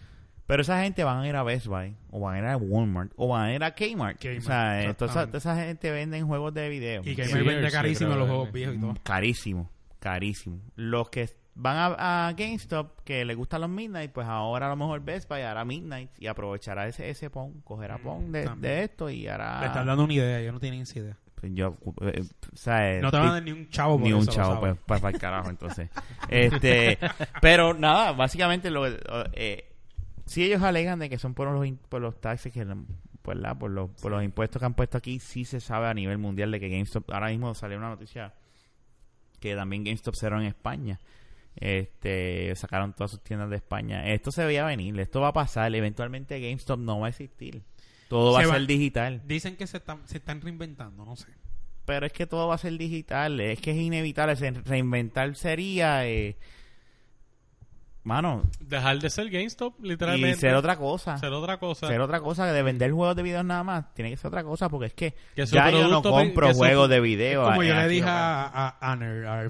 Pero 0.45 0.61
esa 0.61 0.81
gente 0.83 1.03
van 1.03 1.19
a 1.19 1.27
ir 1.27 1.35
a 1.35 1.43
Best 1.43 1.67
Buy, 1.67 1.95
o 2.11 2.19
van 2.19 2.35
a 2.35 2.39
ir 2.39 2.45
a 2.45 2.57
Walmart, 2.57 3.11
o 3.15 3.29
van 3.29 3.43
a 3.45 3.53
ir 3.53 3.63
a 3.63 3.73
Kmart. 3.73 4.19
Kmart, 4.19 4.39
o 4.39 4.41
sea, 4.41 4.83
eh, 4.83 4.93
toda, 4.93 5.11
esa, 5.11 5.21
exactamente. 5.21 5.39
toda 5.39 5.53
esa 5.53 5.65
gente 5.65 5.91
venden 5.91 6.27
juegos 6.27 6.53
de 6.53 6.69
video. 6.69 7.01
Y 7.05 7.15
Sí, 7.15 7.33
me 7.33 7.43
vende 7.43 7.71
carísimo 7.71 8.15
los 8.15 8.27
juegos 8.27 8.51
viejos 8.51 8.75
y 8.75 8.79
todo. 8.79 8.93
Carísimo, 9.03 9.69
carísimo. 9.99 10.59
Los 10.75 11.09
que 11.09 11.29
van 11.55 11.77
a, 11.77 12.27
a 12.27 12.33
GameStop, 12.33 13.01
que 13.05 13.23
les 13.23 13.37
gustan 13.37 13.61
los 13.61 13.69
Midnight, 13.69 14.11
pues 14.11 14.27
ahora 14.27 14.65
a 14.65 14.69
lo 14.69 14.75
mejor 14.75 15.01
Best 15.01 15.29
Buy 15.29 15.41
hará 15.41 15.63
Midnight 15.63 16.09
y 16.19 16.27
aprovechará 16.27 16.87
ese, 16.87 17.09
ese 17.09 17.29
PON, 17.29 17.61
cogerá 17.61 17.97
PON 17.99 18.31
de, 18.31 18.43
también. 18.43 18.73
de 18.75 18.83
esto 18.83 19.09
y 19.09 19.27
hará... 19.27 19.61
Le 19.61 19.67
están 19.67 19.85
dando 19.85 20.03
una 20.03 20.13
idea, 20.13 20.41
yo 20.41 20.51
no 20.51 20.59
tienen 20.59 20.81
esa 20.81 20.99
idea. 20.99 21.17
Yo, 21.51 21.77
eh, 22.01 22.23
eh, 22.67 22.99
No 23.01 23.11
te 23.11 23.17
van 23.17 23.27
a 23.27 23.33
dar 23.33 23.43
ni 23.43 23.51
un 23.51 23.69
chavo 23.69 23.97
por 23.97 24.07
ni 24.07 24.13
un 24.13 24.21
eso, 24.21 24.31
chavo 24.31 24.59
pues 24.59 25.01
para 25.01 25.09
el 25.09 25.19
carajo 25.19 25.49
entonces. 25.49 25.89
Este 26.29 26.97
pero 27.41 27.73
nada 27.73 28.13
básicamente 28.13 28.69
lo 28.69 28.85
eh, 28.87 29.65
si 30.25 30.43
ellos 30.43 30.61
alegan 30.61 30.99
de 30.99 31.09
que 31.09 31.17
son 31.17 31.33
por 31.33 31.47
los 31.47 31.77
por 31.89 32.01
los 32.01 32.19
taxes 32.21 32.53
que 32.53 32.65
pues 33.21 33.37
la 33.37 33.55
por 33.55 33.71
los 33.71 33.89
por 34.01 34.11
los 34.11 34.23
impuestos 34.23 34.59
que 34.59 34.65
han 34.65 34.73
puesto 34.73 34.97
aquí 34.97 35.19
sí 35.19 35.45
se 35.45 35.59
sabe 35.59 35.87
a 35.87 35.93
nivel 35.93 36.17
mundial 36.17 36.51
de 36.51 36.59
que 36.59 36.69
GameStop 36.69 37.11
ahora 37.11 37.27
mismo 37.27 37.53
salió 37.53 37.77
una 37.77 37.89
noticia 37.89 38.33
que 39.39 39.55
también 39.55 39.83
GameStop 39.83 40.15
cerró 40.15 40.39
en 40.39 40.47
España. 40.47 40.99
Este 41.55 42.55
sacaron 42.55 42.93
todas 42.93 43.11
sus 43.11 43.21
tiendas 43.21 43.49
de 43.49 43.57
España. 43.57 44.07
Esto 44.07 44.31
se 44.31 44.45
veía 44.45 44.65
venir 44.65 44.97
esto 44.99 45.21
va 45.21 45.29
a 45.29 45.33
pasar 45.33 45.73
eventualmente 45.75 46.39
GameStop 46.39 46.79
no 46.79 46.99
va 47.01 47.07
a 47.07 47.09
existir 47.09 47.61
Todo 48.13 48.33
va 48.33 48.43
Se 48.43 48.51
a 48.51 48.53
ser 48.53 48.67
digital. 48.67 49.23
Dicen 49.25 49.55
que 49.55 49.65
se 49.65 49.77
están, 49.77 50.07
se 50.07 50.17
están 50.17 50.39
reinventando, 50.39 51.03
no 51.03 51.15
sé. 51.15 51.29
Pero 51.85 52.05
es 52.05 52.13
que 52.13 52.27
todo 52.27 52.47
va 52.47 52.53
a 52.53 52.59
ser 52.59 52.77
digital. 52.77 53.39
Es 53.39 53.59
que 53.59 53.71
es 53.71 53.77
inevitable. 53.77 54.35
Reinventar 54.35 55.35
sería... 55.35 56.07
Eh, 56.07 56.37
mano, 58.03 58.43
Dejar 58.59 58.99
de 58.99 59.09
ser 59.09 59.29
GameStop, 59.29 59.75
y 59.83 59.87
literalmente. 59.89 60.39
ser 60.39 60.55
otra 60.55 60.75
cosa. 60.77 61.17
Ser 61.17 61.31
otra 61.33 61.57
cosa. 61.57 61.87
Ser 61.87 62.01
otra 62.01 62.19
cosa. 62.19 62.45
De 62.51 62.61
vender 62.63 62.91
juegos 62.91 63.15
de 63.15 63.23
videos 63.23 63.45
nada 63.45 63.63
más. 63.63 63.93
Tiene 63.93 64.11
que 64.11 64.17
ser 64.17 64.27
otra 64.27 64.43
cosa 64.43 64.67
porque 64.69 64.87
es 64.87 64.93
que, 64.93 65.13
Que 65.35 65.45
ya 65.45 65.69
yo 65.69 65.87
no 65.87 66.01
compro 66.01 66.47
que 66.47 66.53
juegos 66.53 66.89
de 66.89 66.99
video. 66.99 67.43
Como 67.45 67.63
yo 67.63 67.73
le 67.75 67.87
dije 67.87 68.01
local. 68.01 68.15
a, 68.17 68.77
a 68.79 68.91
Aner, 68.91 69.25
a 69.27 69.43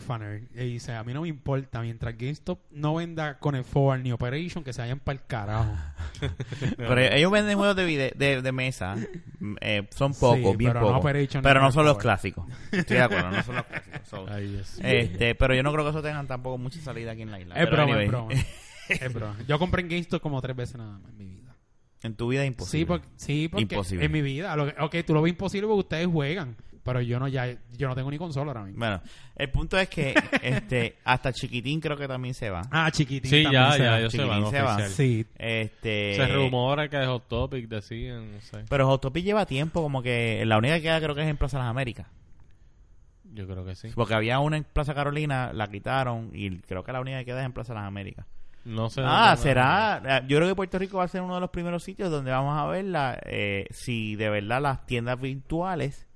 y 0.56 0.66
dice, 0.74 0.94
a 0.94 1.04
mí 1.04 1.14
no 1.14 1.22
me 1.22 1.28
importa, 1.28 1.82
mientras 1.82 2.18
GameStop 2.18 2.60
no 2.72 2.96
venda 2.96 3.38
con 3.40 3.56
el 3.56 3.64
Forward 3.64 4.02
ni 4.02 4.12
Operation, 4.12 4.64
que 4.64 4.74
se 4.74 4.82
vayan 4.82 5.00
para 5.00 5.20
el 5.20 5.26
carajo. 5.26 5.72
Pero 6.78 6.98
ellos 7.00 7.32
venden 7.32 7.58
juegos 7.58 7.76
de, 7.76 7.86
vide- 7.86 8.14
de, 8.16 8.42
de 8.42 8.52
mesa. 8.52 8.96
eh, 9.62 9.88
son 9.96 10.14
pocos, 10.14 10.52
Sí, 10.52 10.58
bien 10.58 10.72
pero 10.72 10.82
no 10.82 10.88
pocos. 10.88 11.00
Operation 11.02 11.44
pero 11.44 11.62
no 11.62 11.72
son 11.72 11.86
los 11.86 11.98
clásicos. 11.98 12.46
Estoy 12.72 12.98
de 12.98 13.04
acuerdo, 13.04 13.32
no 13.32 13.44
son 13.44 13.56
los 13.56 13.66
clásicos. 13.66 13.94
So, 14.14 14.26
Ay, 14.30 14.48
Dios. 14.48 14.80
este, 14.84 15.34
pero 15.34 15.56
yo 15.56 15.64
no 15.64 15.72
creo 15.72 15.86
que 15.86 15.90
eso 15.92 16.02
tengan 16.02 16.28
tampoco 16.28 16.58
mucha 16.58 16.80
salida 16.82 17.14
aquí 17.14 17.22
en 17.24 17.32
la 17.32 17.40
isla. 17.40 17.56
Es 17.56 17.62
Pero 17.66 17.78
broma, 17.78 17.94
anyway, 17.94 18.06
es 18.06 18.12
broma. 18.12 18.34
Es. 18.90 19.48
Yo 19.48 19.60
compré 19.60 19.82
en 19.82 19.90
GameStop 19.90 20.22
como 20.22 20.42
tres 20.42 20.56
veces 20.56 20.76
nada 20.78 20.98
más 21.00 21.10
en 21.12 21.18
mi 21.18 21.26
vida. 21.26 21.56
En 22.04 22.16
tu 22.16 22.28
vida 22.28 22.42
es 22.44 22.48
imposible. 22.48 22.80
Sí, 22.80 22.86
porque, 22.86 23.08
sí, 23.16 23.48
porque 23.50 23.62
Imposible. 23.76 24.06
en 24.06 24.12
mi 24.12 24.22
vida. 24.22 24.56
Lo 24.58 24.66
que- 24.66 24.82
ok, 24.82 24.96
tú 25.08 25.14
lo 25.14 25.22
ves 25.22 25.32
imposible 25.32 25.68
porque 25.68 25.80
ustedes 25.80 26.08
juegan. 26.08 26.56
Pero 26.84 27.00
yo 27.00 27.18
no 27.18 27.30
ya 27.30 27.48
yo 27.78 27.88
no 27.88 27.96
tengo 27.96 28.12
ni 28.12 28.18
consola 28.18 28.52
ahora 28.52 28.64
mismo. 28.66 28.80
Bueno, 28.80 29.02
el 29.38 29.50
punto 29.50 29.80
es 29.80 29.88
que 29.88 30.14
este 30.44 30.98
hasta 31.06 31.32
Chiquitín 31.32 31.80
creo 31.80 31.96
que 31.96 32.10
también 32.10 32.34
se 32.34 32.50
va. 32.50 32.62
Ah, 32.72 32.92
chiquitín. 32.92 33.32
Sí, 33.32 33.44
también 33.44 33.64
ya, 33.64 33.72
se 33.72 33.84
ya, 33.84 33.92
va. 33.92 33.98
se 34.02 34.08
Chiquitín 34.10 34.28
van 34.44 34.52
se 34.52 34.62
va. 34.62 34.72
oficial. 34.74 34.92
Sí. 34.92 35.26
Este, 35.38 36.16
Se 36.18 36.28
rumora 36.28 36.90
que 36.90 37.06
Hot 37.06 37.30
Topic 37.30 37.70
decían, 37.70 38.34
no 38.34 38.42
sé. 38.42 38.66
Pero 38.68 38.86
Hot 38.88 39.00
Topic 39.02 39.24
lleva 39.24 39.46
tiempo 39.46 39.82
como 39.82 40.04
que 40.04 40.44
la 40.46 40.58
única 40.58 40.76
que 40.76 40.82
queda 40.82 41.00
creo 41.00 41.16
que 41.16 41.22
es 41.22 41.28
en 41.30 41.38
Plaza 41.38 41.58
Las 41.58 41.68
Américas. 41.70 42.08
Yo 43.34 43.48
creo 43.48 43.64
que 43.66 43.76
sí. 43.76 43.88
Porque 43.96 44.14
había 44.14 44.40
una 44.40 44.58
en 44.58 44.66
Plaza 44.66 44.94
Carolina, 44.94 45.52
la 45.54 45.70
quitaron 45.70 46.32
y 46.34 46.60
creo 46.60 46.84
que 46.84 46.92
la 46.92 47.00
única 47.00 47.18
que 47.20 47.26
queda 47.26 47.40
es 47.40 47.46
en 47.46 47.54
Plaza 47.54 47.74
Las 47.74 47.86
Américas. 47.86 48.26
No 48.66 48.90
sé. 48.90 49.02
Ah, 49.04 49.36
será. 49.38 50.02
eh, 50.06 50.22
Yo 50.28 50.38
creo 50.38 50.50
que 50.50 50.56
Puerto 50.56 50.80
Rico 50.80 50.98
va 50.98 51.04
a 51.04 51.08
ser 51.08 51.22
uno 51.22 51.36
de 51.36 51.42
los 51.42 51.50
primeros 51.50 51.84
sitios 51.84 52.10
donde 52.10 52.32
vamos 52.32 52.58
a 52.58 52.66
ver 52.68 52.86
la, 52.86 53.20
eh, 53.26 53.68
si 53.72 54.16
de 54.16 54.30
verdad 54.30 54.62
las 54.62 54.86
tiendas 54.86 55.20
virtuales 55.20 56.08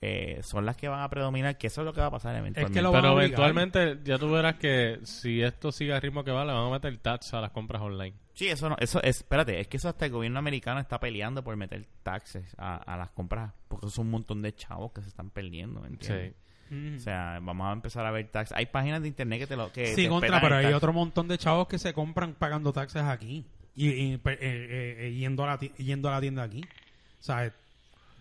eh, 0.00 0.40
son 0.42 0.64
las 0.64 0.76
que 0.76 0.88
van 0.88 1.00
a 1.00 1.08
predominar, 1.10 1.58
que 1.58 1.66
eso 1.68 1.80
es 1.80 1.84
lo 1.84 1.92
que 1.92 2.00
va 2.00 2.06
a 2.06 2.10
pasar 2.10 2.34
eventualmente. 2.36 2.82
lo 2.82 2.92
van 2.92 3.04
a 3.04 3.08
Pero 3.08 3.20
eventualmente 3.20 3.98
ya 4.04 4.18
tú 4.18 4.30
verás 4.30 4.54
que 4.56 5.00
si 5.02 5.42
esto 5.42 5.72
sigue 5.72 5.92
al 5.92 6.00
ritmo 6.02 6.22
que 6.24 6.30
va, 6.30 6.44
le 6.44 6.52
van 6.52 6.66
a 6.66 6.70
meter 6.70 6.96
tax 6.98 7.34
a 7.34 7.40
las 7.40 7.50
compras 7.50 7.82
online. 7.82 8.14
Sí, 8.34 8.46
eso 8.46 8.68
no, 8.68 8.76
eso 8.78 9.02
es, 9.02 9.16
espérate, 9.18 9.58
es 9.58 9.66
que 9.66 9.78
eso 9.78 9.88
hasta 9.88 10.06
el 10.06 10.12
gobierno 10.12 10.38
americano 10.38 10.78
está 10.78 11.00
peleando 11.00 11.42
por 11.42 11.56
meter 11.56 11.84
taxes 12.04 12.54
a, 12.56 12.76
a 12.76 12.96
las 12.96 13.10
compras, 13.10 13.52
porque 13.66 13.88
son 13.90 14.06
un 14.06 14.12
montón 14.12 14.40
de 14.42 14.54
chavos 14.54 14.92
que 14.92 15.02
se 15.02 15.08
están 15.08 15.30
perdiendo, 15.30 15.84
¿entiendes? 15.84 16.34
Mm. 16.70 16.96
O 16.96 16.98
sea, 17.00 17.38
vamos 17.42 17.66
a 17.68 17.72
empezar 17.72 18.04
a 18.06 18.10
ver 18.10 18.26
taxes. 18.28 18.56
Hay 18.56 18.66
páginas 18.66 19.02
de 19.02 19.08
internet 19.08 19.40
que 19.40 19.46
te 19.46 19.56
lo 19.56 19.72
que 19.72 19.86
Sí, 19.94 20.02
te 20.04 20.08
contra, 20.08 20.40
pero 20.40 20.56
hay 20.56 20.72
otro 20.72 20.92
montón 20.92 21.28
de 21.28 21.38
chavos 21.38 21.66
que 21.68 21.78
se 21.78 21.92
compran 21.92 22.34
pagando 22.34 22.72
taxes 22.72 23.02
aquí. 23.02 23.44
Y, 23.74 23.88
eh, 24.14 24.20
eh, 24.24 24.96
eh, 25.00 25.14
yendo, 25.16 25.44
a 25.44 25.46
la 25.48 25.58
ti- 25.58 25.72
yendo 25.78 26.08
a 26.08 26.12
la 26.12 26.20
tienda 26.20 26.42
aquí. 26.42 26.62
O 27.20 27.22
sea, 27.22 27.52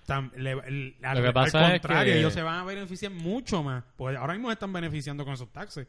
tam- 0.08 0.32
le- 0.36 0.52
el- 0.52 0.96
al, 1.04 1.16
Lo 1.18 1.22
que 1.24 1.28
al 1.30 1.34
pasa 1.34 1.66
es 1.76 1.82
contrario, 1.82 2.14
que- 2.14 2.20
ellos 2.20 2.34
se 2.34 2.42
van 2.44 2.60
a 2.60 2.64
beneficiar 2.64 3.12
mucho 3.12 3.64
más. 3.64 3.84
Pues 3.98 4.16
ahora 4.18 4.34
mismo 4.34 4.50
se 4.50 4.54
están 4.54 4.72
beneficiando 4.72 5.26
con 5.26 5.34
esos 5.34 5.50
taxes. 5.52 5.88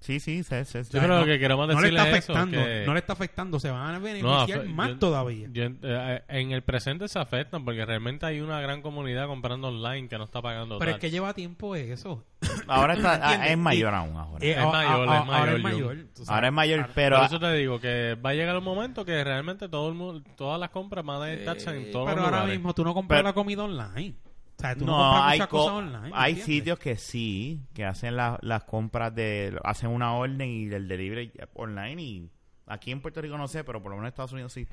Sí, 0.00 0.18
sí, 0.18 0.42
sí, 0.42 0.54
sí, 0.64 0.84
sí. 0.84 0.90
Yo 0.94 0.98
creo 1.00 1.20
no- 1.20 1.24
que 1.26 1.38
queremos 1.38 1.68
no 1.68 1.74
le 1.74 1.80
decirle 1.80 1.98
está 2.00 2.16
eso, 2.18 2.32
afectando, 2.32 2.64
que- 2.64 2.82
no 2.86 2.92
le 2.94 2.98
está 3.00 3.12
afectando, 3.12 3.60
se 3.60 3.70
van 3.70 3.94
a 3.94 3.98
No, 3.98 4.00
beneficiar 4.00 4.60
afe- 4.62 4.68
más 4.68 4.88
yo- 4.88 4.98
todavía. 4.98 5.48
yo- 5.52 5.64
eh, 5.82 6.22
en 6.28 6.52
el 6.52 6.62
presente 6.62 7.06
se 7.06 7.18
afectan 7.18 7.64
porque 7.66 7.84
realmente 7.84 8.24
hay 8.24 8.40
una 8.40 8.60
gran 8.62 8.80
comunidad 8.80 9.26
comprando 9.26 9.68
online 9.68 10.08
que 10.08 10.16
no 10.16 10.24
está 10.24 10.40
pagando 10.40 10.78
Pero 10.78 10.92
es 10.92 10.96
que 10.98 11.10
lleva 11.10 11.34
tiempo 11.34 11.76
eso. 11.76 12.24
Ahora 12.66 12.94
está, 12.94 13.20
ah, 13.22 13.46
es 13.48 13.58
mayor 13.58 13.94
aún 13.94 14.16
ahora. 14.16 14.44
Eh, 14.44 14.52
Es 14.52 14.64
mayor, 14.64 15.08
a- 15.08 15.18
es 15.20 15.26
mayor, 15.26 15.34
Ahora 15.38 15.50
es 15.52 15.56
yo. 15.58 15.62
mayor. 15.62 15.96
tú 16.14 16.24
sabes. 16.24 16.30
ahora 16.30 16.46
es 16.48 16.52
mayor, 16.54 16.90
pero 16.94 17.16
Por 17.16 17.26
eso 17.26 17.38
te 17.40 17.52
digo 17.52 17.78
que 17.80 18.16
va 18.24 18.30
a 18.30 18.34
llegar 18.34 18.56
un 18.56 18.64
momento 18.64 19.04
que 19.04 19.22
realmente 19.22 19.68
todo 19.68 19.88
el 19.90 19.94
mundo, 19.94 20.22
todas 20.36 20.58
las 20.58 20.70
compras 20.70 21.04
van 21.04 21.22
a 21.22 21.44
tax 21.44 21.66
en 21.66 21.74
Eh, 21.76 21.84
todos 21.92 22.06
pero 22.06 22.16
los 22.16 22.24
ahora 22.24 22.38
lugares. 22.38 22.58
mismo 22.58 22.72
tú 22.74 22.84
no 22.84 22.94
compras 22.94 23.18
Pero- 23.18 23.28
la 23.28 23.32
comida 23.34 23.64
online. 23.64 24.16
O 24.60 24.62
sea, 24.62 24.74
tú 24.76 24.84
no, 24.84 24.92
no, 24.98 25.22
hay, 25.24 25.38
cosas 25.40 25.72
online. 25.72 26.10
hay 26.12 26.36
sitios 26.36 26.78
que 26.78 26.96
sí, 26.96 27.60
que 27.72 27.84
hacen 27.84 28.14
la- 28.16 28.38
las 28.42 28.64
compras 28.64 29.14
de, 29.14 29.58
hacen 29.64 29.88
una 29.90 30.14
orden 30.14 30.42
y 30.50 30.64
el 30.66 30.86
delivery 30.86 31.32
online 31.54 32.02
y 32.02 32.30
aquí 32.66 32.90
en 32.92 33.00
Puerto 33.00 33.22
Rico 33.22 33.38
no 33.38 33.48
sé, 33.48 33.64
pero 33.64 33.82
por 33.82 33.90
lo 33.90 33.96
menos 33.96 34.08
en 34.08 34.12
Estados 34.12 34.32
Unidos 34.32 34.52
sí. 34.52 34.66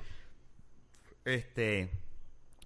Este, 1.26 1.89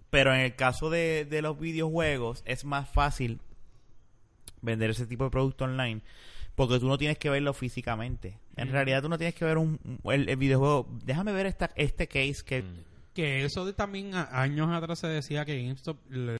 pero 0.10 0.34
en 0.34 0.42
el 0.42 0.56
caso 0.56 0.90
de, 0.90 1.26
de 1.26 1.42
los 1.42 1.60
videojuegos 1.60 2.44
es 2.46 2.66
más 2.66 2.90
fácil 2.90 3.40
vender 4.62 4.92
ese 4.92 5.08
tipo 5.08 5.24
de 5.24 5.30
producto 5.32 5.66
online 5.66 6.02
porque 6.56 6.80
tú 6.80 6.88
no 6.88 6.98
tienes 6.98 7.18
que 7.18 7.30
verlo 7.30 7.54
físicamente. 7.54 8.38
En 8.56 8.70
realidad 8.72 9.02
tú 9.02 9.10
no 9.10 9.18
tienes 9.18 9.34
que 9.36 9.46
ver 9.46 9.58
un, 9.58 9.80
un- 10.04 10.12
el, 10.12 10.28
el 10.30 10.36
videojuego. 10.38 10.88
Déjame 11.06 11.32
ver 11.34 11.46
esta, 11.46 11.72
este 11.76 12.08
case 12.08 12.38
que 12.46 12.62
Mm. 12.64 12.92
Que 13.14 13.44
eso 13.44 13.66
de 13.66 13.74
también 13.74 14.16
a- 14.16 14.30
años 14.42 14.70
atrás 14.72 15.00
se 15.00 15.08
decía 15.08 15.44
que 15.44 15.62
GameStop 15.62 15.98
le, 16.10 16.38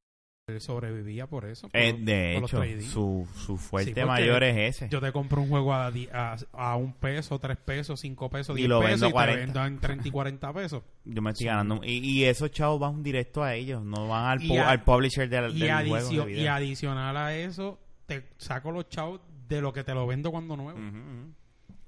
sobrevivía 0.60 1.28
por 1.28 1.46
eso. 1.46 1.70
por 1.70 1.80
eh, 1.80 1.94
de 1.98 2.38
por 2.52 2.66
hecho 2.66 2.88
su, 2.90 3.28
su 3.36 3.58
fuerte 3.58 3.94
Sí, 4.02 4.06
mayor 4.06 4.44
es 4.44 4.76
ese. 4.76 4.90
Yo 4.90 5.00
te 5.00 5.12
compro 5.12 5.42
un 5.42 5.50
juego 5.50 5.74
a, 5.74 5.92
a, 6.14 6.36
a 6.54 6.76
un 6.76 6.94
peso, 6.94 7.40
tres 7.40 7.58
pesos, 7.58 8.00
cinco 8.02 8.30
pesos, 8.30 8.56
Y 8.58 8.62
diez 8.62 8.70
lo 8.70 8.80
pesos 8.80 8.92
vendo 9.02 9.06
y 9.08 9.10
te 9.10 9.14
40. 9.14 9.40
vendo 9.46 9.66
en 9.66 9.80
30 9.80 10.08
y 10.08 10.12
40 10.12 10.54
pesos. 10.54 10.84
Yo 11.06 11.22
me 11.22 11.32
estoy 11.32 11.48
ganando. 11.48 11.82
Y, 11.84 12.00
y 12.00 12.26
esos 12.26 12.52
chavos 12.52 12.80
van 12.80 13.02
directo 13.04 13.44
a 13.44 13.56
ellos, 13.56 13.84
no 13.84 14.08
van 14.08 14.26
al, 14.26 14.44
Y 14.44 14.50
pu- 14.50 14.60
a- 14.60 14.70
al 14.70 14.84
publisher 14.84 15.30
del, 15.30 15.56
Y, 15.56 15.62
del 15.62 15.88
juego. 15.88 16.26
de 16.26 16.32
y 16.34 16.48
adicional 16.48 17.16
a 17.18 17.36
eso, 17.36 17.80
te 18.06 18.26
saco 18.38 18.72
los 18.72 18.90
chavos 18.90 19.22
de 19.48 19.62
lo 19.62 19.72
que 19.74 19.84
te 19.84 19.94
lo 19.94 20.06
vendo 20.08 20.32
cuando 20.32 20.56
nuevo. 20.58 20.80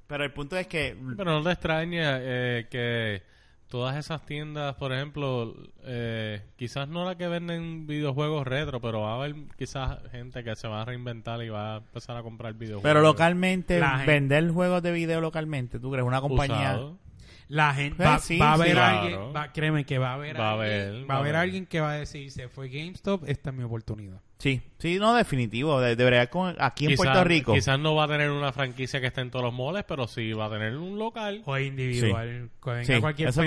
Pero 0.07 0.23
el 0.25 0.31
punto 0.33 0.57
es 0.57 0.67
que. 0.67 0.95
Pero 1.17 1.31
no 1.31 1.43
te 1.43 1.51
extraña 1.51 2.19
eh, 2.21 2.67
que 2.69 3.23
todas 3.73 3.97
esas 3.97 4.23
tiendas, 4.23 4.75
por 4.75 4.93
ejemplo, 4.93 5.55
eh, 5.83 6.43
quizás 6.57 6.87
no 6.87 7.05
la 7.05 7.17
que 7.17 7.27
venden 7.27 7.87
videojuegos 7.87 8.45
retro, 8.45 8.79
pero 8.79 9.01
va 9.01 9.13
a 9.13 9.15
haber 9.15 9.33
quizás 9.57 9.97
gente 10.11 10.43
que 10.43 10.55
se 10.55 10.67
va 10.67 10.83
a 10.83 10.85
reinventar 10.85 11.41
y 11.41 11.49
va 11.49 11.73
a 11.73 11.77
empezar 11.79 12.15
a 12.15 12.21
comprar 12.21 12.53
videojuegos. 12.53 12.83
Pero 12.83 13.01
localmente, 13.01 13.79
La 13.79 13.97
gente- 13.97 14.11
vender 14.11 14.51
juegos 14.51 14.83
de 14.83 14.91
video 14.91 15.21
localmente, 15.21 15.79
¿tú 15.79 15.89
crees? 15.89 16.05
Una 16.05 16.21
compañía. 16.21 16.73
Usado. 16.75 16.97
La 17.47 17.73
gente 17.73 17.97
Pues 17.97 18.09
va, 18.09 18.19
sí, 18.19 18.37
va 18.37 18.53
a 18.53 18.55
sí, 18.57 18.61
haber 18.61 18.73
claro. 18.73 18.99
alguien, 18.99 19.19
va- 19.35 19.51
créeme 19.51 19.85
que 19.85 19.97
va 19.97 20.11
a 20.11 20.13
haber 20.13 20.39
Va 20.39 20.49
a 20.49 20.51
alguien, 20.53 20.71
haber, 20.71 20.93
va 20.93 20.97
a 21.03 21.07
va 21.07 21.13
a 21.15 21.17
haber 21.17 21.35
haber. 21.35 21.41
alguien 21.47 21.65
que 21.65 21.81
va 21.81 21.91
a 21.93 21.95
decir, 21.95 22.29
se 22.31 22.47
fue 22.47 22.69
GameStop, 22.69 23.23
esta 23.27 23.49
es 23.49 23.55
mi 23.55 23.63
oportunidad. 23.63 24.21
Sí, 24.43 24.61
sí, 24.77 24.99
no, 24.99 25.13
definitivo. 25.15 25.79
De, 25.79 25.95
de 25.95 26.03
verdad, 26.03 26.27
con, 26.27 26.53
aquí 26.59 26.83
en 26.83 26.91
Quizás- 26.91 26.97
Puerto 27.05 27.23
Rico. 27.23 27.53
Quizás 27.53 27.79
no 27.79 27.95
va 27.95 28.03
a 28.03 28.07
tener 28.09 28.29
una 28.29 28.51
franquicia 28.51 28.99
que 28.99 29.07
esté 29.07 29.21
en 29.21 29.31
todos 29.31 29.45
los 29.45 29.53
moles, 29.53 29.85
pero 29.87 30.05
sí 30.05 30.33
va 30.33 30.47
a 30.47 30.49
tener 30.49 30.75
un 30.75 30.99
local. 30.99 31.41
O 31.45 31.57
individual. 31.57 32.49
Que 32.61 32.69
venga 32.69 32.83
Sí, 32.83 32.99
cualquier 32.99 33.29
eso 33.29 33.39
es 33.41 33.45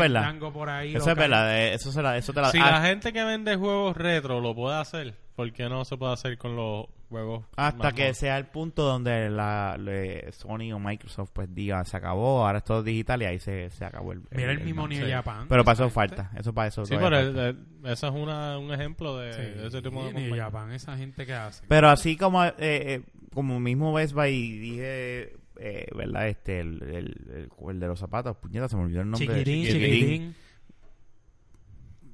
por 0.54 0.70
ahí. 0.70 0.88
Eso 0.88 0.98
es 1.00 1.06
local. 1.06 1.16
verdad, 1.16 1.58
eh, 1.58 1.74
eso, 1.74 1.92
se 1.92 2.00
la, 2.00 2.16
eso 2.16 2.32
te 2.32 2.40
la 2.40 2.50
Si 2.50 2.58
ah, 2.58 2.70
la 2.70 2.82
gente 2.88 3.12
que 3.12 3.22
vende 3.24 3.56
juegos 3.56 3.94
retro 3.94 4.40
lo 4.40 4.54
puede 4.54 4.76
hacer, 4.78 5.12
¿por 5.34 5.52
qué 5.52 5.68
no 5.68 5.84
se 5.84 5.98
puede 5.98 6.14
hacer 6.14 6.38
con 6.38 6.56
los 6.56 6.86
juegos? 7.06 7.44
Hasta 7.56 7.92
que 7.92 8.12
sea 8.14 8.36
el 8.38 8.46
punto 8.46 8.82
donde 8.82 9.30
la, 9.30 9.76
le- 9.78 10.30
Sony 10.32 10.72
o 10.74 10.78
Microsoft 10.78 11.30
pues 11.32 11.52
diga, 11.54 11.84
se 11.84 11.96
acabó, 11.96 12.46
ahora 12.46 12.58
es 12.58 12.64
todo 12.64 12.82
digital 12.82 13.22
y 13.22 13.24
ahí 13.24 13.38
se, 13.38 13.70
se 13.70 13.84
acabó 13.84 14.12
el... 14.12 14.22
Mira 14.30 14.52
el, 14.52 14.60
mismo 14.60 14.82
avance. 14.82 15.00
New 15.00 15.10
Japan. 15.10 15.46
Pero 15.48 15.64
para 15.64 15.74
eso 15.74 15.90
falta, 15.90 16.30
eso 16.36 16.52
para 16.52 16.68
eso 16.68 16.84
Sí, 16.84 16.94
pero 16.98 17.18
eh, 17.18 17.54
eso 17.84 18.06
es 18.08 18.12
una, 18.14 18.58
un 18.58 18.72
ejemplo 18.72 19.16
de, 19.18 19.32
Sí, 19.32 19.40
de 19.40 19.66
ese 19.68 19.82
tipo 19.82 20.04
de 20.04 20.12
New. 20.12 20.36
Japan, 20.36 20.72
esa 20.72 20.96
gente 20.96 21.24
que 21.26 21.32
hace. 21.34 21.64
Pero 21.68 21.88
así 21.88 22.16
como 22.16 22.44
eh, 22.44 22.52
eh, 22.58 23.02
como 23.32 23.58
mismo 23.60 23.92
Best 23.92 24.14
Buy 24.14 24.58
dije, 24.58 25.32
eh, 25.58 25.86
¿verdad? 25.94 26.28
Este, 26.28 26.60
el, 26.60 26.82
el, 26.82 26.94
el, 27.34 27.70
el 27.70 27.80
de 27.80 27.86
los 27.86 27.98
zapatos, 27.98 28.36
puñeta, 28.36 28.68
se 28.68 28.76
me 28.76 28.82
olvidó 28.82 29.00
el 29.02 29.10
nombre. 29.10 29.26
Chiquitín, 29.28 29.64
Chiquitín. 29.64 29.90
chiquitín. 29.90 30.34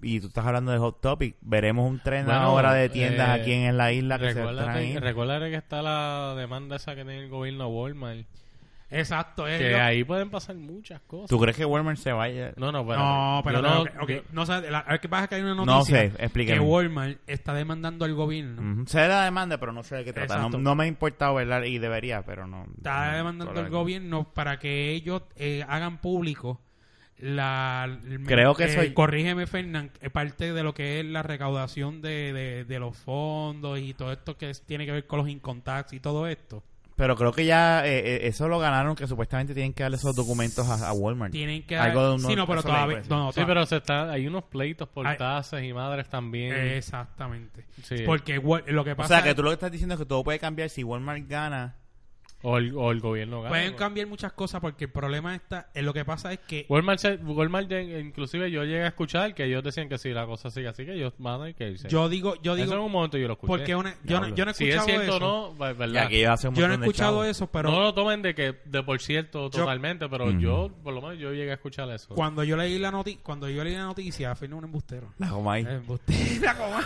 Y 0.02 0.20
tú 0.20 0.26
estás 0.26 0.44
hablando 0.44 0.72
de 0.72 0.78
Hot 0.78 1.00
Topic, 1.00 1.36
veremos 1.42 1.88
un 1.88 2.00
tren 2.00 2.24
Bueno, 2.26 2.40
ahora 2.40 2.74
de 2.74 2.88
tiendas 2.88 3.28
eh, 3.38 3.40
aquí 3.40 3.52
en 3.52 3.76
la 3.76 3.92
isla 3.92 4.18
que 4.18 4.32
se 4.34 4.42
traen. 4.42 5.00
recuérdate 5.00 5.48
que 5.50 5.56
está 5.56 5.80
la 5.82 6.34
demanda 6.36 6.76
esa 6.76 6.94
que 6.94 7.04
tiene 7.04 7.20
el 7.24 7.28
gobierno 7.30 7.68
Walmart. 7.68 8.26
Exacto. 8.94 9.46
es 9.46 9.58
Que 9.58 9.70
lo- 9.70 9.80
ahí 9.82 10.04
pueden 10.04 10.28
pasar 10.28 10.54
muchas 10.56 11.00
cosas. 11.06 11.30
¿Tú 11.30 11.38
crees 11.40 11.56
que 11.56 11.64
Walmart 11.64 11.96
se 11.98 12.12
vaya? 12.12 12.52
No, 12.56 12.70
no, 12.72 12.86
pero 12.86 12.98
No, 12.98 13.40
pero 13.42 13.62
no, 13.62 13.82
ok, 13.82 13.88
ok, 14.02 14.10
no 14.32 14.44
sé, 14.44 14.70
la- 14.70 14.80
a 14.80 14.90
ver 14.90 15.00
qué 15.00 15.08
pasa 15.08 15.28
que 15.28 15.36
hay 15.36 15.40
una 15.42 15.54
No 15.54 15.64
noticia 15.64 15.98
sé, 15.98 16.12
que 16.16 16.24
explíqueme. 16.24 16.60
Walmart 16.60 17.18
está 17.26 17.54
demandando 17.54 18.04
al 18.04 18.12
gobierno. 18.14 18.60
Ujú. 18.82 18.86
Sé 18.86 19.00
de 19.00 19.08
la 19.08 19.24
demanda, 19.24 19.56
pero 19.58 19.72
no 19.72 19.82
sé 19.82 19.96
de 19.96 20.04
qué 20.04 20.12
trata. 20.12 20.36
No, 20.36 20.50
no 20.50 20.74
me 20.74 20.84
ha 20.84 20.86
importado, 20.86 21.36
¿verdad? 21.36 21.62
Y 21.62 21.78
debería, 21.78 22.22
pero 22.22 22.46
no. 22.46 22.66
Está 22.76 23.12
no- 23.12 23.16
demandando 23.16 23.58
al 23.60 23.70
gobierno 23.70 24.24
para 24.34 24.58
que 24.58 24.90
ellos 24.90 25.22
eh, 25.36 25.64
hagan 25.66 25.96
público 25.98 26.60
la 27.22 27.98
Creo 28.26 28.54
que 28.54 28.64
eh, 28.64 28.66
eso- 28.66 28.94
corrígeme 28.94 29.46
Fernán 29.46 29.90
parte 30.12 30.52
de 30.52 30.62
lo 30.64 30.74
que 30.74 30.98
es 31.00 31.06
la 31.06 31.22
recaudación 31.22 32.02
de, 32.02 32.32
de, 32.32 32.64
de 32.64 32.78
los 32.80 32.96
fondos 32.96 33.78
y 33.78 33.94
todo 33.94 34.12
esto 34.12 34.36
que 34.36 34.50
es- 34.50 34.62
tiene 34.62 34.84
que 34.86 34.92
ver 34.92 35.06
con 35.06 35.20
los 35.20 35.28
income 35.28 35.60
tax 35.62 35.92
y 35.92 36.00
todo 36.00 36.26
esto 36.26 36.64
Pero 36.96 37.14
creo 37.16 37.32
que 37.32 37.44
ya 37.46 37.86
eh, 37.86 37.98
eh, 38.00 38.20
eso 38.26 38.48
lo 38.48 38.58
ganaron, 38.58 38.94
que 38.96 39.06
supuestamente 39.06 39.54
tienen 39.54 39.72
que 39.72 39.82
darle 39.84 39.96
esos 39.98 40.14
documentos 40.16 40.68
a, 40.68 40.88
a 40.88 40.92
Walmart. 40.92 41.32
Tienen 41.32 41.62
que... 41.64 41.76
Algo 41.76 42.02
de 42.08 42.14
unos- 42.16 42.26
sí, 42.26 42.34
no, 42.36 42.46
pero 42.46 42.62
todavía... 42.62 43.02
no, 43.08 43.26
no, 43.26 43.32
Sí, 43.32 43.40
pero 43.46 43.64
se 43.66 43.76
está, 43.76 44.10
hay 44.10 44.26
unos 44.26 44.44
pleitos 44.44 44.88
por 44.88 45.06
Ay. 45.06 45.16
tasas 45.16 45.62
y 45.62 45.72
madres 45.72 46.08
también. 46.08 46.52
Exactamente. 46.54 47.64
Sí. 47.82 48.02
Porque 48.04 48.34
lo 48.66 48.84
que 48.84 48.92
O 48.92 48.96
pasa 48.96 49.16
sea, 49.20 49.22
que 49.24 49.34
tú 49.34 49.42
lo 49.42 49.50
que 49.50 49.54
estás 49.54 49.70
diciendo 49.72 49.94
es 49.94 50.00
que 50.00 50.06
todo 50.06 50.22
puede 50.24 50.38
cambiar 50.38 50.68
si 50.68 50.82
Walmart 50.84 51.26
gana. 51.28 51.76
O, 52.44 52.58
el, 52.58 52.74
o 52.76 52.90
el 52.90 53.00
gobierno 53.00 53.38
gana. 53.40 53.50
pueden 53.50 53.74
cambiar 53.74 54.06
muchas 54.08 54.32
cosas 54.32 54.60
porque 54.60 54.84
el 54.86 54.90
problema 54.90 55.34
está... 55.34 55.70
eh, 55.74 55.82
lo 55.82 55.92
que 55.94 56.04
pasa 56.04 56.32
es 56.32 56.40
que... 56.40 56.66
Walmart, 56.68 56.98
se- 56.98 57.16
Walmart 57.16 57.70
inclusive 57.70 58.50
yo 58.50 58.64
llegué 58.64 58.82
a 58.82 58.88
escuchar 58.88 59.34
que 59.34 59.44
ellos 59.44 59.62
decían 59.62 59.88
que 59.88 59.96
si 59.98 60.10
la 60.10 60.26
cosa 60.26 60.50
sigue 60.50 60.68
así, 60.68 60.84
que 60.84 60.94
ellos 60.94 61.12
van 61.18 61.42
a 61.42 61.52
que 61.52 61.70
irse. 61.70 61.88
Yo 61.88 62.08
digo... 62.08 62.34
Yo 62.42 62.54
Eso 62.54 62.62
en 62.64 62.70
digo... 62.70 62.84
un 62.84 62.92
momento 62.92 63.16
yo 63.18 63.28
lo 63.28 63.34
escuché. 63.34 63.48
Porque 63.48 63.74
una- 63.76 63.90
yo, 64.04 64.20
no, 64.20 64.26
Diablo. 64.26 64.34
yo 64.34 64.44
no 64.44 64.50
he 64.50 64.54
si 64.54 64.64
es 64.68 64.74
escuchado 64.74 64.98
cierto 64.98 65.16
eso. 65.16 65.26
o 65.26 65.52
no, 65.52 65.56
va- 65.58 65.70
Y 65.70 65.74
verdad. 65.74 66.02
aquí 66.06 66.24
hace 66.24 66.48
un 66.48 66.54
Yo 66.54 66.60
no 66.62 66.66
he 66.66 66.68
montón 66.76 66.80
de 66.80 66.86
escuchado 66.88 67.12
chavos. 67.12 67.26
eso, 67.28 67.46
pero... 67.46 67.70
no 67.70 67.80
lo 67.80 67.94
tomen 67.94 68.22
de 68.22 68.34
que 68.34 68.54
de 68.64 68.82
por 68.82 69.00
cierto 69.00 69.48
totalmente, 69.50 70.08
pero 70.08 70.24
Ujú. 70.26 70.38
yo, 70.40 70.70
por 70.82 70.94
lo 70.94 71.00
menos 71.02 71.18
yo 71.18 71.32
llegué 71.32 71.50
a 71.52 71.54
escuchar 71.54 71.88
eso. 71.90 72.14
Cuando 72.14 72.42
yo 72.44 72.56
leí 72.56 72.78
la 72.78 72.90
noti 72.90 73.16
cuando 73.22 73.48
yo 73.48 73.62
leí 73.62 73.74
la 73.74 73.84
noticia, 73.84 74.34
fue 74.34 74.48
un 74.52 74.64
embustero. 74.64 75.12
La 75.18 75.30
goma 75.30 75.54
ahí. 75.54 75.66
Embustera, 75.68 76.56
como... 76.58 76.76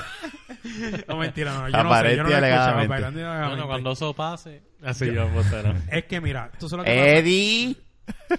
no, 1.08 1.16
mentira, 1.18 1.54
no. 1.54 1.68
Yo 1.68 1.82
no 1.84 1.94
sé, 2.02 2.16
yo 2.16 2.22
no 2.22 2.28
lo 2.28 2.34
he 2.34 2.38
escuchado, 2.38 2.38
alegadamente. 2.38 2.84
aparente 2.94 3.20
alegadamente. 3.20 3.48
Bueno, 3.56 3.66
cuando 3.66 3.92
eso 3.92 4.12
pase, 4.14 4.62
así 4.82 5.12
yo, 5.12 5.28
pues, 5.32 5.45
pero- 5.50 5.74
Es 5.90 6.04
que 6.04 6.20
mira, 6.20 6.50
tú 6.58 6.68
sabes 6.68 6.86
lo 6.86 6.92
que 6.92 6.98
pasa? 6.98 7.16
Eddie. 7.18 7.76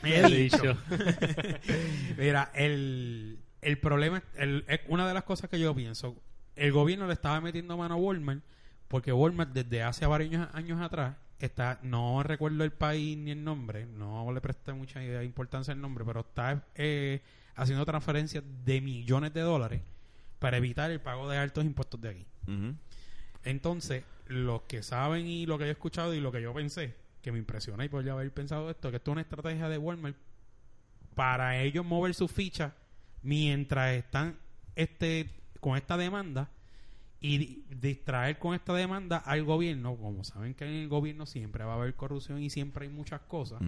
He 0.03 0.23
dicho. 0.29 0.57
dicho. 0.57 0.77
Mira, 2.17 2.51
el, 2.53 3.39
el 3.61 3.77
problema, 3.79 4.23
el, 4.37 4.63
es 4.67 4.79
una 4.87 5.07
de 5.07 5.13
las 5.13 5.23
cosas 5.23 5.49
que 5.49 5.59
yo 5.59 5.75
pienso, 5.75 6.15
el 6.55 6.71
gobierno 6.71 7.05
le 7.07 7.13
estaba 7.13 7.39
metiendo 7.41 7.75
mano 7.77 7.95
a 7.95 7.97
Walmart 7.97 8.41
porque 8.87 9.11
Walmart 9.11 9.51
desde 9.51 9.83
hace 9.83 10.05
varios 10.05 10.33
años, 10.33 10.49
años 10.53 10.81
atrás 10.81 11.15
está, 11.39 11.79
no 11.83 12.23
recuerdo 12.23 12.63
el 12.63 12.71
país 12.71 13.17
ni 13.17 13.31
el 13.31 13.43
nombre, 13.43 13.85
no 13.85 14.31
le 14.31 14.39
presté 14.41 14.73
mucha 14.73 15.03
importancia 15.23 15.73
al 15.73 15.81
nombre, 15.81 16.03
pero 16.05 16.21
está 16.21 16.63
eh, 16.75 17.21
haciendo 17.55 17.85
transferencias 17.85 18.43
de 18.65 18.79
millones 18.81 19.33
de 19.33 19.41
dólares 19.41 19.81
para 20.39 20.57
evitar 20.57 20.89
el 20.91 21.01
pago 21.01 21.29
de 21.29 21.37
altos 21.37 21.65
impuestos 21.65 21.99
de 21.99 22.09
aquí. 22.09 22.25
Entonces, 23.43 24.03
los 24.29 24.63
que 24.63 24.83
saben 24.83 25.27
y 25.27 25.45
lo 25.45 25.57
que 25.57 25.65
yo 25.65 25.69
he 25.69 25.71
escuchado 25.71 26.13
y 26.13 26.19
lo 26.19 26.31
que 26.31 26.41
yo 26.41 26.53
pensé, 26.53 26.95
que 27.21 27.31
me 27.31 27.37
impresiona 27.39 27.83
y 27.85 27.89
por 27.89 28.03
ya 28.03 28.13
haber 28.13 28.31
pensado 28.33 28.69
esto, 28.69 28.89
que 28.91 28.97
esto 28.97 29.11
es 29.11 29.13
una 29.13 29.21
estrategia 29.21 29.69
de 29.69 29.77
Walmart 29.77 30.15
para 31.15 31.61
ellos 31.61 31.85
mover 31.85 32.13
sus 32.13 32.31
fichas 32.31 32.73
mientras 33.23 33.95
están 33.95 34.37
este 34.75 35.29
con 35.59 35.75
esta 35.77 35.97
demanda 35.97 36.49
y 37.19 37.37
di- 37.39 37.65
distraer 37.81 38.37
con 38.37 38.53
esta 38.53 38.73
demanda 38.73 39.17
al 39.17 39.43
gobierno, 39.43 39.95
como 39.95 40.23
saben 40.23 40.53
que 40.53 40.65
en 40.65 40.71
el 40.83 40.87
gobierno 40.87 41.25
siempre 41.25 41.63
va 41.63 41.73
a 41.73 41.75
haber 41.77 41.95
corrupción 41.95 42.41
y 42.43 42.49
siempre 42.51 42.85
hay 42.85 42.91
muchas 42.93 43.21
cosas. 43.21 43.59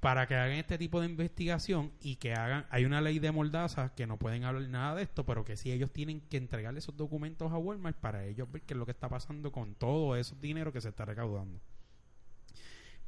Para 0.00 0.26
que 0.28 0.34
hagan 0.36 0.56
este 0.58 0.78
tipo 0.78 1.00
de 1.00 1.06
investigación 1.08 1.90
y 2.00 2.16
que 2.16 2.32
hagan, 2.32 2.66
hay 2.70 2.84
una 2.84 3.00
ley 3.00 3.18
de 3.18 3.32
mordaza 3.32 3.94
que 3.96 4.06
no 4.06 4.16
pueden 4.16 4.44
hablar 4.44 4.68
nada 4.68 4.94
de 4.94 5.02
esto, 5.02 5.26
pero 5.26 5.44
que 5.44 5.56
sí 5.56 5.72
ellos 5.72 5.90
tienen 5.90 6.20
que 6.20 6.36
entregarle 6.36 6.78
esos 6.78 6.96
documentos 6.96 7.50
a 7.52 7.58
Walmart 7.58 7.96
para 7.96 8.24
ellos 8.24 8.50
ver 8.52 8.62
qué 8.62 8.74
es 8.74 8.78
lo 8.78 8.84
que 8.86 8.92
está 8.92 9.08
pasando 9.08 9.50
con 9.50 9.74
todo 9.74 10.14
esos 10.16 10.40
dinero 10.40 10.72
que 10.72 10.80
se 10.80 10.90
está 10.90 11.04
recaudando. 11.04 11.58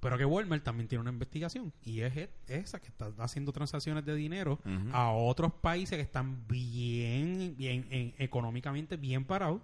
Pero 0.00 0.16
que 0.16 0.24
Walmart 0.24 0.64
también 0.64 0.88
tiene 0.88 1.02
una 1.02 1.10
investigación 1.10 1.72
y 1.84 2.00
es 2.00 2.16
e- 2.16 2.30
esa 2.48 2.80
que 2.80 2.88
está 2.88 3.12
haciendo 3.18 3.52
transacciones 3.52 4.04
de 4.04 4.14
dinero 4.14 4.58
a 4.92 5.10
otros 5.12 5.52
países 5.52 5.96
que 5.96 6.02
están 6.02 6.48
bien, 6.48 7.54
bien 7.56 7.86
en- 7.90 8.14
económicamente 8.18 8.96
bien 8.96 9.24
parados, 9.24 9.60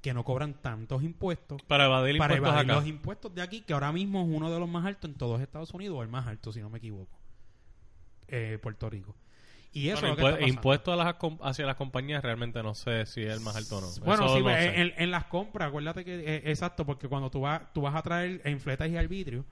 que 0.00 0.14
no 0.14 0.24
cobran 0.24 0.54
tantos 0.54 1.02
impuestos 1.02 1.60
Para 1.62 1.86
evadir 1.86 2.18
para 2.18 2.34
impuestos 2.34 2.54
evadir 2.60 2.70
acá. 2.70 2.80
los 2.80 2.88
impuestos 2.88 3.34
de 3.34 3.42
aquí, 3.42 3.62
que 3.62 3.72
ahora 3.72 3.90
mismo 3.92 4.22
es 4.22 4.28
uno 4.30 4.50
de 4.52 4.60
los 4.60 4.68
más 4.68 4.86
altos 4.86 5.10
en 5.10 5.16
todos 5.16 5.40
Estados 5.40 5.74
Unidos, 5.74 5.98
o 5.98 6.02
el 6.02 6.08
más 6.08 6.26
alto, 6.26 6.52
si 6.52 6.60
no 6.60 6.70
me 6.70 6.78
equivoco. 6.78 7.18
Eh, 8.28 8.58
Puerto 8.62 8.88
Rico. 8.90 9.14
Y 9.72 9.88
eso 9.88 10.00
Bueno, 10.00 10.08
es 10.08 10.10
lo 10.10 10.16
que 10.16 10.22
impue- 10.22 10.26
está 10.28 10.40
pasando. 10.40 10.54
impuestos 10.54 10.94
a 10.94 11.04
las 11.04 11.14
com- 11.14 11.38
hacia 11.42 11.66
las 11.66 11.76
compañías 11.76 12.22
realmente 12.22 12.62
no 12.62 12.74
sé 12.74 13.06
si 13.06 13.22
es 13.22 13.32
el 13.32 13.40
más 13.40 13.56
alto 13.56 13.78
o 13.78 13.80
no. 13.82 13.88
Bueno, 14.04 14.24
Eso 14.26 14.34
sí, 14.34 14.38
no 14.40 14.44
pues, 14.46 14.66
en, 14.74 14.92
en 14.96 15.10
las 15.10 15.24
compras, 15.26 15.68
acuérdate 15.68 16.04
que 16.04 16.14
eh, 16.36 16.42
exacto, 16.46 16.86
porque 16.86 17.08
cuando 17.08 17.30
tú 17.30 17.40
vas, 17.40 17.62
tú 17.72 17.82
vas 17.82 17.94
a 17.94 18.02
traer 18.02 18.40
en 18.44 18.60
fletas 18.60 18.88
y 18.88 18.96
arbitrio, 18.96 19.44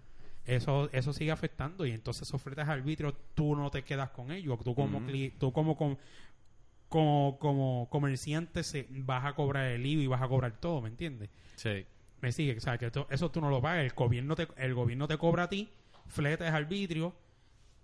eso, 0.47 0.89
eso 0.93 1.13
sigue 1.13 1.31
afectando 1.33 1.85
y 1.87 1.91
entonces 1.91 2.27
esos 2.29 2.41
fletas 2.41 2.67
y 2.69 2.71
arbitrio 2.71 3.15
tú 3.35 3.55
no 3.57 3.71
te 3.71 3.83
quedas 3.83 4.11
con 4.11 4.31
ellos, 4.31 4.59
tú 4.65 4.75
como 4.75 5.01
cli- 5.01 5.33
tú 5.39 5.53
como, 5.53 5.77
com- 5.77 5.97
como 6.89 7.39
como 7.41 7.89
comerciante 7.91 8.62
se, 8.62 8.87
vas 8.91 9.24
a 9.24 9.34
cobrar 9.34 9.66
el 9.66 9.84
IVA 9.87 10.03
y 10.03 10.07
vas 10.07 10.22
a 10.22 10.28
cobrar 10.28 10.53
todo, 10.61 10.80
¿me 10.80 10.89
entiendes? 10.89 11.30
Sí. 11.57 11.84
Me 12.20 12.32
sigue, 12.32 12.57
o 12.57 12.61
sea, 12.61 12.78
que 12.78 12.87
esto- 12.87 13.07
eso 13.11 13.30
tú 13.30 13.41
no 13.41 13.51
lo 13.51 13.61
pagas. 13.61 13.84
El 13.84 13.91
gobierno 13.93 14.34
te, 14.34 14.49
el 14.57 14.74
gobierno 14.74 15.07
te 15.09 15.18
cobra 15.18 15.45
a 15.45 15.49
ti 15.49 15.68
fletes, 16.07 16.51
arbitrio 16.51 17.14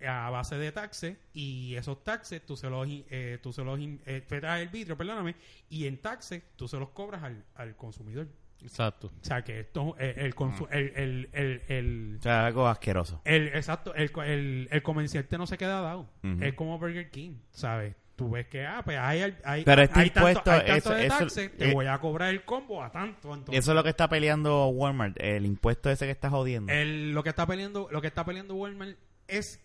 a 0.06 0.30
base 0.30 0.56
de 0.56 0.72
taxes 0.72 1.16
y 1.32 1.74
esos 1.76 2.02
taxes 2.02 2.44
tú 2.44 2.56
se 2.56 2.68
los, 2.68 2.88
eh, 2.90 3.38
tú 3.42 3.52
se 3.52 3.62
los 3.62 3.78
eh, 3.80 4.22
fletes, 4.26 4.50
arbitrio, 4.50 4.96
perdóname, 4.96 5.36
y 5.68 5.86
en 5.86 5.98
taxes 5.98 6.42
tú 6.56 6.66
se 6.66 6.76
los 6.76 6.88
cobras 6.90 7.22
al, 7.22 7.44
al 7.54 7.76
consumidor. 7.76 8.26
Exacto. 8.62 9.08
O 9.20 9.24
sea, 9.24 9.42
que 9.44 9.60
esto, 9.60 9.96
eh, 9.98 10.14
el, 10.18 10.34
consu- 10.34 10.68
Mm. 10.68 10.72
el, 10.72 10.92
el, 10.96 11.28
el, 11.32 11.62
el, 11.68 12.16
O 12.18 12.22
sea, 12.22 12.46
algo 12.46 12.66
asqueroso. 12.68 13.20
el- 13.24 13.48
exacto, 13.48 13.94
el, 13.94 14.10
el, 14.24 14.68
el 14.70 14.82
comerciante 14.82 15.36
no 15.38 15.46
se 15.46 15.58
queda 15.58 15.80
dado. 15.80 16.08
Ujú. 16.24 16.42
Es 16.42 16.54
como 16.54 16.78
Burger 16.78 17.10
King, 17.10 17.34
¿sabes? 17.50 17.94
Tú 18.22 18.30
ves 18.30 18.46
que, 18.46 18.64
ah, 18.66 18.82
pues 18.84 18.98
hay, 18.98 19.34
hay, 19.44 19.64
Pero 19.64 19.82
este 19.82 20.00
hay 20.00 20.10
tanto, 20.10 20.26
hay 20.28 20.34
tanto 20.34 20.72
eso- 20.74 20.90
de 20.94 21.06
eso- 21.06 21.18
taxes, 21.18 21.56
te 21.56 21.70
eh, 21.70 21.74
voy 21.74 21.86
a 21.86 21.98
cobrar 21.98 22.30
el 22.30 22.44
combo 22.44 22.82
a 22.82 22.90
tanto. 22.90 23.34
Entonces, 23.34 23.58
Eso 23.62 23.72
es 23.72 23.74
lo 23.76 23.82
que 23.82 23.90
está 23.90 24.08
peleando 24.08 24.66
Walmart, 24.68 25.16
el 25.20 25.44
impuesto 25.46 25.90
ese 25.90 26.06
que 26.06 26.12
está 26.12 26.30
jodiendo. 26.30 26.72
El- 26.72 27.12
lo 27.12 27.22
que 27.22 27.30
está 27.30 27.46
peleando 27.46 27.88
lo 27.90 28.00
que 28.00 28.06
está 28.08 28.24
peleando 28.24 28.54
Walmart 28.54 28.96
es 29.28 29.60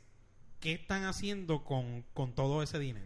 qué 0.60 0.74
están 0.74 1.06
haciendo 1.06 1.64
con, 1.64 2.04
con 2.14 2.34
todo 2.34 2.64
ese 2.64 2.80
dinero 2.80 3.06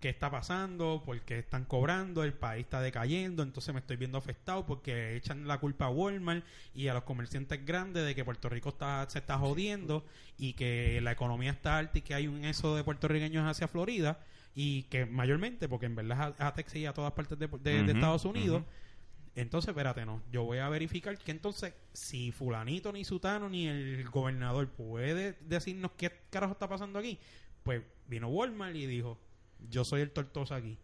qué 0.00 0.10
está 0.10 0.30
pasando 0.30 1.02
por 1.02 1.18
qué 1.22 1.38
están 1.38 1.64
cobrando 1.64 2.24
el 2.24 2.34
país 2.34 2.64
está 2.64 2.82
decayendo 2.82 3.42
entonces 3.42 3.72
me 3.72 3.80
estoy 3.80 3.96
viendo 3.96 4.18
afectado 4.18 4.66
porque 4.66 5.16
echan 5.16 5.48
la 5.48 5.56
culpa 5.56 5.86
a 5.86 5.88
Walmart 5.88 6.44
y 6.74 6.88
a 6.88 6.92
los 6.92 7.04
comerciantes 7.04 7.64
grandes 7.64 8.04
de 8.04 8.14
que 8.14 8.22
Puerto 8.22 8.50
Rico 8.50 8.68
está 8.68 9.06
se 9.08 9.18
está 9.20 9.38
jodiendo 9.38 10.04
y 10.36 10.52
que 10.52 11.00
la 11.00 11.12
economía 11.12 11.52
está 11.52 11.78
alta 11.78 11.96
y 11.96 12.02
que 12.02 12.12
hay 12.12 12.26
un 12.26 12.44
eso 12.44 12.76
de 12.76 12.84
puertorriqueños 12.84 13.48
hacia 13.48 13.66
Florida 13.66 14.18
y 14.54 14.84
que 14.84 15.06
mayormente 15.06 15.68
porque 15.68 15.86
en 15.86 15.96
verdad 15.96 16.34
a, 16.38 16.46
a 16.48 16.54
Texas 16.54 16.76
y 16.76 16.86
a 16.86 16.92
todas 16.94 17.12
partes 17.12 17.38
de, 17.38 17.46
de- 17.48 17.58
de 17.82 17.82
Ujú, 17.82 17.90
Estados 17.92 18.24
Unidos 18.24 18.62
entonces, 19.36 19.70
espérate, 19.70 20.06
no. 20.06 20.22
Yo 20.30 20.44
voy 20.44 20.58
a 20.58 20.68
verificar 20.68 21.18
que 21.18 21.32
entonces, 21.32 21.74
si 21.92 22.30
fulanito, 22.30 22.92
ni 22.92 23.04
sutano, 23.04 23.48
ni 23.48 23.66
el 23.66 24.08
gobernador 24.08 24.68
puede 24.68 25.32
decirnos 25.40 25.90
qué 25.96 26.12
carajo 26.30 26.52
está 26.52 26.68
pasando 26.68 27.00
aquí, 27.00 27.18
pues 27.64 27.82
vino 28.06 28.28
Walmart 28.28 28.76
y 28.76 28.86
dijo, 28.86 29.18
yo 29.70 29.84
soy 29.84 30.02
el 30.02 30.12
tortoso 30.12 30.54
aquí. 30.54 30.78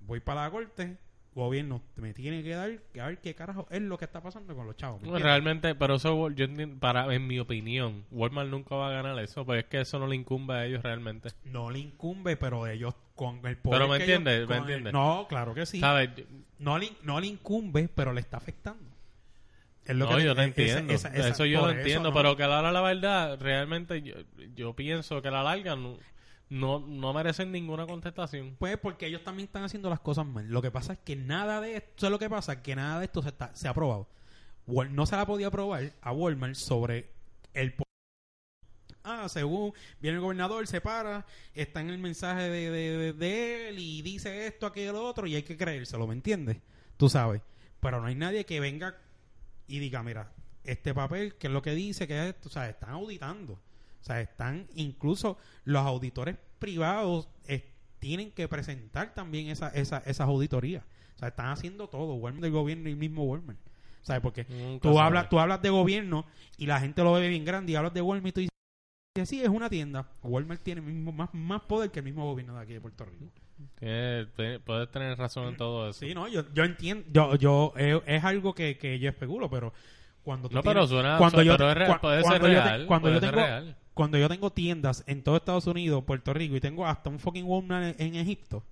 Voy 0.00 0.18
para 0.18 0.42
la 0.42 0.50
corte, 0.50 0.96
gobierno 1.34 1.80
me 1.96 2.12
tiene 2.12 2.42
que 2.42 2.50
dar, 2.50 2.70
a 3.00 3.06
ver 3.06 3.18
qué 3.18 3.34
carajo 3.34 3.66
es 3.70 3.80
lo 3.80 3.96
que 3.98 4.04
está 4.04 4.20
pasando 4.22 4.54
con 4.54 4.66
los 4.66 4.76
chavos. 4.76 5.00
¿me 5.00 5.08
Bueno, 5.08 5.18
entiendes? 5.26 5.44
realmente, 5.44 5.74
pero 5.74 5.94
eso 5.94 6.30
yo 6.30 6.46
para, 6.78 7.14
en 7.14 7.26
mi 7.26 7.38
opinión, 7.38 8.04
Walmart 8.10 8.48
nunca 8.50 8.74
va 8.74 8.88
a 8.88 8.92
ganar 8.92 9.18
eso, 9.18 9.44
pues 9.46 9.64
es 9.64 9.70
que 9.70 9.80
eso 9.80 9.98
no 9.98 10.06
le 10.06 10.16
incumbe 10.16 10.54
a 10.54 10.66
ellos 10.66 10.82
realmente. 10.82 11.30
No 11.44 11.70
le 11.70 11.78
incumbe, 11.78 12.36
pero 12.36 12.66
ellos 12.66 12.94
con 13.14 13.36
el 13.46 13.56
poder 13.56 13.78
Pero 13.80 13.88
me 13.90 13.98
que 13.98 14.04
ellos- 14.04 14.16
entiendes, 14.18 14.48
me 14.48 14.56
entiendes. 14.56 14.92
No, 14.92 15.26
claro 15.28 15.54
que 15.54 15.64
sí. 15.66 15.80
¿Sabes? 15.80 16.10
No 16.58 16.78
le, 16.78 16.90
no 17.02 17.18
le 17.20 17.26
incumbe, 17.28 17.88
pero 17.94 18.12
le 18.12 18.20
está 18.20 18.36
afectando. 18.36 18.90
Es 19.84 19.96
lo 19.96 20.08
no, 20.08 20.16
que- 20.16 20.24
yo 20.24 20.34
te 20.36 20.42
entiendo. 20.44 20.92
esa- 20.92 21.08
esa- 21.08 21.28
eso 21.28 21.44
yo 21.44 21.62
lo 21.66 21.70
entiendo, 21.72 22.10
no. 22.10 22.14
pero 22.14 22.36
que 22.36 22.44
a 22.44 22.48
la 22.48 22.58
hora 22.60 22.68
de 22.68 22.74
la 22.74 22.82
verdad, 22.82 23.38
realmente 23.40 24.00
yo, 24.02 24.14
yo 24.54 24.74
pienso 24.74 25.20
que 25.22 25.28
a 25.28 25.32
la 25.32 25.42
larga 25.42 25.74
no, 25.76 25.96
no, 26.52 26.80
no 26.80 27.12
merecen 27.14 27.50
ninguna 27.50 27.86
contestación. 27.86 28.56
Pues 28.58 28.76
porque 28.78 29.06
ellos 29.06 29.24
también 29.24 29.46
están 29.46 29.64
haciendo 29.64 29.88
las 29.88 30.00
cosas 30.00 30.26
mal. 30.26 30.46
Lo 30.48 30.60
que 30.60 30.70
pasa 30.70 30.92
es 30.94 30.98
que 30.98 31.16
nada 31.16 31.60
de 31.60 31.76
esto, 31.76 32.06
es 32.06 32.12
lo 32.12 32.18
que 32.18 32.28
pasa, 32.28 32.62
que 32.62 32.76
nada 32.76 32.98
de 32.98 33.06
esto 33.06 33.22
se, 33.22 33.28
está, 33.30 33.54
se 33.54 33.68
ha 33.68 33.70
aprobado. 33.70 34.08
Wal- 34.66 34.90
no 34.90 35.06
se 35.06 35.16
la 35.16 35.26
podía 35.26 35.46
aprobar 35.48 35.92
a 36.00 36.12
Walmart 36.12 36.54
sobre 36.54 37.10
el... 37.54 37.74
Ah, 39.04 39.28
según 39.28 39.72
viene 40.00 40.16
el 40.18 40.22
gobernador, 40.22 40.66
se 40.68 40.80
para, 40.80 41.26
está 41.54 41.80
en 41.80 41.90
el 41.90 41.98
mensaje 41.98 42.42
de, 42.48 43.12
de- 43.14 43.68
él 43.68 43.78
y 43.78 44.00
dice 44.02 44.46
esto, 44.46 44.66
aquello, 44.66 44.92
lo 44.92 45.04
otro, 45.04 45.26
y 45.26 45.34
hay 45.34 45.42
que 45.42 45.56
creérselo, 45.56 46.06
¿me 46.06 46.14
entiendes? 46.14 46.58
Tú 46.96 47.08
sabes. 47.08 47.42
Pero 47.80 48.00
no 48.00 48.06
hay 48.06 48.14
nadie 48.14 48.44
que 48.46 48.60
venga 48.60 48.96
y 49.66 49.80
diga, 49.80 50.02
mira, 50.04 50.30
este 50.62 50.94
papel, 50.94 51.34
¿qué 51.34 51.48
es 51.48 51.52
lo 51.52 51.62
que 51.62 51.72
dice? 51.74 52.06
que 52.06 52.16
es 52.20 52.34
esto? 52.34 52.48
O 52.48 52.52
sea, 52.52 52.68
están 52.68 52.90
auditando. 52.90 53.58
O 54.02 54.04
sea, 54.04 54.20
están 54.20 54.66
incluso 54.74 55.38
los 55.64 55.82
auditores 55.86 56.36
privados 56.58 57.28
eh, 57.46 57.64
tienen 58.00 58.32
que 58.32 58.48
presentar 58.48 59.14
también 59.14 59.46
esa, 59.48 59.68
esa, 59.68 59.98
esas 59.98 60.28
auditorías. 60.28 60.82
O 61.14 61.18
sea, 61.18 61.28
están 61.28 61.46
haciendo 61.46 61.88
todo, 61.88 62.14
Walmart 62.14 62.42
del 62.42 62.52
gobierno 62.52 62.88
y 62.88 62.92
el 62.92 62.98
mismo 62.98 63.22
Walmart. 63.24 63.58
¿Sabes? 64.02 64.20
Porque 64.20 64.44
Nunca 64.48 64.88
tú 64.88 64.98
hablas, 64.98 65.28
tú 65.28 65.38
hablas 65.38 65.62
de 65.62 65.70
gobierno 65.70 66.26
y 66.58 66.66
la 66.66 66.80
gente 66.80 67.04
lo 67.04 67.12
ve 67.12 67.28
bien 67.28 67.44
grande 67.44 67.70
y 67.72 67.76
hablas 67.76 67.94
de 67.94 68.00
Walmart 68.02 68.36
y 68.36 68.46
tú 68.46 68.52
dices, 69.14 69.28
sí, 69.28 69.40
es 69.40 69.48
una 69.48 69.70
tienda. 69.70 70.08
Walmart 70.24 70.60
tiene 70.62 70.80
mismo, 70.80 71.12
más, 71.12 71.32
más 71.32 71.60
poder 71.62 71.92
que 71.92 72.00
el 72.00 72.04
mismo 72.04 72.24
gobierno 72.24 72.56
de 72.56 72.62
aquí 72.62 72.72
de 72.72 72.80
Puerto 72.80 73.04
Rico. 73.04 73.26
Puedes 74.64 74.90
tener 74.90 75.16
razón 75.16 75.48
en 75.50 75.56
todo 75.56 75.88
eso. 75.90 76.00
Sí, 76.00 76.12
no, 76.14 76.26
yo, 76.26 76.52
yo 76.52 76.64
entiendo, 76.64 77.04
yo, 77.12 77.36
yo, 77.36 77.72
eh, 77.76 78.00
es 78.06 78.24
algo 78.24 78.54
que, 78.54 78.76
que 78.78 78.98
yo 78.98 79.08
especulo, 79.08 79.48
pero 79.48 79.72
cuando 80.24 80.48
tú 80.48 80.56
No, 80.56 80.62
tienes- 80.62 80.74
pero 80.74 80.86
suena- 80.88 81.18
cuando 81.18 81.42
yo, 81.42 81.56
cuando 82.88 83.08
yo 83.10 83.20
tengo 83.20 83.36
real. 83.36 83.76
Cuando 83.94 84.18
yo 84.18 84.28
tengo 84.28 84.50
tiendas 84.50 85.04
en 85.06 85.22
todo 85.22 85.36
Estados 85.36 85.66
Unidos, 85.66 86.04
Puerto 86.04 86.32
Rico 86.32 86.56
y 86.56 86.60
tengo 86.60 86.86
hasta 86.86 87.10
un 87.10 87.18
fucking 87.18 87.44
Walmart 87.44 88.00
en, 88.00 88.08
en 88.08 88.20
Egipto, 88.20 88.62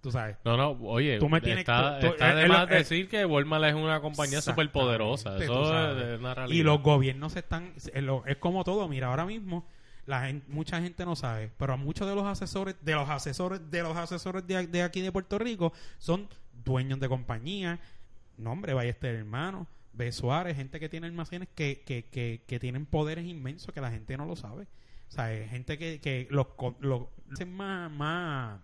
tú 0.00 0.10
sabes. 0.10 0.36
No, 0.44 0.56
no, 0.56 0.70
oye, 0.88 1.18
Tú 1.18 1.28
me 1.28 1.40
tienes- 1.40 1.60
está, 1.60 1.98
tú- 2.00 2.06
tú- 2.06 2.12
está 2.14 2.32
eh, 2.32 2.36
de 2.36 2.48
más 2.48 2.70
eh, 2.70 2.74
decir 2.76 3.08
que 3.08 3.24
Walmart 3.26 3.64
es 3.64 3.74
una 3.74 4.00
compañía 4.00 4.40
súper 4.40 4.70
poderosa. 4.72 5.36
Eso 5.38 5.62
es, 5.98 6.02
es 6.14 6.18
una 6.20 6.34
realidad. 6.34 6.56
Y 6.58 6.62
los 6.62 6.80
gobiernos 6.82 7.36
están 7.36 7.72
es, 7.76 8.36
como 8.38 8.64
todo, 8.64 8.88
mira, 8.88 9.08
ahora 9.08 9.26
mismo 9.26 9.66
la 10.06 10.26
gen- 10.26 10.44
mucha 10.48 10.80
gente 10.80 11.04
no 11.04 11.16
sabe, 11.16 11.50
pero 11.58 11.76
muchos 11.76 12.08
de 12.08 12.14
los 12.14 12.24
asesores 12.24 12.76
de 12.82 12.94
los 12.94 13.08
asesores 13.10 13.60
de 13.70 13.82
los 13.82 13.96
asesores 13.96 14.46
de, 14.46 14.66
de 14.68 14.82
aquí 14.82 15.00
de 15.00 15.10
Puerto 15.12 15.38
Rico 15.38 15.72
son 15.98 16.28
dueños 16.64 16.98
de 17.00 17.08
compañía, 17.08 17.80
no 18.38 18.52
hombre, 18.52 18.72
Ballester 18.72 19.14
hermano, 19.16 19.66
Suárez, 20.12 20.56
gente 20.56 20.78
que 20.80 20.88
tiene 20.88 21.06
almacenes 21.06 21.48
que, 21.54 21.82
que, 21.86 22.04
que, 22.06 22.42
que 22.46 22.58
tienen 22.60 22.86
poderes 22.86 23.24
inmensos 23.26 23.72
que 23.74 23.80
la 23.80 23.90
gente 23.90 24.16
no 24.16 24.26
lo 24.26 24.36
sabe. 24.36 24.66
O 25.08 25.12
sea, 25.12 25.32
es 25.32 25.48
gente 25.50 25.78
que, 25.78 26.00
que 26.00 26.26
los, 26.30 26.46
los 26.80 27.02
hacen 27.32 27.52
más, 27.54 27.90
más, 27.90 28.60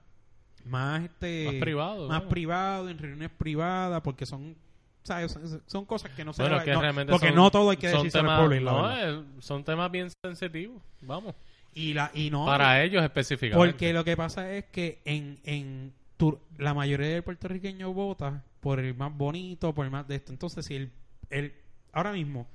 más, 0.65 1.03
este, 1.05 1.45
Más 1.47 1.55
privado, 1.57 2.09
más 2.09 2.23
¿no? 2.25 2.29
privado, 2.29 2.89
en 2.89 2.99
reuniones 2.99 3.31
privadas, 3.31 4.01
porque 4.03 4.27
son, 4.27 4.57
¿sabes? 5.03 5.37
Son, 5.67 5.85
cosas 5.87 6.11
que 6.13 6.25
no 6.25 6.33
se 6.33 6.43
Bueno, 6.43 6.59
es 6.59 6.65
que 6.65 6.73
no- 6.73 6.81
realmente 6.81 7.11
porque 7.11 7.29
son- 7.29 7.37
no 7.37 7.51
todo 7.51 7.71
hay 7.71 7.77
que 7.77 7.89
decirse 7.89 8.19
al 8.19 8.27
la 8.27 8.39
no, 8.61 8.97
eh, 8.99 9.23
son 9.41 9.65
temas 9.65 9.91
bien 9.91 10.09
sensitivos, 10.25 10.83
vamos. 11.01 11.35
Y, 11.75 11.95
la, 11.95 12.11
y 12.13 12.29
no, 12.31 12.45
para 12.45 12.83
ellos 12.85 13.03
específicamente. 13.03 13.73
porque 13.73 13.93
lo 13.95 14.05
que 14.05 14.17
pasa 14.17 14.53
es 14.53 14.67
que 14.67 15.01
en, 15.05 15.39
en 15.45 15.93
tu- 16.19 16.39
la 16.59 16.75
mayoría 16.75 17.09
del 17.09 17.23
puertorriqueño 17.23 17.93
vota 17.95 18.45
por 18.61 18.79
el 18.79 18.95
más 18.95 19.17
bonito, 19.17 19.75
por 19.75 19.87
el 19.87 19.91
más 19.91 20.07
de 20.07 20.17
esto. 20.17 20.33
Entonces, 20.33 20.67
si 20.67 20.75
el, 20.77 20.91
el 21.33 21.55
ahora 21.93 22.13
mismo, 22.13 22.47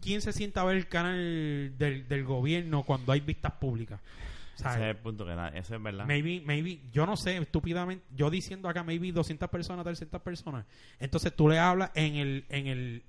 ¿quién 0.00 0.20
se 0.20 0.32
sienta 0.32 0.60
a 0.60 0.64
ver 0.64 0.76
el 0.76 0.88
canal 0.88 1.74
del, 1.78 2.08
del 2.08 2.24
gobierno 2.24 2.82
cuando 2.84 3.12
hay 3.12 3.20
vistas 3.20 3.52
públicas? 3.52 4.00
Ese 4.56 4.68
es 4.68 4.96
el 4.96 4.96
punto 4.98 5.24
que 5.26 5.34
na- 5.34 5.48
eso 5.48 5.74
es 5.74 5.82
verdad. 5.82 6.06
Maybe, 6.06 6.40
maybe, 6.44 6.78
yo 6.92 7.06
no 7.06 7.16
sé, 7.16 7.36
estúpidamente, 7.38 8.04
yo 8.14 8.30
diciendo 8.30 8.68
acá, 8.68 8.84
maybe 8.84 9.10
200 9.10 9.48
personas, 9.50 9.84
300 9.84 10.20
personas. 10.22 10.64
Entonces 11.00 11.34
tú 11.34 11.48
le 11.48 11.58
hablas 11.58 11.90
en 11.94 12.14
el, 12.16 12.44
en 12.50 12.66
el, 12.68 13.02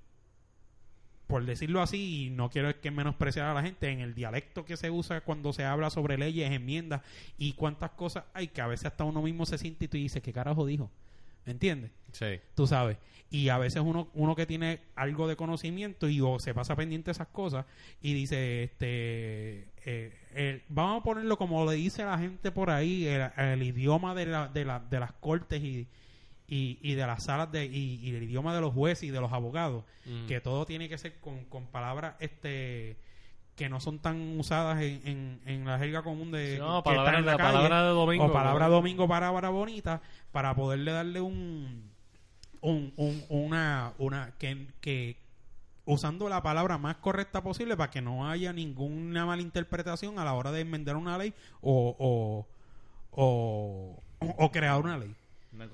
por 1.28 1.44
decirlo 1.46 1.82
así, 1.82 2.26
y 2.26 2.30
no 2.32 2.50
quiero 2.50 2.80
que 2.82 2.90
menospreciar 2.92 3.48
a 3.48 3.54
la 3.54 3.62
gente, 3.64 3.90
en 3.90 4.00
el 4.00 4.14
dialecto 4.16 4.64
que 4.66 4.78
se 4.78 4.90
usa 4.92 5.22
cuando 5.22 5.54
se 5.54 5.66
habla 5.66 5.90
sobre 5.90 6.18
leyes, 6.18 6.52
enmiendas 6.52 7.02
y 7.38 7.54
cuántas 7.54 7.92
cosas 7.92 8.24
hay 8.34 8.48
que 8.48 8.62
a 8.62 8.68
veces 8.68 8.86
hasta 8.88 9.04
uno 9.04 9.22
mismo 9.22 9.46
se 9.46 9.58
siente 9.58 9.86
y 9.86 9.88
tú 9.88 9.98
dices, 9.98 10.22
¿qué 10.24 10.32
carajo 10.34 10.66
dijo? 10.66 10.92
¿Me 11.46 11.52
entiendes? 11.52 11.92
Sí. 12.12 12.40
tú 12.56 12.66
sabes. 12.68 12.98
Y 13.30 13.50
a 13.50 13.58
veces 13.58 13.82
uno, 13.84 14.08
uno 14.14 14.36
que 14.36 14.46
tiene 14.46 14.80
algo 14.96 15.28
de 15.28 15.36
conocimiento 15.36 16.08
y 16.08 16.22
o 16.22 16.40
se 16.40 16.54
pasa 16.54 16.76
pendiente 16.76 17.08
de 17.08 17.12
esas 17.14 17.28
cosas 17.28 17.66
y 18.02 18.14
dice, 18.14 18.64
este, 18.64 19.68
eh, 19.86 20.14
el- 20.34 20.62
vamos 20.70 21.02
a 21.02 21.04
ponerlo 21.04 21.38
como 21.38 21.66
le 21.70 21.76
dice 21.76 22.06
la 22.06 22.18
gente 22.18 22.52
por 22.52 22.70
ahí, 22.70 23.06
el, 23.08 23.30
el 23.38 23.64
idioma 23.64 24.16
de, 24.16 24.28
la, 24.28 24.48
de, 24.48 24.64
la, 24.64 24.80
de 24.80 25.00
las 25.00 25.12
cortes 25.14 25.62
y, 25.62 25.88
y, 26.48 26.80
y 26.82 26.94
de 26.94 27.06
las 27.08 27.24
salas 27.24 27.52
de, 27.52 27.66
y, 27.66 27.96
y 28.02 28.16
el 28.16 28.24
idioma 28.24 28.56
de 28.56 28.62
los 28.62 28.74
jueces 28.74 29.04
y 29.04 29.12
de 29.12 29.20
los 29.20 29.34
abogados, 29.34 29.84
Mm. 30.06 30.28
que 30.28 30.40
todo 30.40 30.68
tiene 30.68 30.88
que 30.88 31.00
ser 31.00 31.16
con, 31.20 31.44
con 31.46 31.66
palabras, 31.66 32.14
este 32.20 32.96
que 33.56 33.70
no 33.70 33.80
son 33.80 34.00
tan 34.00 34.38
usadas 34.40 34.82
en, 34.82 35.02
en, 35.06 35.40
en 35.46 35.66
la 35.66 35.80
jerga 35.80 36.04
común 36.04 36.32
de 36.32 36.58
no, 36.60 36.84
palabra- 36.84 37.20
en 37.20 37.26
la 37.26 37.32
la 37.34 37.38
calle, 37.38 37.54
palabra 37.54 37.84
de 37.84 37.90
domingo, 37.90 38.26
o 38.26 38.34
palabra 38.34 38.68
¿no? 38.68 38.74
domingo 38.74 39.08
para 39.08 39.32
para 39.32 39.50
bonita 39.50 40.02
para 40.32 40.54
poderle 40.56 40.92
darle 40.92 41.22
un 41.22 41.90
un, 42.62 42.94
un- 42.98 43.24
una 43.30 43.94
una 43.98 44.32
que, 44.40 44.68
que 44.82 45.18
usando 45.86 46.28
la 46.30 46.42
palabra 46.44 46.78
más 46.78 46.96
correcta 46.98 47.44
posible 47.44 47.78
para 47.78 47.92
que 47.92 48.02
no 48.02 48.28
haya 48.30 48.52
ninguna 48.54 49.26
malinterpretación 49.26 50.18
a 50.20 50.26
la 50.26 50.34
hora 50.34 50.52
de 50.52 50.62
enmendar 50.62 50.96
una 50.98 51.18
ley 51.18 51.34
o 51.62 51.96
o, 52.00 52.48
o, 53.12 54.04
o 54.20 54.52
crear 54.52 54.82
una 54.82 54.98
ley. 54.98 55.16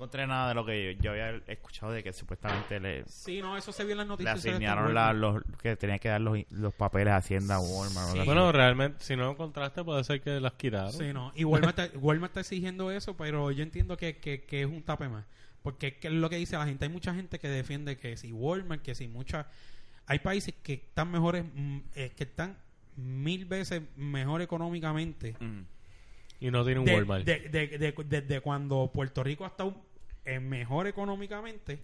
Encontré 0.02 0.26
nada 0.26 0.48
de 0.48 0.54
lo 0.54 0.66
que 0.66 0.94
yo, 0.96 1.00
yo 1.00 1.10
había 1.12 1.40
escuchado 1.46 1.92
de 1.92 2.02
que 2.02 2.12
supuestamente 2.12 2.80
le, 2.80 3.04
Sí, 3.06 3.40
no, 3.40 3.56
eso 3.56 3.70
se 3.70 3.84
vio 3.84 3.92
en 3.92 3.98
las 3.98 4.06
le 4.06 4.10
noticias. 4.10 4.40
se 4.42 4.50
asignaron 4.50 4.92
la- 4.92 5.12
los 5.12 5.42
que 5.62 5.76
tenía 5.76 6.00
que 6.00 6.08
dar 6.08 6.20
los, 6.20 6.36
los 6.50 6.74
papeles 6.74 7.12
a 7.12 7.18
Hacienda 7.18 7.60
o 7.60 7.62
Walmart. 7.62 8.18
o. 8.18 8.24
Bueno, 8.24 8.50
realmente, 8.50 8.96
si 9.04 9.14
no 9.14 9.22
lo 9.26 9.30
encontraste, 9.30 9.84
puede 9.84 10.02
ser 10.02 10.20
que 10.20 10.40
las 10.40 10.54
quitaron. 10.54 10.92
Sí, 10.92 11.12
no. 11.12 11.30
Y 11.36 11.44
Walmart 11.44 11.78
está, 11.78 11.98
Walmart 11.98 12.30
está 12.32 12.40
exigiendo 12.40 12.90
eso, 12.90 13.16
pero 13.16 13.52
yo 13.52 13.62
entiendo 13.62 13.96
que, 13.96 14.16
que, 14.16 14.42
que 14.42 14.62
es 14.62 14.66
un 14.66 14.82
tape 14.82 15.08
más. 15.08 15.24
Porque 15.62 15.86
es 15.86 15.94
que 15.98 16.08
es 16.08 16.14
lo 16.14 16.28
que 16.28 16.34
dice 16.36 16.56
la 16.56 16.66
gente. 16.66 16.84
Hay 16.86 16.90
mucha 16.90 17.14
gente 17.14 17.38
que 17.38 17.46
defiende 17.48 17.96
que 17.96 18.16
si 18.16 18.32
Walmart, 18.32 18.82
que 18.82 18.96
si 18.96 19.06
muchas... 19.06 19.46
Hay 20.08 20.18
países 20.18 20.52
que 20.64 20.72
están 20.72 21.12
mejores, 21.12 21.44
mm, 21.54 21.78
eh, 21.94 22.10
que 22.16 22.24
están 22.24 22.58
mil 22.96 23.44
veces 23.44 23.82
mejor 23.96 24.42
económicamente. 24.42 25.36
Mm. 25.38 25.60
Y 26.40 26.50
no 26.50 26.64
tiene 26.64 26.80
un 26.80 26.86
de- 26.86 26.94
Walmart. 26.96 27.24
de- 27.24 27.38
de- 27.48 27.78
de- 27.78 27.94
Desde 28.04 28.40
cuando 28.40 28.90
Puerto 28.92 29.22
Rico 29.22 29.44
ha 29.44 29.46
estado 29.48 29.76
eh, 30.24 30.40
mejor 30.40 30.86
económicamente 30.86 31.82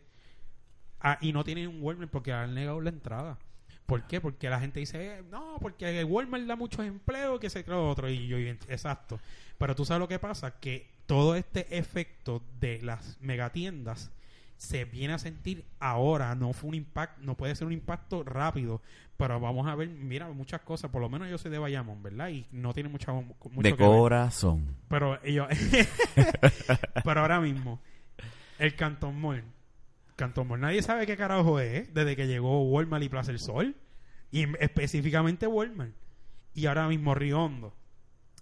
ah, 1.01 1.18
y 1.20 1.32
no 1.32 1.45
tienen 1.45 1.68
un 1.68 1.82
Walmart 1.82 2.11
porque 2.11 2.32
han 2.32 2.55
negado 2.55 2.80
la 2.80 2.91
entrada. 2.91 3.39
¿Por 3.86 4.07
qué? 4.07 4.20
Porque 4.20 4.51
la 4.51 4.61
gente 4.61 4.80
dice, 4.80 5.18
eh, 5.18 5.22
no, 5.30 5.57
porque 5.61 5.99
el 5.99 6.05
Walmart 6.05 6.45
da 6.45 6.57
muchos 6.57 6.84
empleos, 6.84 7.41
que 7.41 7.49
se 7.49 7.64
crea 7.64 7.78
otro. 7.78 8.11
Y 8.11 8.26
yo, 8.26 8.36
exacto. 8.36 9.18
Pero 9.57 9.74
tú 9.74 9.84
sabes 9.84 10.01
lo 10.01 10.09
que 10.09 10.18
pasa, 10.18 10.61
que 10.61 10.91
todo 11.07 11.34
este 11.34 11.78
efecto 11.78 12.43
de 12.61 12.82
las 12.82 13.16
megatiendas 13.20 14.11
se 14.59 14.84
viene 14.84 15.14
a 15.14 15.18
sentir 15.18 15.64
ahora, 15.80 16.34
no 16.34 16.53
fue 16.53 16.68
un 16.68 16.74
impacto, 16.74 17.22
no 17.22 17.36
puede 17.36 17.55
ser 17.55 17.66
un 17.66 17.72
impacto 17.72 18.24
rápido, 18.24 18.82
pero 19.16 19.41
vamos 19.41 19.66
a 19.68 19.74
ver, 19.74 19.89
mira, 19.89 20.28
muchas 20.28 20.61
cosas, 20.62 20.91
por 20.91 21.01
lo 21.01 21.09
menos 21.09 21.30
yo 21.30 21.39
soy 21.39 21.51
de 21.51 21.59
Bayamón, 21.59 22.03
¿verdad? 22.03 22.28
Y 22.28 22.45
no 22.51 22.74
tiene 22.74 22.89
mucha, 22.89 23.12
mucho 23.12 23.34
De 23.57 23.74
que 23.74 23.82
ver. 23.82 23.99
corazón. 23.99 24.76
Pero 24.89 25.18
ellos 25.24 25.47
Pero 27.05 27.20
ahora 27.20 27.41
mismo, 27.41 27.80
el 28.59 28.74
Cantón 28.74 29.20
Mall. 29.20 29.44
Cantón 30.16 30.48
Mall, 30.48 30.61
nadie 30.61 30.82
sabe 30.82 31.06
qué 31.06 31.16
carajo 31.16 31.61
es 31.61 31.92
desde 31.94 32.16
que 32.16 32.26
llegó 32.26 32.62
Walmart 32.64 33.04
y 33.04 33.09
Plaza 33.09 33.36
Sol. 33.38 33.76
Y 34.30 34.42
específicamente 34.61 35.46
Walmart. 35.46 35.94
Y 36.54 36.66
ahora 36.66 36.88
mismo 36.88 37.14
Riondo. 37.14 37.74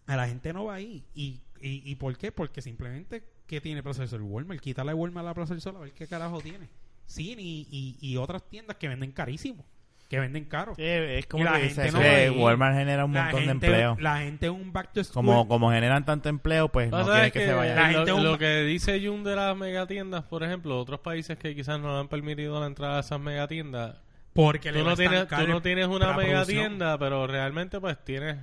A 0.07 0.17
la 0.17 0.27
gente 0.27 0.53
no 0.53 0.65
va 0.65 0.75
ahí. 0.75 1.05
¿Y, 1.15 1.43
y, 1.61 1.83
y 1.91 1.95
por 1.97 2.17
qué? 2.17 2.33
Porque 2.33 2.63
simplemente, 2.63 3.23
¿qué 3.47 3.61
tiene 3.61 3.83
Plaza 3.83 4.01
del 4.01 4.09
Sol? 4.09 4.23
Walmart. 4.23 4.61
Quítale 4.61 4.95
Walmart 4.95 5.25
a 5.25 5.29
la 5.29 5.35
Plaza 5.35 5.55
del 5.55 5.61
Sol 5.61 5.77
a 5.77 5.81
ver 5.81 5.93
qué 5.93 6.07
carajo 6.07 6.41
tiene. 6.41 6.69
Sí, 7.07 7.37
y, 7.39 7.69
y, 7.71 7.99
y 8.01 8.17
otras 8.17 8.49
tiendas 8.49 8.77
que 8.77 8.89
venden 8.89 9.13
carísimo. 9.13 9.65
Que 10.09 10.21
venden 10.21 10.45
caro. 10.45 10.75
Sí, 10.77 10.83
es 10.85 11.27
como 11.27 11.43
Y 11.43 11.45
la 11.47 11.53
que 11.55 11.69
gente 11.69 11.83
dice, 11.83 11.93
no 11.93 12.01
que. 12.01 12.31
Walmart 12.31 12.77
genera 12.77 13.05
un 13.05 13.13
La 13.13 13.23
montón 13.25 13.45
de 13.47 13.51
empleo. 13.51 13.97
La 13.99 14.19
gente 14.19 14.49
un 14.51 14.73
back 14.73 14.93
to 14.93 15.03
school. 15.03 15.15
Como, 15.15 15.49
como 15.49 15.71
generan 15.73 16.05
tanto 16.05 16.29
empleo, 16.29 16.69
pues 16.69 16.91
no 16.93 17.05
quieren 17.05 17.25
que, 17.33 17.41
que 17.41 17.47
se 17.47 17.53
vayan. 17.53 17.75
La 17.77 17.91
lo, 17.91 17.99
gente 17.99 18.13
un- 18.13 18.23
lo 18.25 18.39
que 18.39 18.61
dice 18.63 19.05
Jun 19.05 19.25
de 19.25 19.35
las 19.35 19.57
megatiendas, 19.57 20.23
por 20.23 20.45
ejemplo, 20.45 20.79
otros 20.79 21.01
países 21.01 21.37
que 21.39 21.57
quizás 21.57 21.81
no 21.81 21.99
han 21.99 22.07
permitido 22.07 22.61
la 22.61 22.67
entrada 22.67 22.99
a 22.99 23.01
esas 23.01 23.19
megatiendas, 23.19 23.97
Porque 24.33 24.71
le 24.71 24.79
tú 24.79 24.85
va 24.85 24.91
no, 24.93 24.97
tienes, 24.97 25.27
tú 25.27 25.47
no 25.49 25.61
tienes 25.61 25.87
una 25.89 26.13
megatienda, 26.17 26.97
pero 26.99 27.27
realmente 27.27 27.81
pues 27.81 27.97
tienes 28.05 28.37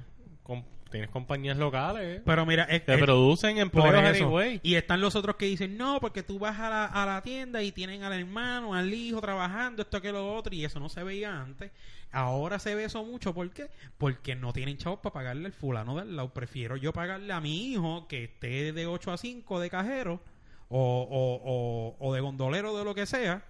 tienes 0.93 1.09
compañías 1.09 1.57
locales 1.57 2.21
Pero 2.23 2.45
mira, 2.45 2.65
es, 2.65 2.83
que 2.83 2.97
producen 2.99 3.57
empleos 3.57 3.95
anyway. 3.95 4.59
Y 4.63 4.75
están 4.75 5.01
los 5.01 5.15
otros 5.15 5.37
que 5.37 5.45
dicen, 5.45 5.75
no, 5.75 5.99
porque 5.99 6.21
tú 6.21 6.37
vas 6.37 6.59
a 6.59 6.69
la, 6.69 6.85
a 6.85 7.05
la 7.05 7.21
tienda 7.23 7.63
y 7.63 7.71
tienen 7.71 8.03
al 8.03 8.13
hermano, 8.13 8.75
al 8.75 8.93
hijo 8.93 9.19
trabajando, 9.19 9.81
esto 9.81 10.01
que 10.01 10.11
lo 10.11 10.35
otro, 10.35 10.53
y 10.53 10.63
eso 10.63 10.79
no 10.79 10.89
se 10.89 11.03
veía 11.03 11.41
antes. 11.41 11.71
Ahora 12.11 12.59
se 12.59 12.75
ve 12.75 12.83
eso 12.83 13.03
mucho, 13.03 13.33
¿por 13.33 13.49
qué? 13.49 13.71
Porque 13.97 14.35
no 14.35 14.53
tienen 14.53 14.77
chavos 14.77 14.99
para 14.99 15.13
pagarle 15.13 15.47
al 15.47 15.53
fulano 15.53 15.97
del 15.97 16.15
lado. 16.15 16.31
Prefiero 16.31 16.77
yo 16.77 16.93
pagarle 16.93 17.33
a 17.33 17.41
mi 17.41 17.71
hijo 17.71 18.07
que 18.07 18.25
esté 18.25 18.71
de 18.71 18.85
8 18.85 19.11
a 19.11 19.17
5 19.17 19.59
de 19.59 19.69
cajero 19.71 20.21
o, 20.69 21.07
o, 21.09 21.41
o, 21.43 22.07
o 22.07 22.13
de 22.13 22.21
gondolero 22.21 22.77
de 22.77 22.85
lo 22.85 22.93
que 22.93 23.07
sea 23.07 23.43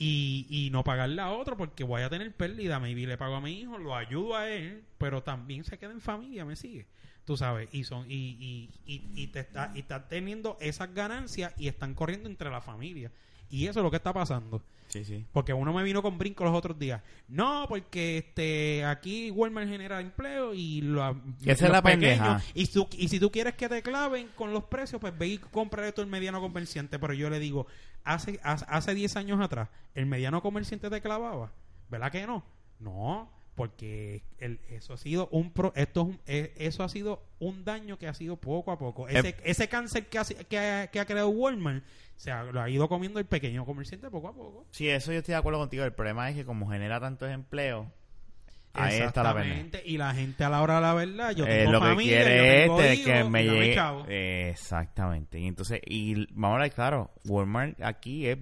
y, 0.00 0.46
y 0.48 0.70
no 0.70 0.82
pagarle 0.82 1.20
a 1.20 1.30
otro 1.30 1.58
porque 1.58 1.84
voy 1.84 2.00
a 2.00 2.08
tener 2.08 2.34
pérdida. 2.34 2.80
Maybe 2.80 3.06
le 3.06 3.18
pago 3.18 3.36
a 3.36 3.40
mi 3.42 3.60
hijo, 3.60 3.76
lo 3.76 3.94
ayudo 3.94 4.34
a 4.34 4.48
él, 4.48 4.82
pero 4.96 5.22
también 5.22 5.62
se 5.62 5.78
queda 5.78 5.92
en 5.92 6.00
familia, 6.00 6.46
me 6.46 6.56
sigue. 6.56 6.86
Tú 7.26 7.36
sabes, 7.36 7.68
y 7.70 7.84
son 7.84 8.10
y, 8.10 8.14
y, 8.14 8.70
y, 8.86 9.02
y 9.14 9.26
te 9.26 9.40
está, 9.40 9.72
y 9.74 9.80
está 9.80 10.08
teniendo 10.08 10.56
esas 10.58 10.94
ganancias 10.94 11.52
y 11.58 11.68
están 11.68 11.94
corriendo 11.94 12.30
entre 12.30 12.50
la 12.50 12.62
familia. 12.62 13.12
Y 13.50 13.66
eso 13.66 13.80
es 13.80 13.84
lo 13.84 13.90
que 13.90 13.96
está 13.98 14.12
pasando. 14.12 14.62
Sí, 14.88 15.04
sí. 15.04 15.24
Porque 15.32 15.52
uno 15.52 15.72
me 15.72 15.84
vino 15.84 16.02
con 16.02 16.18
brinco 16.18 16.42
los 16.44 16.52
otros 16.54 16.76
días. 16.78 17.00
No, 17.28 17.66
porque 17.68 18.18
este 18.18 18.84
aquí 18.84 19.30
Walmart 19.30 19.68
genera 19.68 20.00
empleo 20.00 20.52
y 20.52 20.80
lo, 20.80 21.14
Que 21.44 21.52
esa 21.52 21.66
es 21.66 21.70
la 21.72 21.80
pendeja. 21.82 22.42
Y, 22.54 22.66
tú- 22.66 22.88
y 22.92 23.06
si 23.08 23.20
tú 23.20 23.30
quieres 23.30 23.54
que 23.54 23.68
te 23.68 23.82
claven 23.82 24.28
con 24.34 24.52
los 24.52 24.64
precios, 24.64 25.00
pues 25.00 25.16
ve 25.16 25.28
y 25.28 25.38
compra 25.38 25.86
esto 25.86 26.02
el 26.02 26.08
mediano 26.08 26.40
comerciante. 26.40 26.98
Pero 26.98 27.12
yo 27.14 27.30
le 27.30 27.38
digo, 27.38 27.66
hace, 28.02 28.40
hace, 28.42 28.64
hace 28.68 28.94
10 28.94 29.14
años 29.16 29.40
atrás, 29.40 29.68
el 29.94 30.06
mediano 30.06 30.42
comerciante 30.42 30.90
te 30.90 31.00
clavaba. 31.00 31.52
¿Verdad 31.88 32.10
que 32.10 32.26
no? 32.26 32.44
No. 32.80 33.30
Porque 33.60 34.22
el- 34.38 34.58
eso 34.70 34.94
ha 34.94 34.96
sido 34.96 35.28
un 35.32 35.52
pro- 35.52 35.72
esto 35.76 36.00
es 36.00 36.06
un- 36.08 36.20
eh, 36.26 36.54
eso 36.56 36.82
ha 36.82 36.88
sido 36.88 37.22
un 37.40 37.64
daño 37.64 37.98
que 37.98 38.08
ha 38.08 38.14
sido 38.14 38.36
poco 38.36 38.72
a 38.72 38.78
poco. 38.78 39.06
Ese, 39.08 39.28
Eh. 39.28 39.36
ese 39.44 39.68
cáncer 39.68 40.06
que 40.06 40.18
ha, 40.18 40.24
que, 40.24 40.58
ha, 40.58 40.86
que 40.86 40.98
ha 41.00 41.04
creado 41.04 41.28
Walmart 41.28 41.84
se 42.16 42.30
ha, 42.30 42.42
lo 42.44 42.60
ha 42.62 42.70
ido 42.70 42.88
comiendo 42.88 43.18
el 43.18 43.26
pequeño 43.26 43.64
comerciante 43.66 44.08
poco 44.10 44.28
a 44.28 44.32
poco. 44.34 44.66
Sí, 44.70 44.88
eso 44.88 45.12
yo 45.12 45.18
estoy 45.18 45.32
de 45.32 45.38
acuerdo 45.38 45.58
contigo. 45.58 45.84
El 45.84 45.92
problema 45.92 46.28
es 46.30 46.36
que 46.36 46.44
como 46.44 46.68
genera 46.70 47.00
tantos 47.00 47.30
empleos, 47.30 47.86
ahí 48.72 48.98
está 49.00 49.22
la. 49.22 49.30
Exactamente. 49.30 49.82
Y 49.84 49.98
la 49.98 50.14
gente 50.14 50.44
a 50.44 50.48
la 50.48 50.62
hora 50.62 50.76
de 50.76 50.80
la 50.80 50.94
verdad, 50.94 51.30
yo 51.32 51.44
Eh, 51.46 51.64
tengo 51.64 51.72
que 51.72 51.78
familia, 51.86 52.16
quiere 52.22 52.36
yo 52.36 52.62
tengo 52.76 52.80
este 52.82 53.04
que 53.04 53.24
me 53.24 53.44
llegue. 53.44 53.76
Eh, 54.08 54.50
exactamente 54.50 55.38
y 55.38 55.46
entonces 55.46 55.80
y 55.86 56.26
vamos 56.34 56.58
a 56.58 56.62
ver 56.62 56.72
claro 56.72 57.10
Walmart 57.26 57.80
aquí 57.82 58.26
es, 58.26 58.38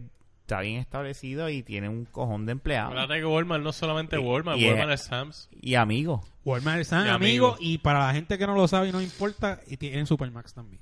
está 0.48 0.60
bien 0.62 0.80
establecido 0.80 1.50
y 1.50 1.62
tiene 1.62 1.90
un 1.90 2.06
cojón 2.06 2.46
de 2.46 2.52
empleados 2.52 2.92
Acuérdate 2.92 3.20
que 3.20 3.26
Walmart 3.26 3.62
no 3.62 3.70
solamente 3.72 4.16
Y- 4.16 4.18
Walmart, 4.20 4.58
y 4.58 4.66
Walmart 4.66 4.90
es- 4.92 5.00
es 5.02 5.06
Sam's. 5.06 5.48
y 5.60 5.74
amigos 5.74 6.26
Walmart 6.44 6.80
es 6.80 6.88
San 6.88 7.06
Y 7.06 7.10
amigo 7.10 7.48
amigos. 7.48 7.58
y 7.60 7.76
para 7.78 8.06
la 8.06 8.14
gente 8.14 8.38
que 8.38 8.46
no 8.46 8.54
lo 8.54 8.66
sabe 8.66 8.88
y 8.88 8.92
no 8.92 9.02
importa, 9.02 9.60
y 9.66 9.76
tienen 9.76 10.06
Supermax 10.06 10.54
también. 10.54 10.80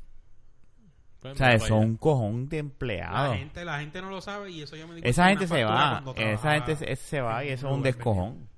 Pues, 1.20 1.34
o 1.34 1.36
sea 1.36 1.58
son 1.58 1.78
un 1.78 1.96
cojón 1.96 2.48
de 2.48 2.58
La 2.58 2.60
empleados 2.60 3.36
gente, 3.36 3.64
la 3.64 3.80
gente 3.80 4.00
no 4.00 4.10
lo 4.10 4.20
sabe 4.20 4.52
y 4.52 4.62
eso 4.62 4.76
yo 4.76 4.86
me 4.86 4.94
di 4.94 5.00
esa 5.02 5.28
gente 5.28 5.44
en 5.44 5.50
se 5.50 5.64
va 5.64 6.00
cuando 6.04 6.22
esa 6.22 6.52
gente 6.52 6.76
se, 6.76 6.94
se 6.94 7.20
va 7.20 7.44
y 7.44 7.48
eso 7.48 7.66
es 7.68 7.74
un 7.74 7.82
descojón 7.82 8.48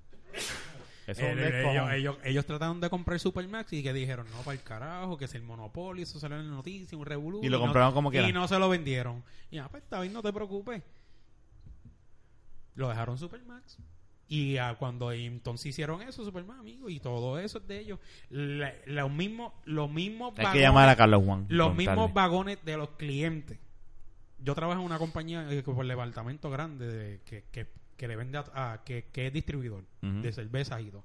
eso 1.07 1.23
es 1.23 1.33
un 1.33 1.39
Eh, 1.39 1.49
eh, 1.49 1.71
ellos, 1.71 1.91
ellos, 1.93 2.17
ellos 2.23 2.45
trataron 2.45 2.81
de 2.83 2.91
comprar 2.91 3.19
Supermax 3.19 3.73
y 3.73 3.83
que 3.83 3.95
dijeron, 3.95 4.27
no, 4.31 4.43
para 4.43 4.53
el 4.59 4.63
carajo, 4.63 5.17
que 5.17 5.25
es 5.25 5.35
el 5.35 5.43
monopolio, 5.43 6.03
eso 6.03 6.21
salió 6.21 6.39
en 6.39 6.51
la 6.51 6.57
noticia, 6.57 6.99
un 6.99 7.07
revolú. 7.07 7.41
Y 7.43 7.49
lo 7.49 7.57
no- 7.57 7.65
compraron 7.65 7.95
como 7.95 8.11
quiera. 8.11 8.29
Y 8.29 8.33
no 8.35 8.47
se 8.47 8.59
lo 8.59 8.69
vendieron. 8.69 9.25
Y 9.51 9.57
ah, 9.57 9.69
pues 9.71 9.83
está 9.85 10.01
bien, 10.03 10.13
no 10.13 10.21
te 10.21 10.31
preocupes. 10.35 10.83
Lo 12.79 12.89
dejaron 12.89 13.19
Supermax. 13.19 13.77
Y 14.29 14.57
ah, 14.59 14.77
cuando 14.79 15.11
entonces 15.11 15.67
hicieron 15.67 16.01
eso, 16.03 16.23
Supermax, 16.25 16.61
amigo, 16.61 16.89
y 16.91 17.01
todo 17.01 17.39
eso 17.39 17.59
es 17.59 17.67
de 17.67 17.79
ellos. 17.81 17.99
La- 18.31 18.73
Los 18.87 19.11
mismos, 19.11 19.53
los 19.65 19.91
mismos 19.91 20.33
hay 20.39 20.47
que 20.53 20.61
llamar 20.61 20.89
a 20.89 20.97
Carlos 20.97 21.25
Juan 21.25 21.47
los 21.49 21.69
contarle. 21.69 21.91
mismos 21.91 22.13
vagones 22.15 22.59
de 22.65 22.77
los 22.77 22.91
clientes. 22.91 23.59
Yo 24.39 24.55
trabajo 24.55 24.79
en 24.81 24.87
una 24.87 24.99
compañía 24.99 25.51
eh, 25.51 25.63
por 25.63 25.85
departamento 25.87 26.51
grande 26.51 26.87
de- 26.87 27.21
que, 27.25 27.45
que, 27.51 27.67
que 27.97 28.07
le 28.07 28.17
vende 28.17 28.39
a, 28.39 28.45
a- 28.73 28.85
que, 28.85 29.07
que 29.13 29.27
es 29.27 29.33
distribuidor 29.33 29.85
de 30.03 30.33
cervezas 30.33 30.81
y 30.83 30.91
todo. 30.91 31.05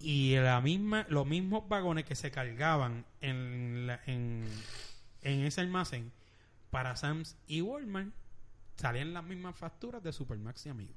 Y 0.00 0.36
la 0.36 0.60
misma, 0.60 1.06
los 1.08 1.26
mismos 1.26 1.68
vagones 1.68 2.04
que 2.04 2.14
se 2.14 2.30
cargaban 2.30 3.04
en, 3.20 3.86
la- 3.86 4.00
en, 4.06 4.44
en 5.22 5.40
ese 5.46 5.60
almacén 5.60 6.12
para 6.70 6.94
Sam's 6.96 7.36
y 7.46 7.62
Walmart 7.62 8.08
salían 8.78 9.12
las 9.12 9.24
mismas 9.24 9.54
facturas 9.56 10.02
de 10.02 10.12
Supermax 10.12 10.64
y 10.64 10.68
Amigos. 10.70 10.96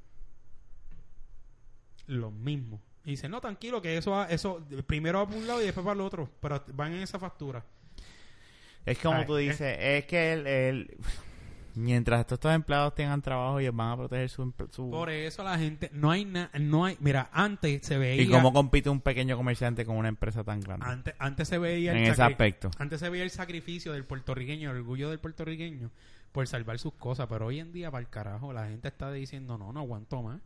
Los 2.08 2.32
mismos. 2.34 2.80
Y 3.06 3.12
dice, 3.12 3.28
no, 3.30 3.42
tranquilo, 3.42 3.82
que 3.82 3.98
eso, 3.98 4.24
eso 4.28 4.64
primero 4.86 5.20
va 5.20 5.26
para 5.28 5.38
un 5.40 5.48
lado 5.48 5.62
y 5.62 5.66
después 5.66 5.84
para 5.84 5.96
el 5.96 6.02
otro, 6.02 6.30
pero 6.40 6.64
van 6.74 6.94
en 6.94 7.02
esa 7.02 7.18
factura. 7.18 7.64
Es 8.86 8.98
como 9.00 9.18
Ay, 9.20 9.26
tú 9.26 9.38
es- 9.38 9.50
dices, 9.50 9.78
es, 9.80 10.06
que 10.06 10.34
el, 10.34 10.48
el- 10.48 10.98
mientras 11.76 12.20
estos, 12.20 12.36
estos 12.36 12.54
empleados 12.54 12.94
tengan 12.94 13.22
trabajo, 13.22 13.60
ellos 13.60 13.76
van 13.76 13.92
a 13.92 13.98
proteger 13.98 14.30
su... 14.30 14.54
su- 14.72 14.90
Por 14.92 15.10
eso 15.10 15.44
la 15.44 15.58
gente, 15.58 15.90
no 15.94 16.12
hay 16.12 16.26
nada, 16.26 16.52
no 16.60 16.86
hay, 16.86 16.98
mira, 17.00 17.30
antes 17.34 17.86
se 17.86 17.98
veía, 17.98 18.22
¿Y 18.22 18.28
cómo 18.28 18.54
compite 18.54 18.90
un 18.90 19.02
pequeño 19.02 19.36
comerciante 19.38 19.84
con 19.86 19.96
una 19.98 20.10
empresa 20.10 20.44
tan 20.44 20.60
grande? 20.60 20.86
antes, 20.86 21.16
antes 21.18 21.48
se 21.48 21.58
veía 21.58 21.92
en 21.94 22.00
el 22.04 22.12
ese 22.12 22.22
aspecto. 22.22 22.70
Antes 22.78 23.00
se 23.00 23.10
veía 23.10 23.24
el 23.24 23.32
sacrificio 23.32 23.94
del 23.94 24.04
puertorriqueño, 24.06 24.70
el 24.72 24.78
orgullo 24.78 25.10
del 25.10 25.20
puertorriqueño 25.20 25.90
por 26.32 26.48
salvar 26.48 26.80
sus 26.80 26.94
cosas, 26.94 27.28
pero 27.28 27.48
hoy 27.48 27.60
en 27.60 27.72
día 27.72 27.92
para 27.92 28.02
el 28.02 28.10
carajo 28.10 28.54
la 28.54 28.68
gente 28.68 28.88
está 28.88 29.12
diciendo, 29.12 29.58
no, 29.58 29.72
no 29.74 29.80
aguanto 29.82 30.22
más. 30.24 30.42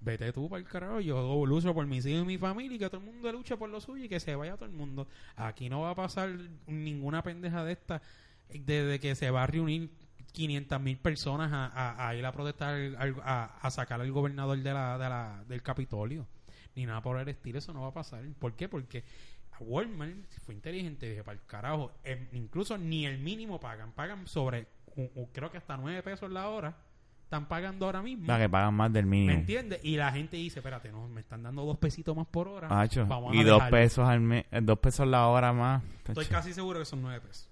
Vete 0.00 0.32
tú 0.32 0.48
para 0.48 0.60
el 0.60 0.66
carajo, 0.68 1.00
yo 1.00 1.44
lucho 1.44 1.74
por 1.74 1.84
mis 1.86 2.06
hijos 2.06 2.22
y 2.22 2.26
mi 2.26 2.38
familia 2.38 2.76
y 2.76 2.78
que 2.78 2.88
todo 2.88 3.00
el 3.00 3.06
mundo 3.06 3.32
luche 3.32 3.56
por 3.56 3.68
lo 3.68 3.80
suyo 3.80 4.04
y 4.04 4.08
que 4.08 4.20
se 4.20 4.36
vaya 4.36 4.54
todo 4.56 4.66
el 4.66 4.70
mundo. 4.72 5.08
Aquí 5.34 5.68
no 5.68 5.80
va 5.80 5.90
a 5.90 5.94
pasar 5.96 6.30
ninguna 6.68 7.22
pendeja 7.22 7.64
de 7.64 7.72
esta 7.72 8.00
desde 8.48 9.00
que 9.00 9.14
se 9.16 9.30
va 9.32 9.42
a 9.42 9.46
reunir 9.48 9.90
500 10.32 10.80
mil 10.80 10.98
personas 10.98 11.52
a, 11.52 11.66
a- 11.66 12.08
a 12.08 12.14
ir 12.14 12.24
a 12.24 12.30
protestar, 12.32 12.76
a, 13.24 13.70
sacar 13.70 14.00
al 14.00 14.12
gobernador 14.12 14.56
de 14.62 14.72
la, 14.72 14.96
de 14.98 15.08
la- 15.08 15.44
del 15.48 15.62
Capitolio. 15.62 16.26
Ni 16.76 16.86
nada 16.86 17.02
por 17.02 17.18
el 17.18 17.28
estilo, 17.28 17.58
eso 17.58 17.72
no 17.72 17.80
va 17.82 17.88
a 17.88 17.92
pasar. 17.92 18.22
¿Por 18.38 18.54
qué? 18.54 18.68
Porque 18.68 19.02
Walmart 19.58 20.14
fue 20.44 20.54
inteligente, 20.54 21.08
dije, 21.08 21.24
para 21.24 21.38
el 21.40 21.44
carajo, 21.44 21.90
em, 22.04 22.28
incluso 22.34 22.78
ni 22.78 23.04
el 23.04 23.18
mínimo 23.18 23.58
pagan, 23.58 23.90
pagan 23.92 24.28
sobre, 24.28 24.68
creo 25.32 25.50
que 25.50 25.58
hasta 25.58 25.76
9 25.76 26.02
pesos 26.02 26.30
la 26.30 26.48
hora, 26.48 26.76
están 27.24 27.46
pagando 27.46 27.86
ahora 27.86 28.00
mismo. 28.02 28.26
Para 28.26 28.44
que 28.44 28.48
pagan 28.48 28.74
más 28.74 28.92
del 28.92 29.04
¿Me 29.06 29.10
mínimo. 29.18 29.38
entiendes? 29.38 29.80
Y 29.82 29.96
la 29.96 30.10
gente 30.12 30.36
dice, 30.38 30.60
espérate, 30.60 30.90
no, 30.90 31.08
me 31.08 31.20
están 31.20 31.42
dando 31.42 31.64
dos 31.64 31.76
pesitos 31.78 32.16
más 32.16 32.26
por 32.26 32.48
hora. 32.48 32.68
Hacho, 32.80 33.06
Vamos 33.06 33.32
a 33.32 33.36
y 33.36 33.44
dos 33.44 33.56
dejarlo". 33.58 33.76
pesos 33.76 34.08
al 34.08 34.20
mes, 34.20 34.46
eh, 34.50 34.60
dos 34.62 34.78
pesos 34.78 35.06
la 35.06 35.26
hora 35.28 35.52
más. 35.52 35.82
Estoy 36.06 36.24
casi 36.26 36.52
seguro 36.54 36.78
que 36.78 36.84
son 36.86 37.02
nueve 37.02 37.20
pesos. 37.20 37.48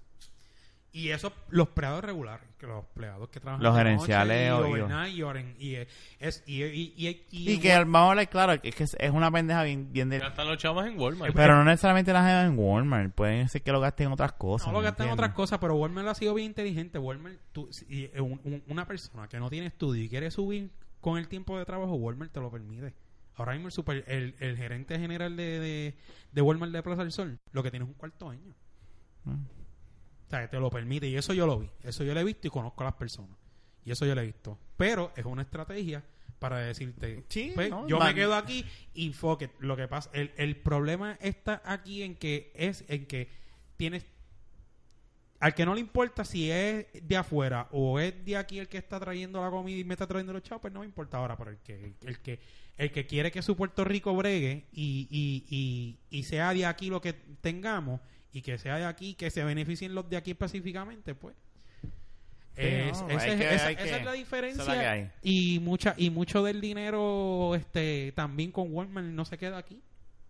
Y 0.97 1.11
eso, 1.11 1.31
los 1.51 1.69
empleados 1.69 2.03
regulares, 2.03 2.47
que 2.59 2.67
los 2.67 2.83
empleados 2.85 3.29
que 3.29 3.39
trabajan 3.39 3.63
Los 3.63 3.77
gerenciales 3.77 4.49
noche 4.51 4.67
y 4.67 4.71
o- 4.71 4.71
overnight 4.71 5.15
y, 5.15 5.21
oren- 5.23 5.55
y, 5.59 5.75
es, 6.19 6.43
y, 6.47 6.63
y, 6.65 6.95
y, 6.97 7.27
y- 7.31 7.51
Y 7.53 7.61
que 7.61 7.77
vamos 7.77 7.97
a 7.97 8.11
hablar 8.13 8.29
claro, 8.31 8.61
que 8.63 8.71
es 8.71 8.75
que 8.75 8.85
es 8.85 8.97
es 8.99 9.11
una 9.11 9.31
pendeja 9.31 9.63
bien, 9.63 9.93
bien 9.93 10.09
de... 10.09 10.21
Ya 10.21 10.29
están 10.29 10.49
los 10.49 10.57
chavos 10.57 10.87
en 10.87 10.99
Walmart. 10.99 11.35
Pero 11.35 11.55
no 11.55 11.65
necesariamente 11.65 12.15
las 12.15 12.45
en 12.47 12.59
Walmart, 12.59 13.13
pueden 13.13 13.47
ser 13.51 13.61
que 13.63 13.73
lo 13.73 13.81
gasten 13.81 14.07
en 14.07 14.13
otras 14.15 14.33
cosas. 14.33 14.69
no 14.69 14.73
lo 14.73 14.79
¿me 14.79 14.85
gastan 14.87 15.09
en 15.09 15.13
otras 15.13 15.33
cosas, 15.35 15.59
pero 15.59 15.75
Walmart 15.77 16.09
ha 16.09 16.15
sido 16.15 16.33
bien 16.33 16.47
inteligente. 16.47 16.99
Walmart, 16.99 17.37
tú- 17.53 17.69
si- 17.71 17.85
eh, 18.15 18.21
un- 18.23 18.41
un- 18.45 18.63
una 18.69 18.87
persona 18.87 19.29
que 19.29 19.39
no 19.39 19.51
tiene 19.51 19.67
estudio 19.67 20.03
y 20.03 20.09
quiere 20.09 20.31
subir 20.31 20.71
con 21.03 21.19
el 21.19 21.29
tiempo 21.29 21.59
de 21.59 21.67
trabajo, 21.67 21.93
Walmart 21.97 22.33
te 22.33 22.41
lo 22.41 22.51
permite. 22.51 22.95
Ahora 23.35 23.53
mismo 23.53 23.69
el, 23.69 23.73
super- 23.73 24.05
el, 24.09 24.35
el 24.41 24.57
gerente 24.57 24.99
general 24.99 25.37
de, 25.37 25.61
de, 25.61 25.95
de 26.33 26.41
Walmart 26.41 26.73
de 26.73 26.83
Plaza 26.83 27.03
del 27.03 27.13
Sol, 27.13 27.39
lo 27.53 27.63
que 27.63 27.71
tiene 27.71 27.85
es 27.85 27.89
un 27.91 27.95
cuarto 27.97 28.31
año. 28.31 28.55
Mm. 29.25 29.45
O 30.27 30.31
sea, 30.31 30.43
que 30.43 30.49
te 30.49 30.59
lo 30.61 30.71
permite. 30.71 31.09
Y 31.09 31.17
eso 31.17 31.33
yo 31.35 31.47
lo 31.47 31.59
vi. 31.61 31.71
Eso 31.83 32.03
yo 32.05 32.13
lo 32.15 32.21
he 32.21 32.25
visto 32.25 32.47
y 32.49 32.51
conozco 32.51 32.83
a 32.83 32.87
las 32.87 32.95
personas. 32.95 33.37
Y 33.85 33.93
eso 33.93 34.05
yo 34.07 34.15
lo 34.15 34.21
he 34.21 34.27
visto. 34.27 34.59
Pero 34.77 35.13
es 35.17 35.25
una 35.25 35.43
estrategia 35.43 36.05
para 36.39 36.59
decirte, 36.59 37.25
Sí, 37.29 37.53
pues, 37.55 37.71
no, 37.71 37.87
yo 37.89 37.99
man. 37.99 38.09
me 38.09 38.15
quedo 38.15 38.35
aquí 38.35 38.65
y 38.93 39.13
fuck. 39.13 39.45
Lo 39.61 39.77
que 39.77 39.89
pasa, 39.89 40.11
el, 40.13 40.33
el 40.37 40.57
problema 40.57 41.17
está 41.21 41.63
aquí 41.65 42.03
en 42.03 42.15
que 42.17 42.53
es 42.55 42.85
en 42.89 43.07
que 43.07 43.29
tienes 43.77 44.05
al 45.39 45.55
que 45.55 45.67
no 45.67 45.75
le 45.75 45.81
importa 45.81 46.25
si 46.25 46.51
es 46.51 46.87
de 47.03 47.17
afuera 47.17 47.69
o 47.71 48.01
es 48.01 48.25
de 48.25 48.37
aquí 48.39 48.59
el 48.59 48.69
que 48.69 48.79
está 48.79 48.99
trayendo 48.99 49.43
la 49.43 49.51
comida 49.51 49.77
y 49.77 49.85
me 49.85 49.93
está 49.95 50.07
trayendo 50.07 50.33
los 50.33 50.43
chavos, 50.43 50.63
pues 50.63 50.73
no 50.73 50.81
me 50.81 50.87
importa 50.87 51.19
ahora, 51.19 51.37
pero 51.37 51.51
el 51.51 51.59
que, 51.59 51.93
el 52.07 52.19
que, 52.21 52.41
el 52.79 52.91
que 52.91 53.07
quiere 53.07 53.31
que 53.31 53.43
su 53.43 53.55
Puerto 53.55 53.85
Rico 53.85 54.15
bregue 54.17 54.65
y, 54.73 55.07
y, 55.11 55.45
y, 55.55 55.99
y 56.19 56.23
sea 56.23 56.55
de 56.55 56.65
aquí 56.65 56.89
lo 56.89 57.03
que 57.03 57.13
tengamos 57.13 58.01
y 58.37 58.43
que 58.43 58.59
sea 58.59 58.77
de 58.77 58.85
aquí, 58.85 59.15
que 59.15 59.31
se 59.31 59.43
beneficien 59.45 59.95
los 59.95 60.09
de 60.11 60.17
aquí 60.17 60.33
específicamente, 60.33 61.15
pues. 61.15 61.35
Es- 62.55 63.01
no, 63.03 63.09
esa, 63.11 63.23
hay 63.23 63.31
es, 63.33 63.37
que- 63.37 63.55
esa- 63.55 63.67
hay 63.67 63.75
esa 63.75 63.85
que- 63.85 63.97
es 63.97 64.05
la 64.05 64.13
diferencia 64.13 64.63
es 64.63 64.69
la 64.69 64.75
que 64.81 64.87
hay. 64.87 65.11
y 65.23 65.59
mucha 65.61 65.95
y 65.99 66.09
mucho 66.09 66.43
del 66.43 66.61
dinero 66.61 67.55
este 67.55 68.13
también 68.17 68.51
con 68.51 68.73
Walmart 68.73 69.07
no 69.09 69.27
se 69.27 69.37
queda 69.37 69.59
aquí 69.59 69.79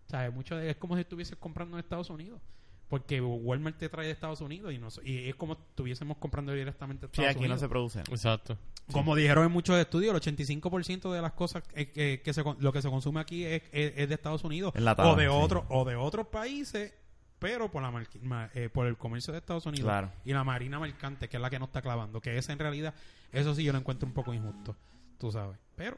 o 0.07 0.09
sea, 0.09 0.29
mucho 0.31 0.57
de- 0.57 0.69
es 0.71 0.75
como 0.75 0.95
si 0.95 1.01
estuvieses 1.01 1.37
comprando 1.37 1.77
en 1.77 1.79
Estados 1.83 2.09
Unidos 2.09 2.41
porque 2.89 3.21
Walmart 3.21 3.77
te 3.77 3.87
trae 3.89 4.07
de 4.07 4.11
Estados 4.13 4.39
Unidos 4.41 4.73
y, 4.73 4.77
no, 4.77 4.87
y 5.05 5.29
es 5.29 5.35
como 5.35 5.55
si 5.55 5.61
estuviésemos 5.69 6.17
comprando 6.17 6.51
directamente 6.53 7.07
de 7.07 7.13
Sí, 7.13 7.21
Estados 7.21 7.35
aquí 7.41 7.47
no 7.49 7.57
se 7.57 7.67
producen. 7.69 8.03
Exacto. 8.09 8.57
como 8.91 9.15
dijeron 9.15 9.45
en 9.45 9.51
muchos 9.51 9.77
estudios, 9.77 10.11
el 10.11 10.17
85% 10.21 11.11
de 11.13 11.21
las 11.21 11.31
cosas 11.33 11.63
eh, 11.75 11.91
que, 11.91 12.21
que 12.21 12.33
se, 12.33 12.43
con- 12.43 12.57
lo 12.59 12.71
que 12.73 12.81
se 12.81 12.89
consume 12.89 13.19
aquí 13.21 13.43
es, 13.45 13.61
es- 13.71 13.93
es 13.95 14.07
de 14.09 14.15
Estados 14.15 14.43
Unidos 14.43 14.73
o 14.75 15.15
de 15.15 15.23
sí. 15.23 15.29
otros 15.29 15.63
o 15.69 15.83
de 15.85 15.95
otros 15.97 16.27
países, 16.27 16.93
pero 17.39 17.69
por 17.71 17.81
la 17.81 17.91
ma- 18.21 18.49
eh, 18.53 18.69
por 18.71 18.87
el 18.87 18.97
comercio 18.97 19.31
de 19.31 19.39
Estados 19.39 19.65
Unidos 19.65 19.85
Claro. 19.85 20.11
y 20.25 20.33
la 20.33 20.43
marina 20.43 20.79
mercante, 20.79 21.27
que 21.29 21.37
es 21.37 21.41
la 21.41 21.49
que 21.49 21.59
nos 21.59 21.69
está 21.69 21.81
clavando, 21.81 22.19
que 22.21 22.37
esa 22.37 22.53
en 22.53 22.59
realidad 22.59 22.93
eso 23.31 23.53
sí 23.55 23.63
yo 23.63 23.71
lo 23.73 23.79
encuentro 23.79 24.07
un 24.07 24.13
poco 24.13 24.33
injusto, 24.33 24.75
tú 25.17 25.31
sabes. 25.31 25.57
Pero 25.75 25.97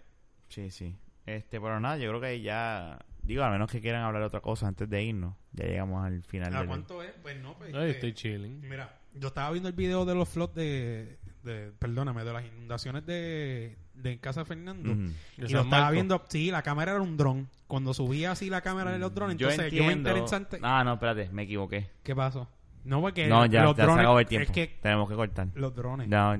Sí, 0.49 0.71
sí. 0.71 0.95
Este, 1.25 1.61
pero 1.61 1.79
nada, 1.79 1.97
yo 1.97 2.09
creo 2.09 2.21
que 2.21 2.41
ya... 2.41 2.97
Digo, 3.21 3.43
a 3.43 3.51
menos 3.51 3.69
que 3.69 3.79
quieran 3.81 4.01
hablar 4.01 4.23
de 4.23 4.27
otra 4.27 4.41
cosa 4.41 4.67
antes 4.67 4.89
de 4.89 5.03
irnos. 5.03 5.35
Ya 5.53 5.65
llegamos 5.65 6.03
al 6.03 6.23
final 6.23 6.55
¿a 6.55 6.59
del... 6.59 6.67
cuánto 6.67 7.03
es? 7.03 7.11
Pues 7.21 7.39
no, 7.39 7.55
pues, 7.55 7.71
Ay, 7.75 7.91
este, 7.91 8.07
estoy 8.09 8.13
chilling. 8.13 8.61
Mira, 8.67 8.97
yo 9.13 9.27
estaba 9.27 9.51
viendo 9.51 9.69
el 9.69 9.75
video 9.75 10.05
de 10.05 10.15
los 10.15 10.27
floods 10.27 10.55
de, 10.55 11.19
de 11.43 11.71
perdóname, 11.79 12.23
de 12.23 12.33
las 12.33 12.45
inundaciones 12.45 13.05
de, 13.05 13.77
de 13.93 14.19
Casa 14.19 14.45
Fernando. 14.45 14.91
Y 15.37 15.51
lo 15.51 15.61
estaba 15.61 15.91
viendo, 15.91 16.23
sí, 16.27 16.51
la 16.51 16.61
cámara 16.61 16.91
era 16.93 17.01
un 17.01 17.17
dron. 17.17 17.47
Cuando 17.67 17.93
subía 17.93 18.31
así 18.31 18.49
la 18.49 18.61
cámara 18.61 18.91
de 18.91 18.99
los 18.99 19.13
drones, 19.13 19.37
Yo 19.37 19.49
entonces 19.49 19.71
yo, 19.71 19.89
interesante. 19.91 20.59
Ah, 20.63 20.83
no, 20.83 20.93
espérate, 20.93 21.29
me 21.31 21.43
equivoqué. 21.43 21.89
¿Qué 22.03 22.15
pasó? 22.15 22.47
No, 22.83 23.01
porque 23.01 23.27
No, 23.27 23.45
ya, 23.45 23.63
los 23.63 23.75
ya 23.75 23.83
drones, 23.83 23.97
se 23.97 24.01
acabó 24.01 24.19
el 24.19 24.25
tiempo. 24.27 24.45
Es 24.45 24.51
que 24.51 24.79
Tenemos 24.81 25.09
que 25.09 25.15
cortar. 25.15 25.47
los 25.53 25.75
drones. 25.75 26.07
No, 26.07 26.35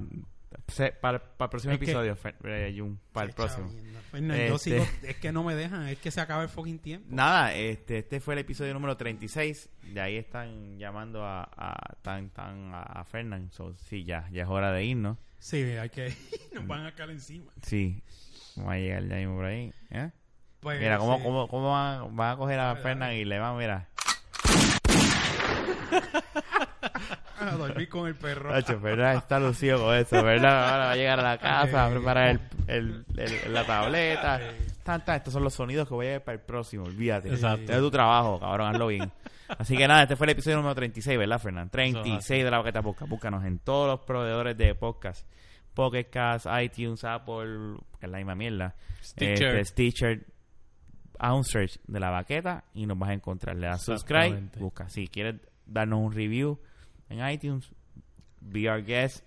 se- 0.68 0.92
para, 0.92 1.20
para 1.20 1.48
el 1.48 1.50
próximo 1.50 1.74
Es 1.74 1.80
que- 1.80 1.86
episodio, 1.86 2.16
Fer- 2.16 2.36
eh, 2.44 2.74
Jun, 2.78 3.00
para 3.12 3.28
el 3.28 3.34
próximo. 3.34 3.70
Fernan, 4.12 4.38
yo 4.38 4.56
Este- 4.56 4.80
sigo, 4.80 4.88
es 5.04 5.16
que 5.18 5.32
no 5.32 5.44
me 5.44 5.56
dejan, 5.56 5.88
es 5.88 6.00
que 6.00 6.10
se 6.12 6.20
acaba 6.22 6.42
el 6.44 6.50
fucking 6.50 6.80
tiempo. 6.80 7.08
Nada, 7.12 7.54
este, 7.54 8.00
este 8.00 8.20
fue 8.20 8.34
el 8.34 8.40
episodio 8.40 8.74
número 8.74 8.98
36. 8.98 9.70
De 9.94 10.02
ahí 10.02 10.18
están 10.18 10.78
llamando 10.80 11.24
a, 11.24 11.44
a, 11.56 11.96
tan, 12.02 12.30
tan 12.32 12.74
a, 12.74 12.82
a 12.82 13.04
Fernán. 13.06 13.52
So, 13.52 13.74
sí, 13.76 14.04
ya, 14.04 14.28
ya 14.32 14.44
es 14.44 14.50
hora 14.50 14.72
de 14.72 14.84
irnos. 14.84 15.18
Sí, 15.38 15.62
hay 15.64 15.90
que 15.90 16.14
nos 16.54 16.66
van 16.68 16.86
a 16.86 16.94
caer 16.96 17.12
encima. 17.12 17.52
Sí, 17.62 18.02
vamos 18.56 18.74
a 18.74 18.78
llegar 18.78 19.08
ya 19.08 19.16
mismo 19.18 19.36
por 19.36 19.46
ahí. 19.46 19.72
¿eh? 19.92 20.10
Pues, 20.60 20.80
Mira, 20.80 20.98
¿cómo, 20.98 21.18
sí. 21.18 21.24
cómo, 21.24 21.48
cómo 21.48 21.72
van, 21.72 22.16
van 22.16 22.34
a 22.34 22.38
coger 22.38 22.60
a 22.60 22.76
Fernan 22.76 23.14
y 23.14 23.26
le 23.26 23.40
van, 23.40 23.58
mira. 23.58 23.88
A 27.40 27.56
dormir 27.56 27.90
con 27.90 28.08
el 28.08 28.16
perro. 28.16 28.52
Nacho, 28.52 28.80
¿verdad? 28.80 29.16
Está 29.16 29.40
lucido 29.40 29.80
con 29.84 29.96
eso, 29.96 30.24
¿verdad? 30.24 30.72
Ahora 30.72 30.86
va 30.86 30.92
a 30.92 30.96
llegar 30.96 31.20
a 31.20 31.24
la 31.24 31.38
casa, 31.38 31.86
a 31.86 31.90
preparar 31.90 32.28
el, 32.30 32.40
el- 32.68 33.06
el- 33.46 33.54
la 33.54 33.66
tableta. 33.66 34.40
Tan, 34.84 35.06
tan, 35.06 35.18
estos 35.18 35.34
son 35.34 35.44
los 35.44 35.54
sonidos 35.54 35.88
que 35.88 35.94
voy 35.94 36.08
a 36.08 36.12
ver 36.12 36.24
para 36.24 36.36
el 36.38 36.42
próximo, 36.44 36.86
olvídate. 36.86 37.30
Exacto. 37.30 37.62
Este 37.62 37.74
es 37.74 37.80
tu 37.80 37.92
trabajo, 37.92 38.40
cabrón, 38.40 38.70
hazlo 38.74 38.88
bien. 38.88 39.12
Así 39.58 39.78
que 39.78 39.88
nada, 39.88 40.04
este 40.04 40.16
fue 40.16 40.26
el 40.28 40.32
episodio 40.32 40.58
número 40.58 40.76
36, 40.76 41.18
¿verdad, 41.18 41.40
Fernán? 41.40 41.70
36 41.70 42.44
de 42.44 42.52
la 42.52 42.58
Baqueta 42.60 42.82
Podcast. 42.82 43.10
Búscanos 43.10 43.46
en 43.46 43.60
todos 43.60 43.88
los 43.88 44.00
proveedores 44.02 44.58
de 44.58 44.76
podcast. 44.76 45.28
Pocket 45.74 46.06
Cast, 46.10 46.46
iTunes, 46.62 47.04
Apple, 47.04 47.78
que 48.00 48.06
es 48.08 48.12
la 48.12 48.18
misma 48.18 48.36
mierda. 48.36 48.76
Stitcher. 49.02 49.56
Este, 49.58 49.66
Stitcher. 49.66 50.26
Haz 51.20 51.34
un 51.34 51.44
search 51.44 51.80
de 51.86 52.00
la 52.00 52.10
baqueta 52.10 52.64
y 52.74 52.86
nos 52.86 52.98
vas 52.98 53.10
a 53.10 53.14
encontrar. 53.14 53.56
Le 53.56 53.68
das 53.68 53.84
subscribe, 53.84 54.50
busca. 54.58 54.90
Si 54.90 55.08
quieres 55.08 55.36
darnos 55.66 56.00
un 56.00 56.12
review 56.14 56.60
en 57.10 57.28
iTunes, 57.30 57.72
be 58.40 58.70
our 58.70 58.84
guest. 58.84 59.24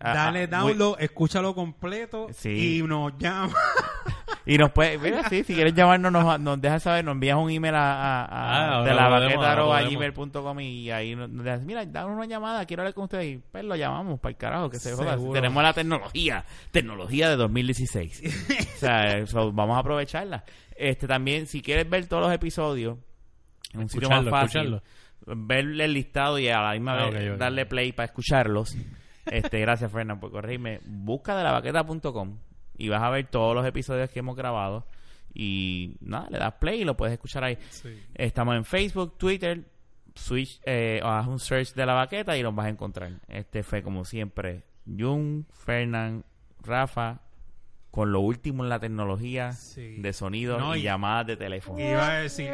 Ah, 0.00 0.12
Dale 0.14 0.42
ah, 0.42 0.46
download, 0.48 0.96
escúchalo 1.00 1.54
completo 1.54 2.26
Sí. 2.32 2.78
y 2.78 2.82
nos 2.82 3.16
llama. 3.18 3.54
Y 4.46 4.58
nos 4.58 4.72
puedes, 4.72 5.00
mira, 5.00 5.26
sí, 5.30 5.42
si 5.42 5.54
quieres 5.54 5.72
llamarnos, 5.72 6.12
nos, 6.12 6.38
nos 6.38 6.60
dejas 6.60 6.82
saber, 6.82 7.02
nos 7.02 7.12
envías 7.12 7.38
un 7.38 7.48
email 7.50 7.74
a, 7.76 7.80
a- 7.80 8.24
a- 8.26 8.80
Ah, 8.80 8.82
de 8.84 8.92
la 8.92 9.08
baqueta 9.08 10.60
y 10.60 10.90
ahí 10.90 11.16
nos, 11.16 11.30
nos 11.30 11.44
dejas, 11.46 11.62
mira, 11.62 11.86
dame 11.86 12.12
una 12.12 12.26
llamada, 12.26 12.66
quiero 12.66 12.82
hablar 12.82 12.92
con 12.92 13.04
ustedes 13.04 13.24
y 13.24 13.38
pues 13.38 13.64
lo 13.64 13.74
llamamos 13.74 14.20
para 14.20 14.30
el 14.32 14.36
carajo, 14.36 14.68
que 14.68 14.78
se 14.78 14.92
joda. 14.92 15.16
Tenemos 15.32 15.62
la 15.62 15.72
tecnología, 15.72 16.44
tecnología 16.72 17.30
de 17.30 17.36
2016. 17.36 18.22
o 18.76 18.78
sea, 18.80 19.16
eso, 19.16 19.50
vamos 19.50 19.76
a 19.76 19.80
aprovecharla. 19.80 20.44
Este 20.76 21.06
también, 21.06 21.46
si 21.46 21.62
quieres 21.62 21.88
ver 21.88 22.06
todos 22.06 22.24
los 22.24 22.32
episodios, 22.34 22.98
en 23.72 23.80
un 23.80 23.88
sitio 23.88 24.10
más 24.10 24.24
fácil, 24.28 24.60
escucharlo. 24.60 24.82
Ver 25.26 25.64
el 25.80 25.92
listado 25.92 26.38
y 26.38 26.48
a 26.48 26.60
la 26.60 26.72
misma 26.72 26.98
Ah, 26.98 27.10
vez 27.10 27.38
darle 27.38 27.66
play 27.66 27.92
para 27.92 28.06
escucharlos. 28.06 28.76
Este, 29.26 29.58
gracias 29.60 29.90
Fernando 29.90 30.20
por 30.20 30.30
corregirme. 30.30 30.80
Busca 30.84 31.36
de 31.36 31.44
la 31.44 31.52
baqueta.com 31.52 32.38
y 32.76 32.88
vas 32.88 33.02
a 33.02 33.10
ver 33.10 33.26
todos 33.28 33.54
los 33.54 33.66
episodios 33.66 34.10
que 34.10 34.18
hemos 34.18 34.36
grabado 34.36 34.86
y 35.32 35.96
nada, 36.00 36.28
le 36.30 36.38
das 36.38 36.54
play 36.54 36.82
y 36.82 36.84
lo 36.84 36.96
puedes 36.96 37.14
escuchar 37.14 37.44
ahí. 37.44 37.58
Estamos 38.14 38.54
en 38.56 38.64
Facebook, 38.64 39.16
Twitter, 39.18 39.64
Switch, 40.14 40.60
eh, 40.64 41.00
haz 41.02 41.26
un 41.26 41.40
search 41.40 41.74
de 41.74 41.86
la 41.86 41.94
baqueta 41.94 42.36
y 42.36 42.42
los 42.42 42.54
vas 42.54 42.66
a 42.66 42.70
encontrar. 42.70 43.12
Este 43.28 43.62
fue 43.62 43.82
como 43.82 44.04
siempre 44.04 44.62
Jun, 44.86 45.46
Fernán, 45.52 46.24
Rafa 46.62 47.20
con 47.94 48.10
lo 48.10 48.18
último 48.18 48.64
en 48.64 48.70
la 48.70 48.80
tecnología 48.80 49.52
Sí. 49.52 49.98
de 49.98 50.12
sonido 50.12 50.58
No, 50.58 50.74
y, 50.74 50.80
y- 50.80 50.82
llamadas 50.82 51.28
de 51.28 51.36
teléfono. 51.36 51.78
Iba 51.78 52.08
a 52.10 52.18
decir. 52.22 52.50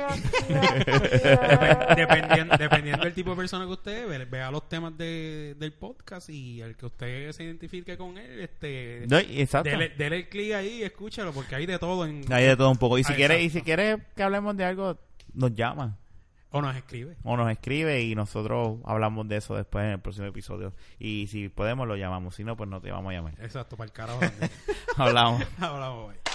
Depen- 0.77 1.97
dependiendo, 1.97 2.57
dependiendo 2.59 3.05
del 3.05 3.15
tipo 3.15 3.31
de 3.31 3.37
persona 3.37 3.65
que 3.65 3.73
usted 3.73 4.07
ve, 4.07 4.25
vea 4.27 4.51
los 4.51 4.69
temas 4.69 4.97
de, 4.99 5.55
del 5.59 5.73
podcast 5.73 6.29
y 6.29 6.61
el 6.61 6.77
que 6.77 6.85
usted 6.87 7.33
se 7.33 7.45
identifique 7.45 7.97
con 7.97 8.19
él, 8.19 8.41
este. 8.41 9.07
No, 9.09 9.17
exacto. 9.19 9.71
Dele, 9.71 9.89
dele 9.97 10.17
el 10.19 10.29
clic 10.29 10.53
ahí 10.53 10.81
y 10.81 10.83
escúchalo, 10.83 11.33
porque 11.33 11.55
hay 11.55 11.65
de 11.65 11.79
todo 11.79 12.05
en. 12.05 12.31
Hay 12.31 12.45
de 12.45 12.57
todo 12.57 12.71
un 12.71 12.77
poco. 12.77 12.99
Y 12.99 13.05
si 13.05 13.13
Ah, 13.15 13.17
quieres, 13.17 13.43
y 13.43 13.49
si 13.49 13.63
quieres 13.63 13.99
que 14.15 14.23
hablemos 14.23 14.55
de 14.59 14.65
algo, 14.65 14.99
nos 15.33 15.55
llama 15.55 15.97
O 16.53 16.61
nos 16.61 16.77
escribe. 16.77 17.17
o 17.23 17.37
nos 17.37 17.51
escribe 17.51 18.03
y 18.03 18.15
nosotros 18.15 18.79
hablamos 18.85 19.29
de 19.29 19.37
eso 19.37 19.55
después 19.55 19.85
en 19.85 19.93
el 19.93 20.01
próximo 20.01 20.27
episodio. 20.27 20.73
Y 20.99 21.29
si 21.29 21.49
podemos 21.49 21.87
lo 21.87 21.97
llamamos, 21.97 22.35
si 22.35 22.45
no 22.45 22.57
pues 22.57 22.69
no 22.69 22.81
te 22.81 22.91
vamos 22.91 23.11
a 23.11 23.15
llamar. 23.15 23.35
Exacto, 23.41 23.77
para 23.77 23.87
el 23.87 23.93
carajo. 23.93 24.21
Hablamos. 24.97 25.43
Hablamos 25.61 26.09
hoy. 26.11 26.30